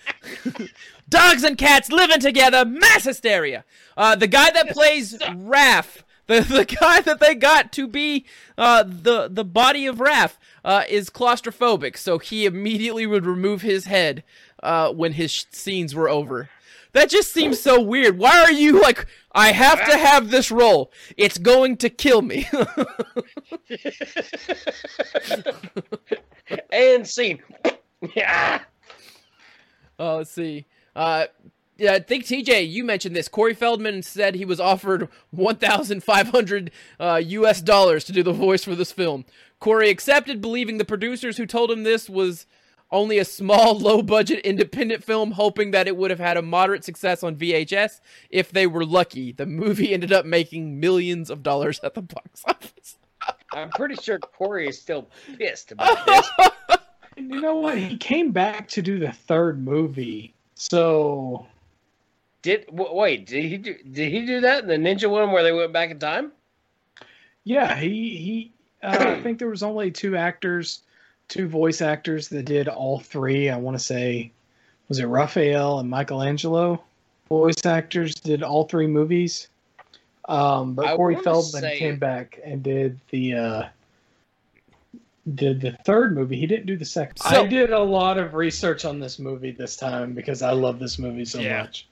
Dogs 1.15 1.43
and 1.45 1.57
cats 1.57 1.91
living 1.91 2.19
together, 2.19 2.65
mass 2.65 3.05
hysteria. 3.05 3.63
Uh, 3.95 4.15
the 4.15 4.27
guy 4.27 4.51
that 4.51 4.71
plays 4.71 5.17
Raph, 5.17 6.03
the 6.27 6.41
the 6.49 6.65
guy 6.65 6.99
that 7.01 7.21
they 7.21 7.35
got 7.35 7.71
to 7.73 7.87
be 7.87 8.25
uh 8.57 8.83
the 8.83 9.29
the 9.31 9.45
body 9.45 9.85
of 9.85 9.97
Raph, 9.97 10.33
uh, 10.65 10.83
is 10.89 11.09
claustrophobic, 11.09 11.97
so 11.97 12.17
he 12.17 12.45
immediately 12.45 13.05
would 13.05 13.25
remove 13.25 13.61
his 13.61 13.85
head 13.85 14.23
uh 14.61 14.91
when 14.91 15.13
his 15.13 15.31
sh- 15.31 15.45
scenes 15.51 15.95
were 15.95 16.09
over. 16.09 16.49
That 16.91 17.09
just 17.09 17.31
seems 17.33 17.61
so 17.61 17.81
weird. 17.81 18.17
Why 18.17 18.39
are 18.39 18.51
you 18.51 18.81
like? 18.81 19.05
I 19.33 19.51
have 19.53 19.85
to 19.89 19.97
have 19.97 20.31
this 20.31 20.51
role. 20.51 20.91
It's 21.17 21.37
going 21.37 21.77
to 21.77 21.89
kill 21.89 22.21
me. 22.21 22.47
and 26.71 27.07
scene. 27.07 27.41
yeah. 28.15 28.61
Oh, 29.99 30.17
let's 30.17 30.31
see. 30.31 30.65
Uh, 30.95 31.25
yeah, 31.77 31.93
I 31.93 31.99
think 31.99 32.23
TJ, 32.23 32.69
you 32.69 32.85
mentioned 32.85 33.15
this. 33.15 33.27
Corey 33.27 33.53
Feldman 33.53 34.01
said 34.01 34.35
he 34.35 34.45
was 34.45 34.59
offered 34.59 35.09
1,500 35.31 36.71
uh, 36.99 37.21
U.S. 37.25 37.61
dollars 37.61 38.05
to 38.05 38.13
do 38.13 38.23
the 38.23 38.31
voice 38.31 38.63
for 38.63 38.75
this 38.75 38.91
film. 38.93 39.25
Corey 39.59 39.89
accepted, 39.89 40.41
believing 40.41 40.77
the 40.77 40.85
producers 40.85 41.37
who 41.37 41.45
told 41.45 41.71
him 41.71 41.83
this 41.83 42.09
was 42.09 42.45
only 42.91 43.17
a 43.17 43.25
small, 43.25 43.77
low-budget 43.79 44.39
independent 44.45 45.03
film, 45.03 45.31
hoping 45.31 45.71
that 45.71 45.87
it 45.87 45.97
would 45.97 46.11
have 46.11 46.19
had 46.19 46.37
a 46.37 46.41
moderate 46.41 46.83
success 46.83 47.23
on 47.23 47.35
VHS 47.35 47.99
if 48.29 48.51
they 48.51 48.67
were 48.67 48.85
lucky. 48.85 49.31
The 49.33 49.45
movie 49.45 49.93
ended 49.93 50.13
up 50.13 50.25
making 50.25 50.79
millions 50.79 51.29
of 51.29 51.43
dollars 51.43 51.79
at 51.83 51.93
the 51.93 52.01
box 52.01 52.43
office. 52.47 52.97
I'm 53.51 53.69
pretty 53.71 53.95
sure 53.95 54.19
Corey 54.19 54.67
is 54.67 54.79
still 54.79 55.09
pissed 55.37 55.71
about 55.71 56.05
this. 56.05 56.29
And 57.17 57.31
you 57.33 57.41
know 57.41 57.55
what? 57.55 57.77
He 57.77 57.97
came 57.97 58.31
back 58.31 58.67
to 58.69 58.81
do 58.81 58.99
the 58.99 59.11
third 59.11 59.63
movie. 59.63 60.34
So 60.55 61.45
Did 62.41 62.65
w- 62.67 62.93
wait? 62.93 63.27
Did 63.27 63.45
he 63.45 63.57
do? 63.57 63.75
Did 63.91 64.11
he 64.11 64.25
do 64.25 64.41
that 64.41 64.63
in 64.63 64.67
the 64.67 64.75
Ninja 64.75 65.09
one 65.09 65.31
where 65.31 65.43
they 65.43 65.51
went 65.51 65.73
back 65.73 65.91
in 65.91 65.99
time? 65.99 66.31
yeah, 67.45 67.75
he 67.75 68.17
he. 68.17 68.51
Uh, 68.83 69.15
I 69.17 69.19
think 69.23 69.39
there 69.39 69.49
was 69.49 69.63
only 69.63 69.91
two 69.91 70.17
actors, 70.17 70.81
two 71.29 71.47
voice 71.47 71.81
actors 71.81 72.27
that 72.29 72.43
did 72.43 72.67
all 72.67 72.99
three. 72.99 73.49
I 73.49 73.57
want 73.57 73.77
to 73.77 73.83
say, 73.83 74.31
was 74.89 74.99
it 74.99 75.05
Raphael 75.05 75.79
and 75.79 75.89
Michelangelo? 75.89 76.83
Voice 77.29 77.65
actors 77.65 78.15
did 78.15 78.43
all 78.43 78.65
three 78.65 78.87
movies. 78.87 79.47
Um, 80.27 80.73
but 80.73 80.85
I 80.85 80.95
Corey 80.95 81.15
Feldman 81.15 81.69
came 81.77 81.99
back 81.99 82.39
and 82.43 82.63
did 82.63 82.99
the 83.09 83.35
uh, 83.35 83.63
did 85.33 85.59
the 85.61 85.71
third 85.85 86.15
movie. 86.15 86.37
He 86.37 86.45
didn't 86.45 86.67
do 86.67 86.77
the 86.77 86.85
second. 86.85 87.17
So- 87.17 87.43
I 87.43 87.47
did 87.47 87.71
a 87.71 87.79
lot 87.79 88.17
of 88.17 88.33
research 88.35 88.85
on 88.85 88.99
this 88.99 89.17
movie 89.17 89.51
this 89.51 89.75
time 89.75 90.13
because 90.13 90.41
I 90.41 90.51
love 90.51 90.77
this 90.79 90.99
movie 90.99 91.25
so 91.25 91.39
Yeah. 91.39 91.61
much. 91.63 91.87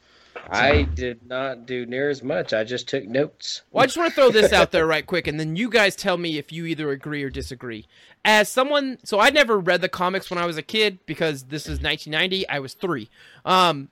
I 0.50 0.84
did 0.84 1.26
not 1.28 1.66
do 1.66 1.86
near 1.86 2.10
as 2.10 2.22
much. 2.22 2.54
I 2.54 2.64
just 2.64 2.88
took 2.90 3.06
notes. 3.06 3.62
Well, 3.72 3.84
I 3.84 3.86
just 3.86 3.98
want 3.98 4.10
to 4.10 4.16
throw 4.16 4.30
this 4.30 4.52
out 4.52 4.72
there 4.72 4.86
right 4.86 5.06
quick, 5.06 5.26
and 5.28 5.40
then 5.40 5.56
you 5.56 5.70
guys 5.70 5.96
tell 5.96 6.18
me 6.18 6.38
if 6.38 6.52
you 6.52 6.66
either 6.66 6.90
agree 6.92 7.24
or 7.24 7.30
disagree. 7.30 7.86
As 8.26 8.50
someone, 8.50 8.98
so 9.04 9.20
I 9.20 9.30
never 9.30 9.58
read 9.60 9.82
the 9.82 9.90
comics 9.90 10.30
when 10.30 10.38
I 10.40 10.46
was 10.46 10.58
a 10.58 10.62
kid 10.64 11.00
because 11.06 11.44
this 11.46 11.64
is 11.64 11.80
1990. 11.82 12.48
I 12.50 12.60
was 12.60 12.74
three. 12.74 13.10
Um, 13.46 13.90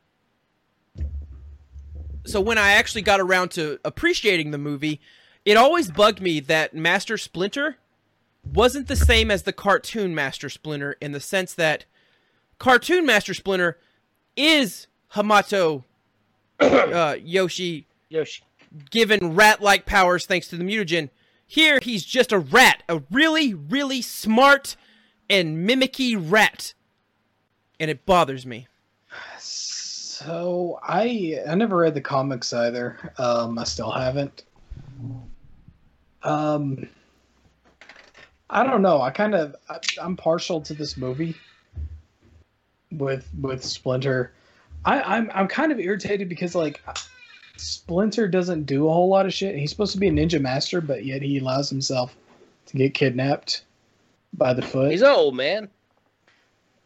so 2.26 2.42
when 2.42 2.58
I 2.58 2.72
actually 2.72 3.02
got 3.04 3.20
around 3.20 3.50
to 3.52 3.80
appreciating 3.86 4.52
the 4.52 4.58
movie, 4.58 5.00
it 5.46 5.58
always 5.58 5.89
bugged 5.89 6.22
me 6.22 6.39
that 6.42 6.74
Master 6.74 7.18
Splinter 7.18 7.78
wasn't 8.44 8.88
the 8.88 8.96
same 8.96 9.30
as 9.32 9.44
the 9.44 9.54
cartoon 9.54 10.16
Master 10.16 10.50
Splinter 10.50 10.98
in 11.02 11.12
the 11.12 11.20
sense 11.20 11.54
that 11.54 11.86
cartoon 12.60 13.06
Master 13.06 13.34
Splinter 13.34 13.78
is 14.36 14.88
Hamato 15.14 15.84
uh, 16.60 17.16
Yoshi 17.22 17.88
Yoshi. 18.10 18.44
given 18.89 19.36
rat-like 19.36 19.86
powers 19.86 20.26
thanks 20.26 20.48
to 20.50 20.58
the 20.58 20.64
mutagen. 20.64 21.10
Here, 21.46 21.80
he's 21.82 22.06
just 22.06 22.32
a 22.32 22.39
rat, 22.39 22.84
a 22.88 23.02
really, 23.12 23.54
really 23.54 24.02
smart 24.02 24.76
and 25.30 25.68
mimicky 25.68 26.16
rat, 26.18 26.74
and 27.80 27.92
it 27.92 28.06
bothers 28.06 28.46
me. 28.46 28.68
So 29.38 30.80
I 30.84 31.42
I 31.48 31.56
never 31.56 31.78
read 31.78 31.94
the 31.94 32.02
comics 32.02 32.54
either. 32.54 33.14
Um, 33.18 33.58
I 33.58 33.64
still 33.64 33.92
haven't. 33.92 34.44
Um, 36.24 36.88
I 38.52 38.66
don't 38.66 38.82
know. 38.82 39.02
I 39.02 39.12
kind 39.12 39.34
of 39.34 39.56
I'm 39.99 40.18
partial 40.18 40.60
to 40.62 40.74
this 40.74 40.97
movie 40.97 41.36
with 42.91 43.28
with 43.39 43.64
Splinter. 43.64 44.34
I, 44.84 45.02
I'm 45.02 45.32
I'm 45.34 45.47
kind 45.47 45.72
of 45.72 45.80
irritated 45.80 46.28
because 46.28 46.54
like 46.54 46.84
Splinter 47.56 48.28
doesn't 48.28 48.66
do 48.66 48.89
a 48.89 48.93
whole 48.93 49.08
lot 49.08 49.26
of 49.26 49.34
shit. 49.34 49.56
He's 49.56 49.70
supposed 49.70 49.93
to 49.93 49.99
be 49.99 50.10
a 50.10 50.12
ninja 50.12 50.41
master, 50.41 50.82
but 50.82 51.06
yet 51.06 51.22
he 51.22 51.38
allows 51.38 51.70
himself 51.70 52.16
to 52.68 52.78
get 52.78 52.93
kidnapped 52.93 53.64
by 54.34 54.54
the 54.54 54.62
foot. 54.62 54.91
He's 54.91 55.04
old 55.04 55.36
man. 55.36 55.70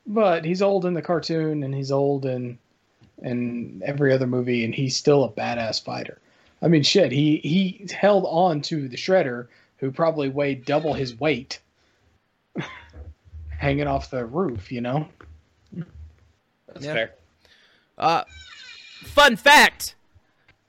But 0.08 0.46
he's 0.46 0.62
old 0.62 0.86
in 0.86 0.94
the 0.94 1.02
cartoon, 1.02 1.64
and 1.64 1.74
he's 1.74 1.92
old 1.92 2.26
in 2.26 2.60
in 3.24 3.82
every 3.84 4.14
other 4.14 4.28
movie, 4.28 4.66
and 4.66 4.76
he's 4.76 4.96
still 4.96 5.24
a 5.24 5.30
badass 5.30 5.84
fighter. 5.84 6.20
I 6.62 6.68
mean, 6.68 6.84
shit, 6.84 7.12
he 7.12 7.38
he 7.38 7.88
held 7.92 8.26
on 8.28 8.62
to 8.64 8.88
the 8.88 8.98
Shredder, 8.98 9.48
who 9.78 9.92
probably 9.92 10.30
weighed 10.30 10.66
double 10.66 10.94
his 10.94 11.20
weight, 11.20 11.60
hanging 13.58 13.88
off 13.88 14.10
the 14.10 14.26
roof. 14.26 14.72
You 14.72 14.82
know. 14.82 15.08
That's 16.68 16.86
Yeah. 16.86 16.94
fair. 16.94 17.14
Uh, 17.98 18.24
fun 19.04 19.36
fact 19.36 19.96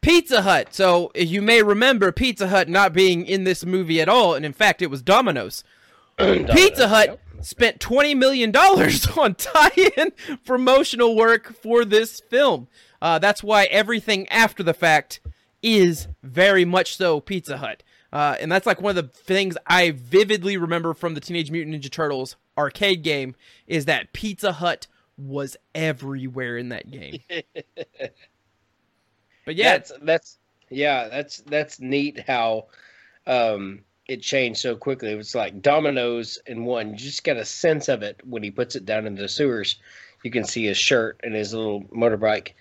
Pizza 0.00 0.42
Hut. 0.42 0.68
So 0.72 1.10
you 1.16 1.42
may 1.42 1.62
remember 1.62 2.12
Pizza 2.12 2.46
Hut 2.48 2.68
not 2.68 2.92
being 2.92 3.26
in 3.26 3.42
this 3.42 3.64
movie 3.66 4.00
at 4.00 4.08
all, 4.08 4.34
and 4.34 4.44
in 4.46 4.52
fact, 4.52 4.80
it 4.82 4.86
was 4.88 5.02
Domino's. 5.02 5.64
Pizza 6.18 6.86
Hut 6.88 7.18
spent 7.40 7.80
$20 7.80 8.16
million 8.16 8.54
on 9.18 9.34
tie 9.34 9.70
in 9.96 10.12
promotional 10.44 11.16
work 11.16 11.52
for 11.60 11.84
this 11.84 12.20
film. 12.20 12.68
Uh, 13.02 13.18
that's 13.18 13.42
why 13.42 13.64
everything 13.64 14.28
after 14.28 14.62
the 14.62 14.72
fact 14.74 15.18
is 15.60 16.06
very 16.22 16.64
much 16.64 16.96
so 16.96 17.18
Pizza 17.20 17.56
Hut. 17.58 17.82
Uh, 18.12 18.36
and 18.40 18.50
that's 18.50 18.66
like 18.66 18.80
one 18.80 18.96
of 18.96 19.04
the 19.04 19.12
things 19.12 19.56
I 19.66 19.90
vividly 19.90 20.56
remember 20.56 20.94
from 20.94 21.14
the 21.14 21.20
Teenage 21.20 21.50
Mutant 21.50 21.76
Ninja 21.76 21.90
Turtles 21.90 22.36
arcade 22.56 23.02
game 23.02 23.34
is 23.66 23.84
that 23.86 24.12
Pizza 24.12 24.52
Hut 24.52 24.86
was 25.18 25.56
everywhere 25.74 26.56
in 26.56 26.68
that 26.70 26.90
game. 26.90 27.20
but 29.44 29.54
yeah, 29.54 29.72
that's 29.72 29.92
that's 30.02 30.38
yeah, 30.70 31.08
that's 31.08 31.38
that's 31.38 31.80
neat 31.80 32.24
how 32.26 32.66
um 33.26 33.80
it 34.06 34.22
changed 34.22 34.60
so 34.60 34.76
quickly. 34.76 35.10
It 35.10 35.16
was 35.16 35.34
like 35.34 35.62
Domino's 35.62 36.38
in 36.46 36.64
one. 36.64 36.90
You 36.90 36.96
just 36.96 37.24
get 37.24 37.36
a 37.36 37.44
sense 37.44 37.88
of 37.88 38.02
it 38.02 38.20
when 38.24 38.42
he 38.42 38.50
puts 38.50 38.76
it 38.76 38.84
down 38.84 39.06
into 39.06 39.22
the 39.22 39.28
sewers. 39.28 39.76
You 40.22 40.30
can 40.30 40.44
see 40.44 40.64
his 40.64 40.78
shirt 40.78 41.20
and 41.22 41.34
his 41.34 41.52
little 41.52 41.82
motorbike. 41.84 42.52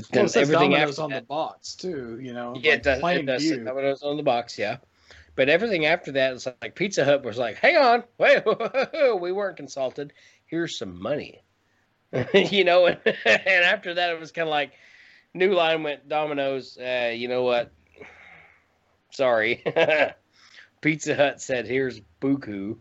But 0.00 0.12
then 0.12 0.20
Well, 0.20 0.26
it 0.26 0.28
says 0.30 0.50
everything 0.50 0.74
after 0.74 1.02
on 1.02 1.10
that, 1.10 1.22
the 1.22 1.26
box 1.26 1.74
too. 1.74 2.18
You 2.20 2.32
know. 2.32 2.54
yeah, 2.56 2.72
like 2.72 2.78
it 2.78 2.82
does, 2.82 2.96
it 2.96 3.00
plain 3.00 3.26
does 3.26 3.48
say 3.48 3.58
Domino's 3.58 4.02
on 4.02 4.16
the 4.16 4.22
box, 4.22 4.58
yeah. 4.58 4.78
But 5.36 5.48
everything 5.48 5.86
after 5.86 6.12
that 6.12 6.30
that 6.30 6.36
is 6.36 6.48
like 6.60 6.74
Pizza 6.74 7.04
Hut 7.04 7.24
was 7.24 7.38
like, 7.38 7.56
hang 7.56 7.76
on, 7.76 8.04
wait, 8.18 8.42
we 9.20 9.32
weren't 9.32 9.56
consulted. 9.56 10.12
Here's 10.46 10.76
some 10.76 11.00
money, 11.00 11.42
you 12.34 12.64
know. 12.64 12.86
And, 12.86 12.98
and 13.24 13.64
after 13.64 13.94
that, 13.94 14.10
it 14.10 14.20
was 14.20 14.32
kind 14.32 14.48
of 14.48 14.50
like 14.50 14.72
New 15.34 15.54
Line 15.54 15.82
went 15.82 16.08
Domino's. 16.08 16.76
Uh, 16.78 17.12
you 17.14 17.28
know 17.28 17.42
what? 17.42 17.70
Sorry, 19.12 19.62
Pizza 20.80 21.14
Hut 21.14 21.40
said, 21.40 21.66
"Here's 21.66 22.00
buku," 22.20 22.76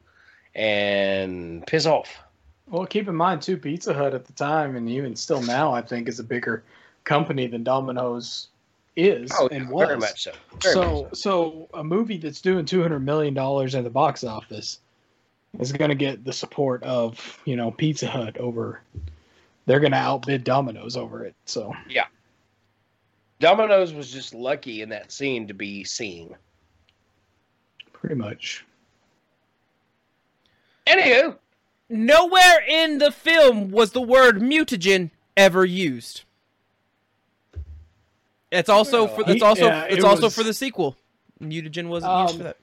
and 0.56 1.66
piss 1.68 1.86
off. 1.86 2.10
Well, 2.68 2.86
keep 2.86 3.08
in 3.08 3.16
mind 3.16 3.42
too, 3.42 3.58
Pizza 3.58 3.94
Hut 3.94 4.14
at 4.14 4.26
the 4.26 4.34
time, 4.34 4.76
and 4.76 4.90
even 4.90 5.16
still 5.16 5.42
now, 5.42 5.74
I 5.74 5.82
think 5.82 6.08
is 6.08 6.20
a 6.20 6.24
bigger 6.24 6.64
company 7.10 7.48
than 7.48 7.64
Domino's 7.64 8.50
is 8.96 9.32
Oh, 9.40 9.48
and 9.52 9.68
was. 9.70 9.88
very 9.88 10.00
much 10.00 10.24
so. 10.24 10.32
Very 10.62 10.74
so, 10.76 11.04
much 11.04 11.16
so 11.16 11.70
a 11.74 11.84
movie 11.84 12.18
that's 12.18 12.40
doing 12.40 12.66
two 12.66 12.82
hundred 12.84 13.00
million 13.00 13.34
dollars 13.34 13.74
in 13.74 13.84
the 13.84 13.90
box 13.90 14.24
office 14.24 14.80
is 15.60 15.72
going 15.72 15.90
to 15.90 15.96
get 15.96 16.24
the 16.24 16.32
support 16.32 16.84
of 16.84 17.40
you 17.46 17.56
know 17.56 17.72
Pizza 17.72 18.08
Hut 18.08 18.38
over. 18.38 18.82
They're 19.66 19.80
going 19.80 19.92
to 19.92 19.98
outbid 19.98 20.44
Domino's 20.44 20.96
over 20.96 21.26
it. 21.26 21.34
So 21.46 21.74
yeah, 21.90 22.06
Domino's 23.40 23.92
was 23.92 24.12
just 24.12 24.36
lucky 24.36 24.84
in 24.84 24.90
that 24.90 25.12
scene 25.12 25.48
to 25.48 25.54
be 25.56 25.84
seen. 25.84 26.36
pretty 27.92 28.16
much. 28.16 28.64
Anywho, 30.86 31.38
nowhere 31.90 32.64
in 32.68 33.00
the 33.00 33.12
film 33.12 33.72
was 33.72 33.94
the 33.94 34.02
word 34.02 34.42
mutagen 34.42 35.10
ever 35.36 35.66
used. 35.66 36.24
It's 38.52 38.70
also 38.70 39.06
Well, 39.06 39.16
for 39.16 39.22
it's 39.22 39.32
he- 39.34 39.42
also 39.42 39.66
yeah, 39.68 39.84
it's 39.86 39.98
it 39.98 40.04
also 40.04 40.24
was- 40.24 40.36
for 40.36 40.44
the 40.44 40.54
sequel. 40.54 40.96
Mutagen 41.42 41.88
wasn't 41.88 42.12
used 42.22 42.34
Um, 42.34 42.38
for 42.38 42.44
that. 42.44 42.58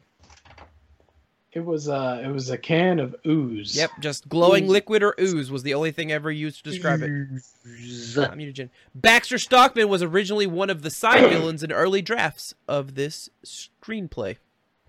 It 1.52 1.64
was 1.64 1.88
uh 1.88 2.20
it 2.22 2.28
was 2.28 2.50
a 2.50 2.58
can 2.58 2.98
of 3.00 3.16
ooze. 3.26 3.74
Yep, 3.74 3.90
just 4.00 4.28
glowing 4.28 4.64
ooze. 4.64 4.70
liquid 4.70 5.02
or 5.02 5.14
ooze 5.18 5.50
was 5.50 5.62
the 5.62 5.72
only 5.72 5.90
thing 5.90 6.12
ever 6.12 6.30
used 6.30 6.62
to 6.64 6.70
describe 6.70 7.00
it. 7.02 7.08
Mm-hmm. 7.10 8.38
Mutagen. 8.38 8.68
Baxter 8.94 9.38
Stockman 9.38 9.88
was 9.88 10.02
originally 10.02 10.46
one 10.46 10.68
of 10.68 10.82
the 10.82 10.90
side 10.90 11.20
villains 11.30 11.62
in 11.62 11.72
early 11.72 12.02
drafts 12.02 12.52
of 12.68 12.94
this 12.94 13.30
screenplay. 13.42 14.36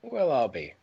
well, 0.02 0.30
I'll 0.32 0.50
be. 0.50 0.74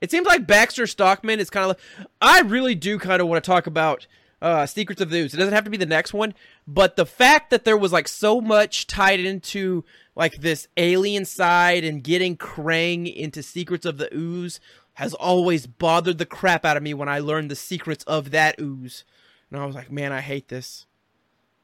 It 0.00 0.10
seems 0.10 0.26
like 0.26 0.46
Baxter 0.48 0.86
Stockman 0.88 1.38
is 1.38 1.48
kind 1.50 1.62
of 1.64 1.68
like. 1.76 2.06
I 2.20 2.40
really 2.40 2.74
do 2.74 2.98
kind 2.98 3.22
of 3.22 3.28
want 3.28 3.44
to 3.44 3.48
talk 3.48 3.68
about 3.68 4.08
uh, 4.42 4.66
Secrets 4.66 5.00
of 5.00 5.10
the 5.10 5.18
Ooze. 5.18 5.34
It 5.34 5.38
doesn't 5.38 5.54
have 5.54 5.64
to 5.64 5.70
be 5.70 5.76
the 5.76 5.86
next 5.86 6.14
one, 6.14 6.34
but 6.66 6.96
the 6.96 7.06
fact 7.06 7.50
that 7.50 7.64
there 7.64 7.76
was 7.76 7.92
like 7.92 8.08
so 8.08 8.40
much 8.40 8.86
tied 8.86 9.20
into 9.20 9.84
like 10.14 10.36
this 10.36 10.68
alien 10.76 11.24
side 11.24 11.84
and 11.84 12.02
getting 12.02 12.36
Krang 12.36 13.12
into 13.12 13.42
Secrets 13.42 13.86
of 13.86 13.98
the 13.98 14.08
Ooze 14.14 14.60
has 15.00 15.14
always 15.14 15.66
bothered 15.66 16.18
the 16.18 16.26
crap 16.26 16.64
out 16.64 16.76
of 16.76 16.82
me 16.82 16.92
when 16.92 17.08
I 17.08 17.20
learned 17.20 17.50
the 17.50 17.56
secrets 17.56 18.04
of 18.04 18.32
that 18.32 18.60
ooze. 18.60 19.04
And 19.50 19.58
I 19.58 19.64
was 19.64 19.74
like, 19.74 19.90
man, 19.90 20.12
I 20.12 20.20
hate 20.20 20.48
this. 20.48 20.84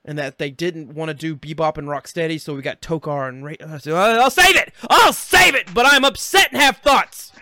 And 0.07 0.19
that 0.19 0.39
they 0.39 0.51
didn't 0.51 0.95
want 0.95 1.11
to 1.11 1.15
do 1.15 1.37
Bebop 1.37 1.77
and 1.77 1.87
Rocksteady, 1.87 2.41
so 2.41 2.55
we 2.55 2.63
got 2.63 2.81
Tokka 2.81 3.29
and 3.29 3.45
Ray. 3.45 3.57
I'll 3.61 4.31
save 4.31 4.57
it! 4.57 4.73
I'll 4.89 5.13
save 5.13 5.55
it! 5.55 5.75
But 5.75 5.85
I'm 5.87 6.05
upset 6.05 6.53
and 6.53 6.63
have 6.63 6.79
thoughts! 6.79 7.33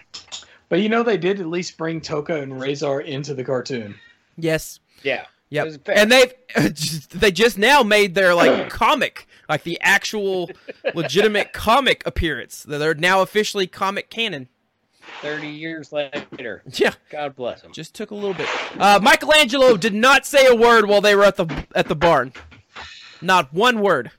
But 0.69 0.81
you 0.81 0.89
know 0.89 1.05
they 1.05 1.19
did 1.19 1.39
at 1.39 1.47
least 1.47 1.77
bring 1.77 2.01
Tokka 2.01 2.43
and 2.43 2.55
Rahzar 2.55 3.05
into 3.05 3.35
the 3.35 3.45
cartoon. 3.45 3.95
Yes. 4.37 4.81
Yeah. 5.05 5.27
Yep. 5.51 5.63
It 5.65 5.69
was 5.69 5.77
fair. 5.77 5.99
And 5.99 6.11
they've 6.11 6.33
they 7.11 7.31
just 7.31 7.57
now 7.59 7.83
made 7.85 8.15
their 8.17 8.35
like 8.35 8.69
comic, 8.71 9.29
like 9.49 9.63
the 9.63 9.79
actual 9.81 10.51
legitimate 10.95 11.53
comic 11.53 12.03
appearance. 12.07 12.65
They're 12.65 12.95
now 12.95 13.23
officially 13.23 13.67
comic 13.69 14.11
canon. 14.11 14.49
30 15.21 15.49
years 15.49 15.93
later. 15.93 16.63
Yeah, 16.73 16.95
God 17.11 17.37
bless 17.37 17.63
him. 17.63 17.73
just 17.73 17.95
took 17.95 18.11
a 18.11 18.15
little 18.15 18.35
bit. 18.35 18.49
Uh, 18.79 18.99
Michelangelo 19.03 19.77
did 19.77 19.95
not 19.95 20.27
say 20.27 20.47
a 20.47 20.55
word 20.57 20.89
while 20.89 21.01
they 21.03 21.15
were 21.15 21.25
at 21.25 21.37
the 21.37 21.67
at 21.75 21.87
the 21.89 21.95
barn. 21.95 22.33
Not 23.23 23.53
one 23.53 23.81
word. 23.81 24.11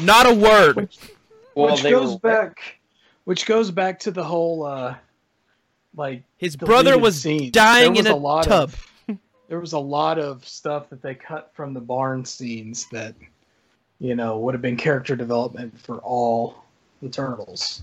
Not 0.00 0.26
a 0.26 0.34
word. 0.34 0.88
Well, 1.54 1.72
which 1.74 1.82
goes 1.84 2.12
were- 2.14 2.18
back 2.18 2.58
which 3.24 3.46
goes 3.46 3.70
back 3.70 3.98
to 4.00 4.10
the 4.10 4.24
whole 4.24 4.64
uh 4.64 4.96
like 5.94 6.22
His 6.36 6.56
brother 6.56 6.98
was 6.98 7.20
scenes. 7.22 7.50
dying 7.52 7.94
There 7.94 8.00
in 8.00 8.04
was 8.06 8.12
a, 8.12 8.16
lot 8.16 8.44
tub. 8.44 8.70
Of, 8.70 8.92
there 9.48 9.60
was 9.60 9.72
a 9.72 9.78
lot 9.78 10.18
of 10.18 10.46
stuff 10.46 10.88
that 10.90 11.02
they 11.02 11.14
cut 11.14 11.50
from 11.54 11.74
the 11.74 11.80
barn 11.80 12.24
scenes 12.24 12.86
that 12.90 13.14
you 13.98 14.14
know 14.14 14.38
would 14.38 14.54
have 14.54 14.62
been 14.62 14.76
character 14.76 15.16
development 15.16 15.78
for 15.80 15.98
all 15.98 16.64
the 17.02 17.08
turtles. 17.08 17.82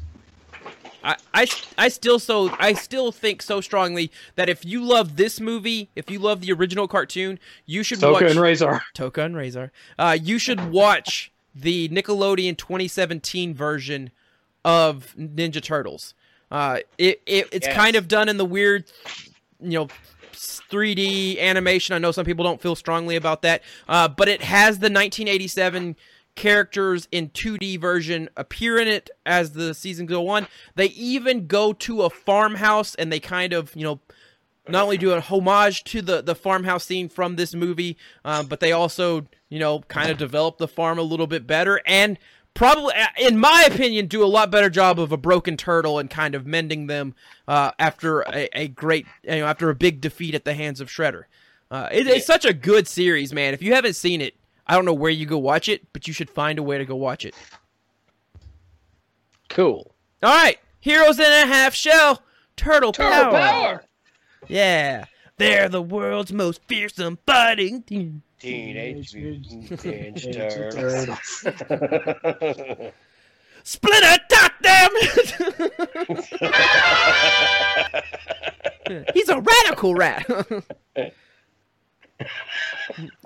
I, 1.03 1.17
I, 1.33 1.47
I 1.77 1.89
still 1.89 2.17
so 2.19 2.55
I 2.59 2.73
still 2.73 3.11
think 3.11 3.41
so 3.41 3.59
strongly 3.59 4.11
that 4.35 4.47
if 4.47 4.63
you 4.63 4.81
love 4.83 5.17
this 5.17 5.41
movie, 5.41 5.89
if 5.95 6.09
you 6.09 6.19
love 6.19 6.39
the 6.41 6.51
original 6.53 6.87
cartoon, 6.87 7.39
you 7.65 7.83
should 7.83 7.99
Tokka 7.99 8.13
watch 8.13 8.21
and 8.23 8.39
Rahzar. 8.39 8.81
Tokka 8.95 9.25
and 9.25 9.35
Rahzar. 9.35 9.69
Uh, 9.99 10.17
you 10.19 10.39
should 10.39 10.71
watch 10.71 11.31
the 11.53 11.89
Nickelodeon 11.89 12.57
2017 12.57 13.53
version 13.53 14.11
of 14.63 15.13
Ninja 15.19 15.61
Turtles. 15.61 16.13
Uh, 16.49 16.79
it, 16.97 17.21
it 17.25 17.49
it's 17.51 17.67
Yes. 17.67 17.75
kind 17.75 17.95
of 17.97 18.07
done 18.07 18.29
in 18.29 18.37
the 18.37 18.45
weird, 18.45 18.85
you 19.59 19.79
know, 19.79 19.87
3D 20.33 21.39
animation. 21.39 21.95
I 21.95 21.99
know 21.99 22.11
some 22.11 22.25
people 22.25 22.43
don't 22.43 22.61
feel 22.61 22.75
strongly 22.75 23.15
about 23.15 23.41
that, 23.43 23.63
uh, 23.87 24.07
but 24.07 24.27
it 24.27 24.41
has 24.41 24.79
the 24.79 24.85
1987 24.85 25.95
characters 26.35 27.07
in 27.11 27.29
2D 27.29 27.79
version 27.79 28.29
appear 28.35 28.77
in 28.79 28.87
it 28.87 29.09
as 29.25 29.53
the 29.53 29.73
season 29.73 30.05
go 30.05 30.29
on. 30.29 30.47
They 30.75 30.87
even 30.87 31.47
go 31.47 31.73
to 31.73 32.01
a 32.03 32.09
farmhouse 32.09 32.95
and 32.95 33.11
they 33.11 33.19
kind 33.19 33.53
of, 33.53 33.75
you 33.75 33.83
know, 33.83 33.99
not 34.67 34.83
only 34.83 34.97
do 34.97 35.11
a 35.11 35.19
homage 35.19 35.83
to 35.85 36.01
the 36.01 36.21
the 36.21 36.35
farmhouse 36.35 36.85
scene 36.85 37.09
from 37.09 37.35
this 37.35 37.53
movie, 37.53 37.97
uh, 38.23 38.43
but 38.43 38.59
they 38.59 38.71
also 38.71 39.27
you 39.49 39.59
know 39.59 39.79
kind 39.81 40.09
of 40.09 40.17
develop 40.17 40.57
the 40.57 40.67
farm 40.67 40.97
a 40.97 41.03
little 41.03 41.27
bit 41.27 41.45
better 41.45 41.81
and 41.85 42.17
probably, 42.53 42.93
uh, 42.95 43.07
in 43.19 43.37
my 43.37 43.63
opinion, 43.67 44.07
do 44.07 44.23
a 44.23 44.27
lot 44.27 44.51
better 44.51 44.69
job 44.69 44.99
of 44.99 45.11
a 45.11 45.17
broken 45.17 45.57
turtle 45.57 45.99
and 45.99 46.09
kind 46.09 46.35
of 46.35 46.45
mending 46.45 46.87
them 46.87 47.15
uh, 47.47 47.71
after 47.79 48.21
a, 48.21 48.47
a 48.53 48.67
great 48.67 49.05
you 49.23 49.31
know 49.37 49.45
after 49.45 49.69
a 49.69 49.75
big 49.75 50.01
defeat 50.01 50.35
at 50.35 50.45
the 50.45 50.53
hands 50.53 50.81
of 50.81 50.89
Shredder. 50.89 51.23
Uh, 51.71 51.89
it, 51.91 52.07
it's 52.07 52.25
such 52.25 52.45
a 52.45 52.53
good 52.53 52.87
series, 52.87 53.33
man. 53.33 53.53
If 53.53 53.61
you 53.61 53.73
haven't 53.73 53.95
seen 53.95 54.21
it, 54.21 54.35
I 54.67 54.75
don't 54.75 54.85
know 54.85 54.93
where 54.93 55.11
you 55.11 55.25
go 55.25 55.37
watch 55.37 55.67
it, 55.67 55.91
but 55.91 56.07
you 56.07 56.13
should 56.13 56.29
find 56.29 56.59
a 56.59 56.63
way 56.63 56.77
to 56.77 56.85
go 56.85 56.95
watch 56.95 57.25
it. 57.25 57.33
Cool. 59.49 59.93
All 60.21 60.33
right, 60.35 60.57
Heroes 60.79 61.19
in 61.19 61.25
a 61.25 61.45
Half 61.45 61.73
Shell, 61.73 62.21
Turtle, 62.55 62.91
Turtle 62.91 63.31
Power. 63.31 63.31
power. 63.31 63.83
Yeah, 64.47 65.05
they're 65.37 65.69
the 65.69 65.81
world's 65.81 66.33
most 66.33 66.61
fearsome 66.67 67.17
fighting 67.25 67.83
team. 67.83 68.23
Teenage 68.43 69.15
Mutant 69.15 69.69
Ninja 69.69 70.13
Ninja 70.13 70.71
Turtles. 70.71 71.45
Splinter, 73.63 74.15
attack 74.15 74.59
them! 74.61 74.89
He's 79.13 79.29
a 79.29 79.39
radical 79.39 79.95
rat. 79.95 80.25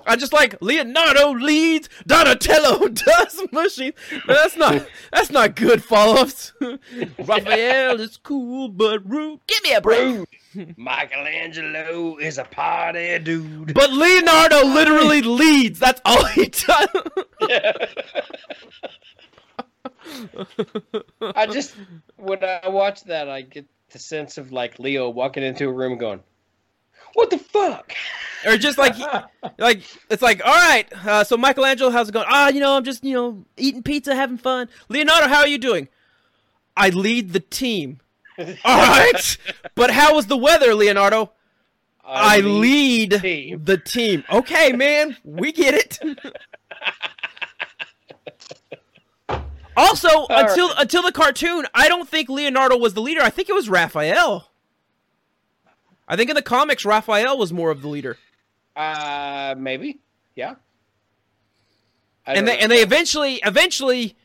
I 0.06 0.16
just 0.16 0.32
like 0.32 0.56
Leonardo 0.60 1.32
leads, 1.32 1.88
Donatello 2.06 2.88
does 2.88 3.42
machine. 3.52 3.92
But 4.26 4.34
that's 4.34 4.56
not 4.56 4.86
that's 5.12 5.30
not 5.30 5.54
good 5.56 5.84
follow-ups. 5.84 6.52
Raphael 7.18 8.00
is 8.00 8.16
cool 8.16 8.68
but 8.68 9.08
rude. 9.08 9.40
Give 9.46 9.62
me 9.64 9.74
a 9.74 9.80
break. 9.80 10.26
Rude. 10.58 10.78
Michelangelo 10.78 12.18
is 12.18 12.38
a 12.38 12.44
party 12.44 13.18
dude. 13.18 13.74
But 13.74 13.92
Leonardo 13.92 14.64
literally 14.64 15.22
leads. 15.22 15.78
That's 15.78 16.00
all 16.04 16.24
he 16.26 16.46
does. 16.46 16.88
I 21.20 21.46
just 21.46 21.74
when 22.16 22.42
I 22.42 22.68
watch 22.68 23.04
that, 23.04 23.28
I 23.28 23.42
get 23.42 23.66
the 23.90 23.98
sense 23.98 24.38
of 24.38 24.52
like 24.52 24.78
Leo 24.78 25.10
walking 25.10 25.42
into 25.42 25.68
a 25.68 25.72
room 25.72 25.98
going, 25.98 26.20
"What 27.14 27.30
the 27.30 27.38
fuck?" 27.38 27.92
or 28.46 28.56
just 28.56 28.78
like 28.78 28.94
like 29.58 29.82
it's 30.10 30.22
like 30.22 30.44
all 30.44 30.54
right 30.54 30.86
uh, 31.06 31.24
so 31.24 31.36
michelangelo 31.36 31.90
how's 31.90 32.08
it 32.08 32.12
going 32.12 32.26
ah 32.28 32.48
you 32.48 32.60
know 32.60 32.76
i'm 32.76 32.84
just 32.84 33.04
you 33.04 33.14
know 33.14 33.44
eating 33.56 33.82
pizza 33.82 34.14
having 34.14 34.38
fun 34.38 34.68
leonardo 34.88 35.28
how 35.28 35.38
are 35.38 35.48
you 35.48 35.58
doing 35.58 35.88
i 36.76 36.88
lead 36.90 37.32
the 37.32 37.40
team 37.40 38.00
all 38.38 38.76
right. 38.76 39.36
But 39.74 39.90
how 39.90 40.14
was 40.14 40.26
the 40.26 40.36
weather 40.36 40.74
leonardo? 40.74 41.32
I, 42.04 42.40
lead 42.40 43.20
team. 43.20 43.64
the 43.64 43.76
team. 43.76 44.24
Okay 44.30 44.72
man. 44.72 45.16
We 45.24 45.52
get 45.52 45.74
it. 45.74 45.98
Also 49.76 50.26
until 50.28 50.72
until 50.76 51.02
the 51.02 51.12
cartoon 51.12 51.64
i 51.72 51.86
don't 51.86 52.08
think 52.08 52.28
leonardo 52.28 52.76
was 52.76 52.94
the 52.94 53.02
leader. 53.02 53.20
I 53.22 53.30
think 53.30 53.48
it 53.48 53.52
was 53.52 53.68
raphael. 53.68 54.50
I 56.08 56.16
think 56.16 56.30
in 56.30 56.36
the 56.36 56.42
comics 56.42 56.84
raphael 56.84 57.38
was 57.38 57.52
more 57.52 57.70
of 57.70 57.82
the 57.82 57.88
leader. 57.88 58.16
Uh, 58.74 59.54
maybe. 59.58 60.00
Yeah. 60.34 60.54
And 62.26 62.46
they 62.46 62.54
know. 62.54 62.60
and 62.60 62.72
they 62.72 62.82
eventually 62.82 63.36
eventually 63.44 64.16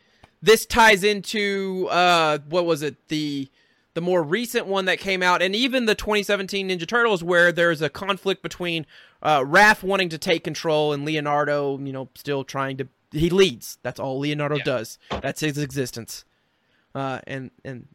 this 0.42 0.66
ties 0.66 1.04
into 1.04 1.88
uh 1.92 2.40
what 2.50 2.66
was 2.66 2.82
it? 2.82 3.08
The 3.10 3.50
the 3.96 4.02
more 4.02 4.24
recent 4.24 4.66
one 4.66 4.86
that 4.86 4.98
came 5.00 5.22
out 5.22 5.42
and 5.42 5.56
even 5.56 5.86
the 5.86 5.96
2017 5.96 6.70
Ninja 6.70 6.88
Turtles 6.88 7.24
where 7.24 7.52
there's 7.52 7.82
a 7.82 7.90
conflict 7.90 8.42
between 8.42 8.86
uh 9.22 9.40
Raph 9.42 9.84
wanting 9.84 10.10
to 10.10 10.18
take 10.18 10.44
control 10.44 10.94
and 10.94 11.06
Leonardo 11.06 11.78
you 11.80 11.94
know 11.94 12.10
still 12.16 12.44
trying 12.44 12.78
to 12.78 12.88
he 13.12 13.30
leads. 13.30 13.78
That's 13.84 14.00
all 14.00 14.18
Leonardo 14.20 14.56
Yeah. 14.56 14.64
does. 14.64 14.98
That's 15.22 15.42
his 15.42 15.58
existence. 15.58 16.26
Uh 16.96 17.20
and 17.28 17.52
and 17.64 17.88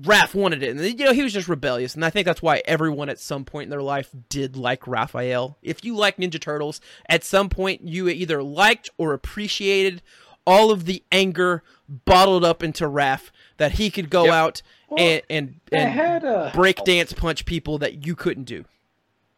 Raph 0.00 0.34
wanted 0.34 0.62
it. 0.62 0.70
And 0.76 0.80
you 0.98 1.04
know 1.04 1.12
he 1.12 1.22
was 1.22 1.32
just 1.34 1.48
rebellious. 1.48 1.94
And 1.94 2.04
I 2.04 2.10
think 2.10 2.24
that's 2.24 2.40
why 2.42 2.62
everyone 2.64 3.08
at 3.10 3.18
some 3.20 3.44
point 3.44 3.64
in 3.64 3.70
their 3.70 3.82
life 3.82 4.08
did 4.30 4.56
like 4.56 4.86
Raphael. 4.88 5.58
If 5.62 5.84
you 5.84 5.94
like 5.94 6.16
Ninja 6.16 6.40
Turtles 6.40 6.80
at 7.08 7.22
some 7.24 7.48
point 7.48 7.82
you 7.86 8.08
either 8.08 8.42
liked 8.42 8.90
or 8.98 9.12
appreciated 9.12 10.02
all 10.46 10.72
of 10.72 10.86
the 10.86 11.04
anger 11.12 11.62
bottled 11.88 12.42
up 12.44 12.62
into 12.64 12.84
Raph 12.88 13.30
that 13.58 13.72
he 13.72 13.90
could 13.90 14.10
go 14.10 14.24
Yep. 14.24 14.32
out 14.34 14.62
Well, 14.92 15.00
and 15.00 15.22
and, 15.30 15.60
and 15.72 15.90
had 15.90 16.24
a 16.24 16.50
break 16.54 16.84
dance 16.84 17.12
punch 17.12 17.44
people 17.46 17.78
that 17.78 18.06
you 18.06 18.14
couldn't 18.14 18.44
do. 18.44 18.64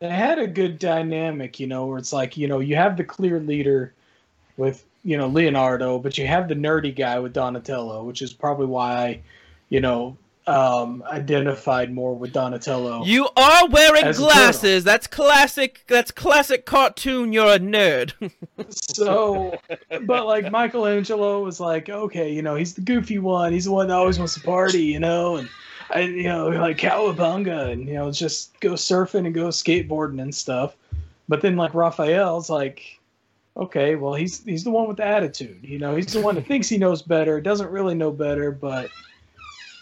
they 0.00 0.10
had 0.10 0.38
a 0.38 0.46
good 0.46 0.78
dynamic, 0.78 1.60
you 1.60 1.66
know, 1.66 1.86
where 1.86 1.98
it's 1.98 2.12
like, 2.12 2.36
you 2.36 2.48
know, 2.48 2.60
you 2.60 2.76
have 2.76 2.96
the 2.96 3.04
clear 3.04 3.40
leader 3.40 3.94
with, 4.56 4.84
you 5.04 5.16
know, 5.16 5.28
Leonardo, 5.28 5.98
but 5.98 6.18
you 6.18 6.26
have 6.26 6.48
the 6.48 6.54
nerdy 6.54 6.94
guy 6.94 7.18
with 7.20 7.32
Donatello, 7.32 8.04
which 8.04 8.20
is 8.20 8.32
probably 8.32 8.66
why 8.66 9.20
you 9.68 9.80
know, 9.80 10.16
um, 10.46 11.02
identified 11.10 11.92
more 11.92 12.14
with 12.14 12.32
Donatello. 12.32 13.04
You 13.04 13.28
are 13.36 13.68
wearing 13.68 14.12
glasses. 14.12 14.84
That's 14.84 15.06
classic. 15.06 15.84
That's 15.88 16.10
classic 16.10 16.66
cartoon. 16.66 17.32
You're 17.32 17.54
a 17.54 17.58
nerd. 17.58 18.12
so, 18.68 19.58
but 20.02 20.26
like 20.26 20.50
Michelangelo 20.50 21.42
was 21.42 21.60
like, 21.60 21.88
okay, 21.88 22.30
you 22.30 22.42
know, 22.42 22.54
he's 22.54 22.74
the 22.74 22.82
goofy 22.82 23.18
one. 23.18 23.52
He's 23.52 23.64
the 23.64 23.72
one 23.72 23.88
that 23.88 23.94
always 23.94 24.18
wants 24.18 24.34
to 24.34 24.40
party, 24.40 24.82
you 24.82 25.00
know, 25.00 25.36
and 25.36 25.48
I, 25.90 26.00
you 26.00 26.24
know, 26.24 26.48
like 26.48 26.78
cowabunga, 26.78 27.72
and 27.72 27.86
you 27.86 27.94
know, 27.94 28.10
just 28.10 28.58
go 28.60 28.72
surfing 28.72 29.26
and 29.26 29.34
go 29.34 29.48
skateboarding 29.48 30.20
and 30.20 30.34
stuff. 30.34 30.76
But 31.28 31.40
then 31.40 31.56
like 31.56 31.72
Raphael's 31.72 32.50
like, 32.50 33.00
okay, 33.56 33.94
well, 33.94 34.14
he's 34.14 34.44
he's 34.44 34.64
the 34.64 34.70
one 34.70 34.88
with 34.88 34.98
the 34.98 35.06
attitude. 35.06 35.60
You 35.62 35.78
know, 35.78 35.96
he's 35.96 36.12
the 36.12 36.20
one 36.20 36.34
that 36.34 36.46
thinks 36.46 36.68
he 36.68 36.76
knows 36.76 37.00
better, 37.00 37.40
doesn't 37.40 37.70
really 37.70 37.94
know 37.94 38.10
better, 38.10 38.50
but 38.50 38.90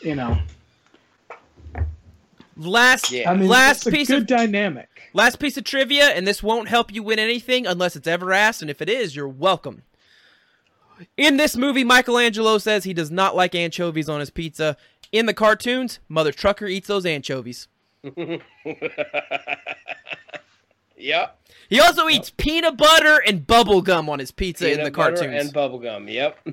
you 0.02 0.14
know, 0.14 0.38
last 2.56 3.10
Yeah. 3.10 3.30
I 3.30 3.36
mean, 3.36 3.48
last 3.48 3.78
it's 3.78 3.86
a 3.86 3.90
piece 3.90 4.08
good 4.08 4.22
of 4.22 4.26
dynamic. 4.26 4.88
last 5.14 5.38
piece 5.38 5.56
of 5.56 5.64
trivia, 5.64 6.06
and 6.08 6.26
this 6.26 6.42
won't 6.42 6.68
help 6.68 6.92
you 6.92 7.02
win 7.02 7.18
anything 7.18 7.66
unless 7.66 7.96
it's 7.96 8.06
ever 8.08 8.32
asked, 8.32 8.62
and 8.62 8.70
if 8.70 8.80
it 8.82 8.88
is, 8.88 9.14
you're 9.16 9.28
welcome. 9.28 9.82
In 11.16 11.36
this 11.36 11.56
movie, 11.56 11.82
Michelangelo 11.84 12.58
says 12.58 12.84
he 12.84 12.94
does 12.94 13.10
not 13.10 13.34
like 13.34 13.54
anchovies 13.54 14.08
on 14.08 14.20
his 14.20 14.30
pizza. 14.30 14.76
In 15.10 15.26
the 15.26 15.34
cartoons, 15.34 15.98
Mother 16.08 16.30
Trucker 16.32 16.66
eats 16.66 16.86
those 16.86 17.04
anchovies. 17.04 17.66
yep. 20.96 21.38
He 21.68 21.80
also 21.80 22.08
eats 22.08 22.30
peanut 22.30 22.76
butter 22.76 23.18
and 23.26 23.46
bubble 23.46 23.82
gum 23.82 24.08
on 24.08 24.18
his 24.18 24.30
pizza 24.30 24.66
in 24.66 24.72
the 24.72 24.90
Peanut 24.90 24.92
butter 24.94 25.16
cartoons. 25.16 25.44
and 25.44 25.54
bubblegum. 25.54 26.12
Yep. 26.12 26.48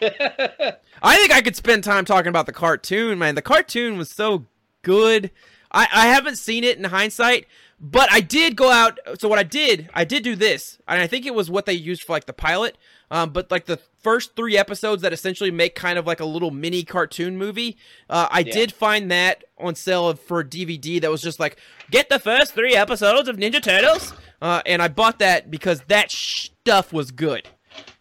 I 1.02 1.16
think 1.16 1.32
I 1.32 1.40
could 1.42 1.56
spend 1.56 1.84
time 1.84 2.04
talking 2.04 2.28
about 2.28 2.46
the 2.46 2.52
cartoon, 2.52 3.18
man. 3.18 3.34
The 3.34 3.42
cartoon 3.42 3.98
was 3.98 4.10
so 4.10 4.46
good. 4.82 5.30
I, 5.72 5.86
I 5.92 6.06
haven't 6.08 6.36
seen 6.36 6.64
it 6.64 6.78
in 6.78 6.84
hindsight, 6.84 7.46
but 7.80 8.10
I 8.12 8.20
did 8.20 8.56
go 8.56 8.70
out. 8.70 8.98
So 9.18 9.28
what 9.28 9.38
I 9.38 9.42
did, 9.44 9.88
I 9.94 10.04
did 10.04 10.24
do 10.24 10.34
this, 10.36 10.78
and 10.88 11.00
I 11.00 11.06
think 11.06 11.26
it 11.26 11.34
was 11.34 11.50
what 11.50 11.66
they 11.66 11.72
used 11.74 12.02
for 12.02 12.12
like 12.12 12.26
the 12.26 12.32
pilot. 12.32 12.76
Um, 13.12 13.30
but 13.30 13.50
like 13.50 13.66
the 13.66 13.78
first 14.02 14.36
three 14.36 14.56
episodes 14.56 15.02
that 15.02 15.12
essentially 15.12 15.50
make 15.50 15.74
kind 15.74 15.98
of 15.98 16.06
like 16.06 16.20
a 16.20 16.24
little 16.24 16.50
mini 16.52 16.84
cartoon 16.84 17.36
movie, 17.36 17.76
uh, 18.08 18.28
I 18.30 18.40
Yeah. 18.40 18.52
did 18.52 18.72
find 18.72 19.10
that 19.10 19.44
on 19.58 19.74
sale 19.74 20.14
for 20.14 20.44
DVD. 20.44 21.00
That 21.00 21.10
was 21.10 21.20
just 21.22 21.40
like 21.40 21.58
get 21.90 22.08
the 22.08 22.18
first 22.20 22.52
three 22.54 22.74
episodes 22.76 23.28
of 23.28 23.36
Ninja 23.36 23.62
Turtles, 23.62 24.12
uh, 24.40 24.62
and 24.64 24.80
I 24.80 24.88
bought 24.88 25.18
that 25.20 25.50
because 25.50 25.80
that 25.88 26.10
stuff 26.10 26.92
was 26.92 27.10
good. 27.10 27.48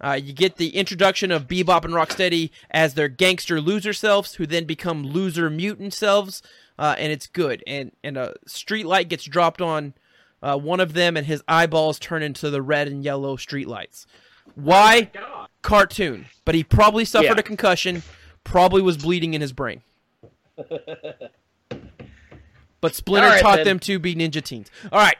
Uh, 0.01 0.19
you 0.21 0.31
get 0.33 0.55
the 0.57 0.75
introduction 0.77 1.31
of 1.31 1.47
Bebop 1.47 1.83
and 1.85 1.93
Rocksteady 1.93 2.51
as 2.71 2.93
their 2.93 3.09
gangster 3.09 3.59
loser 3.59 3.93
selves, 3.93 4.35
who 4.35 4.45
then 4.45 4.65
become 4.65 5.03
loser 5.03 5.49
mutant 5.49 5.93
selves, 5.93 6.41
uh, 6.77 6.95
and 6.97 7.11
it's 7.11 7.27
good. 7.27 7.63
And 7.67 7.91
and 8.03 8.17
a 8.17 8.35
street 8.47 8.85
light 8.85 9.09
gets 9.09 9.25
dropped 9.25 9.61
on 9.61 9.93
uh, 10.41 10.57
one 10.57 10.79
of 10.79 10.93
them, 10.93 11.17
and 11.17 11.27
his 11.27 11.43
eyeballs 11.47 11.99
turn 11.99 12.23
into 12.23 12.49
the 12.49 12.61
red 12.61 12.87
and 12.87 13.03
yellow 13.03 13.35
street 13.35 13.67
lights. 13.67 14.07
Why? 14.55 15.11
Cartoon, 15.61 16.25
but 16.45 16.55
he 16.55 16.63
probably 16.63 17.03
suffered 17.03 17.25
Yeah. 17.35 17.39
a 17.39 17.43
concussion, 17.43 18.01
probably 18.45 18.81
was 18.81 18.97
bleeding 18.97 19.33
in 19.33 19.41
his 19.41 19.51
brain. 19.53 19.81
But 22.81 22.95
Splinter 22.95 23.27
right, 23.27 23.41
taught 23.41 23.57
then. 23.57 23.65
them 23.65 23.79
to 23.79 23.99
be 23.99 24.15
ninja 24.15 24.41
teens. 24.41 24.71
All 24.91 24.99
right. 24.99 25.17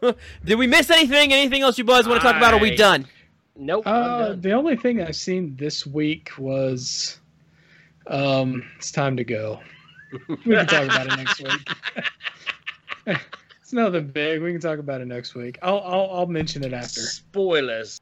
Did 0.44 0.54
we 0.54 0.68
miss 0.68 0.88
anything? 0.88 1.32
Anything 1.32 1.62
else 1.62 1.78
you 1.78 1.84
boys 1.84 2.06
want 2.06 2.20
to 2.20 2.24
talk 2.26 2.36
about? 2.36 2.54
Are 2.54 2.60
we 2.60 2.76
done? 2.76 3.06
Nope. 3.56 3.86
Uh, 3.86 4.34
the 4.34 4.52
only 4.52 4.76
thing 4.76 5.02
I've 5.02 5.16
seen 5.16 5.56
this 5.56 5.86
week 5.86 6.30
was, 6.38 7.18
um, 8.06 8.62
it's 8.76 8.92
time 8.92 9.16
to 9.16 9.24
go. 9.24 9.60
We 10.28 10.36
can 10.54 10.66
talk 10.66 10.84
about 10.84 11.06
it 11.06 11.16
next 11.16 11.40
week. 11.40 13.16
it's 13.60 13.72
nothing 13.72 14.08
big. 14.08 14.42
We 14.42 14.52
can 14.52 14.60
talk 14.60 14.78
about 14.78 15.00
it 15.00 15.06
next 15.06 15.34
week. 15.34 15.58
I'll 15.62 15.80
I'll, 15.80 16.10
I'll 16.12 16.26
mention 16.26 16.62
it 16.64 16.72
after. 16.72 17.00
Spoilers. 17.00 18.00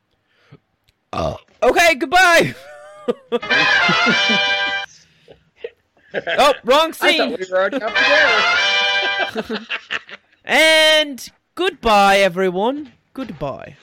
Okay, 1.63 1.95
goodbye. 1.95 2.55
oh, 6.39 6.55
wrong 6.65 6.93
scene. 6.93 7.37
thought 7.37 7.39
we 7.39 7.47
were 7.51 7.71
up. 9.43 9.63
And 10.45 11.27
goodbye, 11.55 12.19
everyone. 12.19 12.93
Goodbye. 13.15 13.77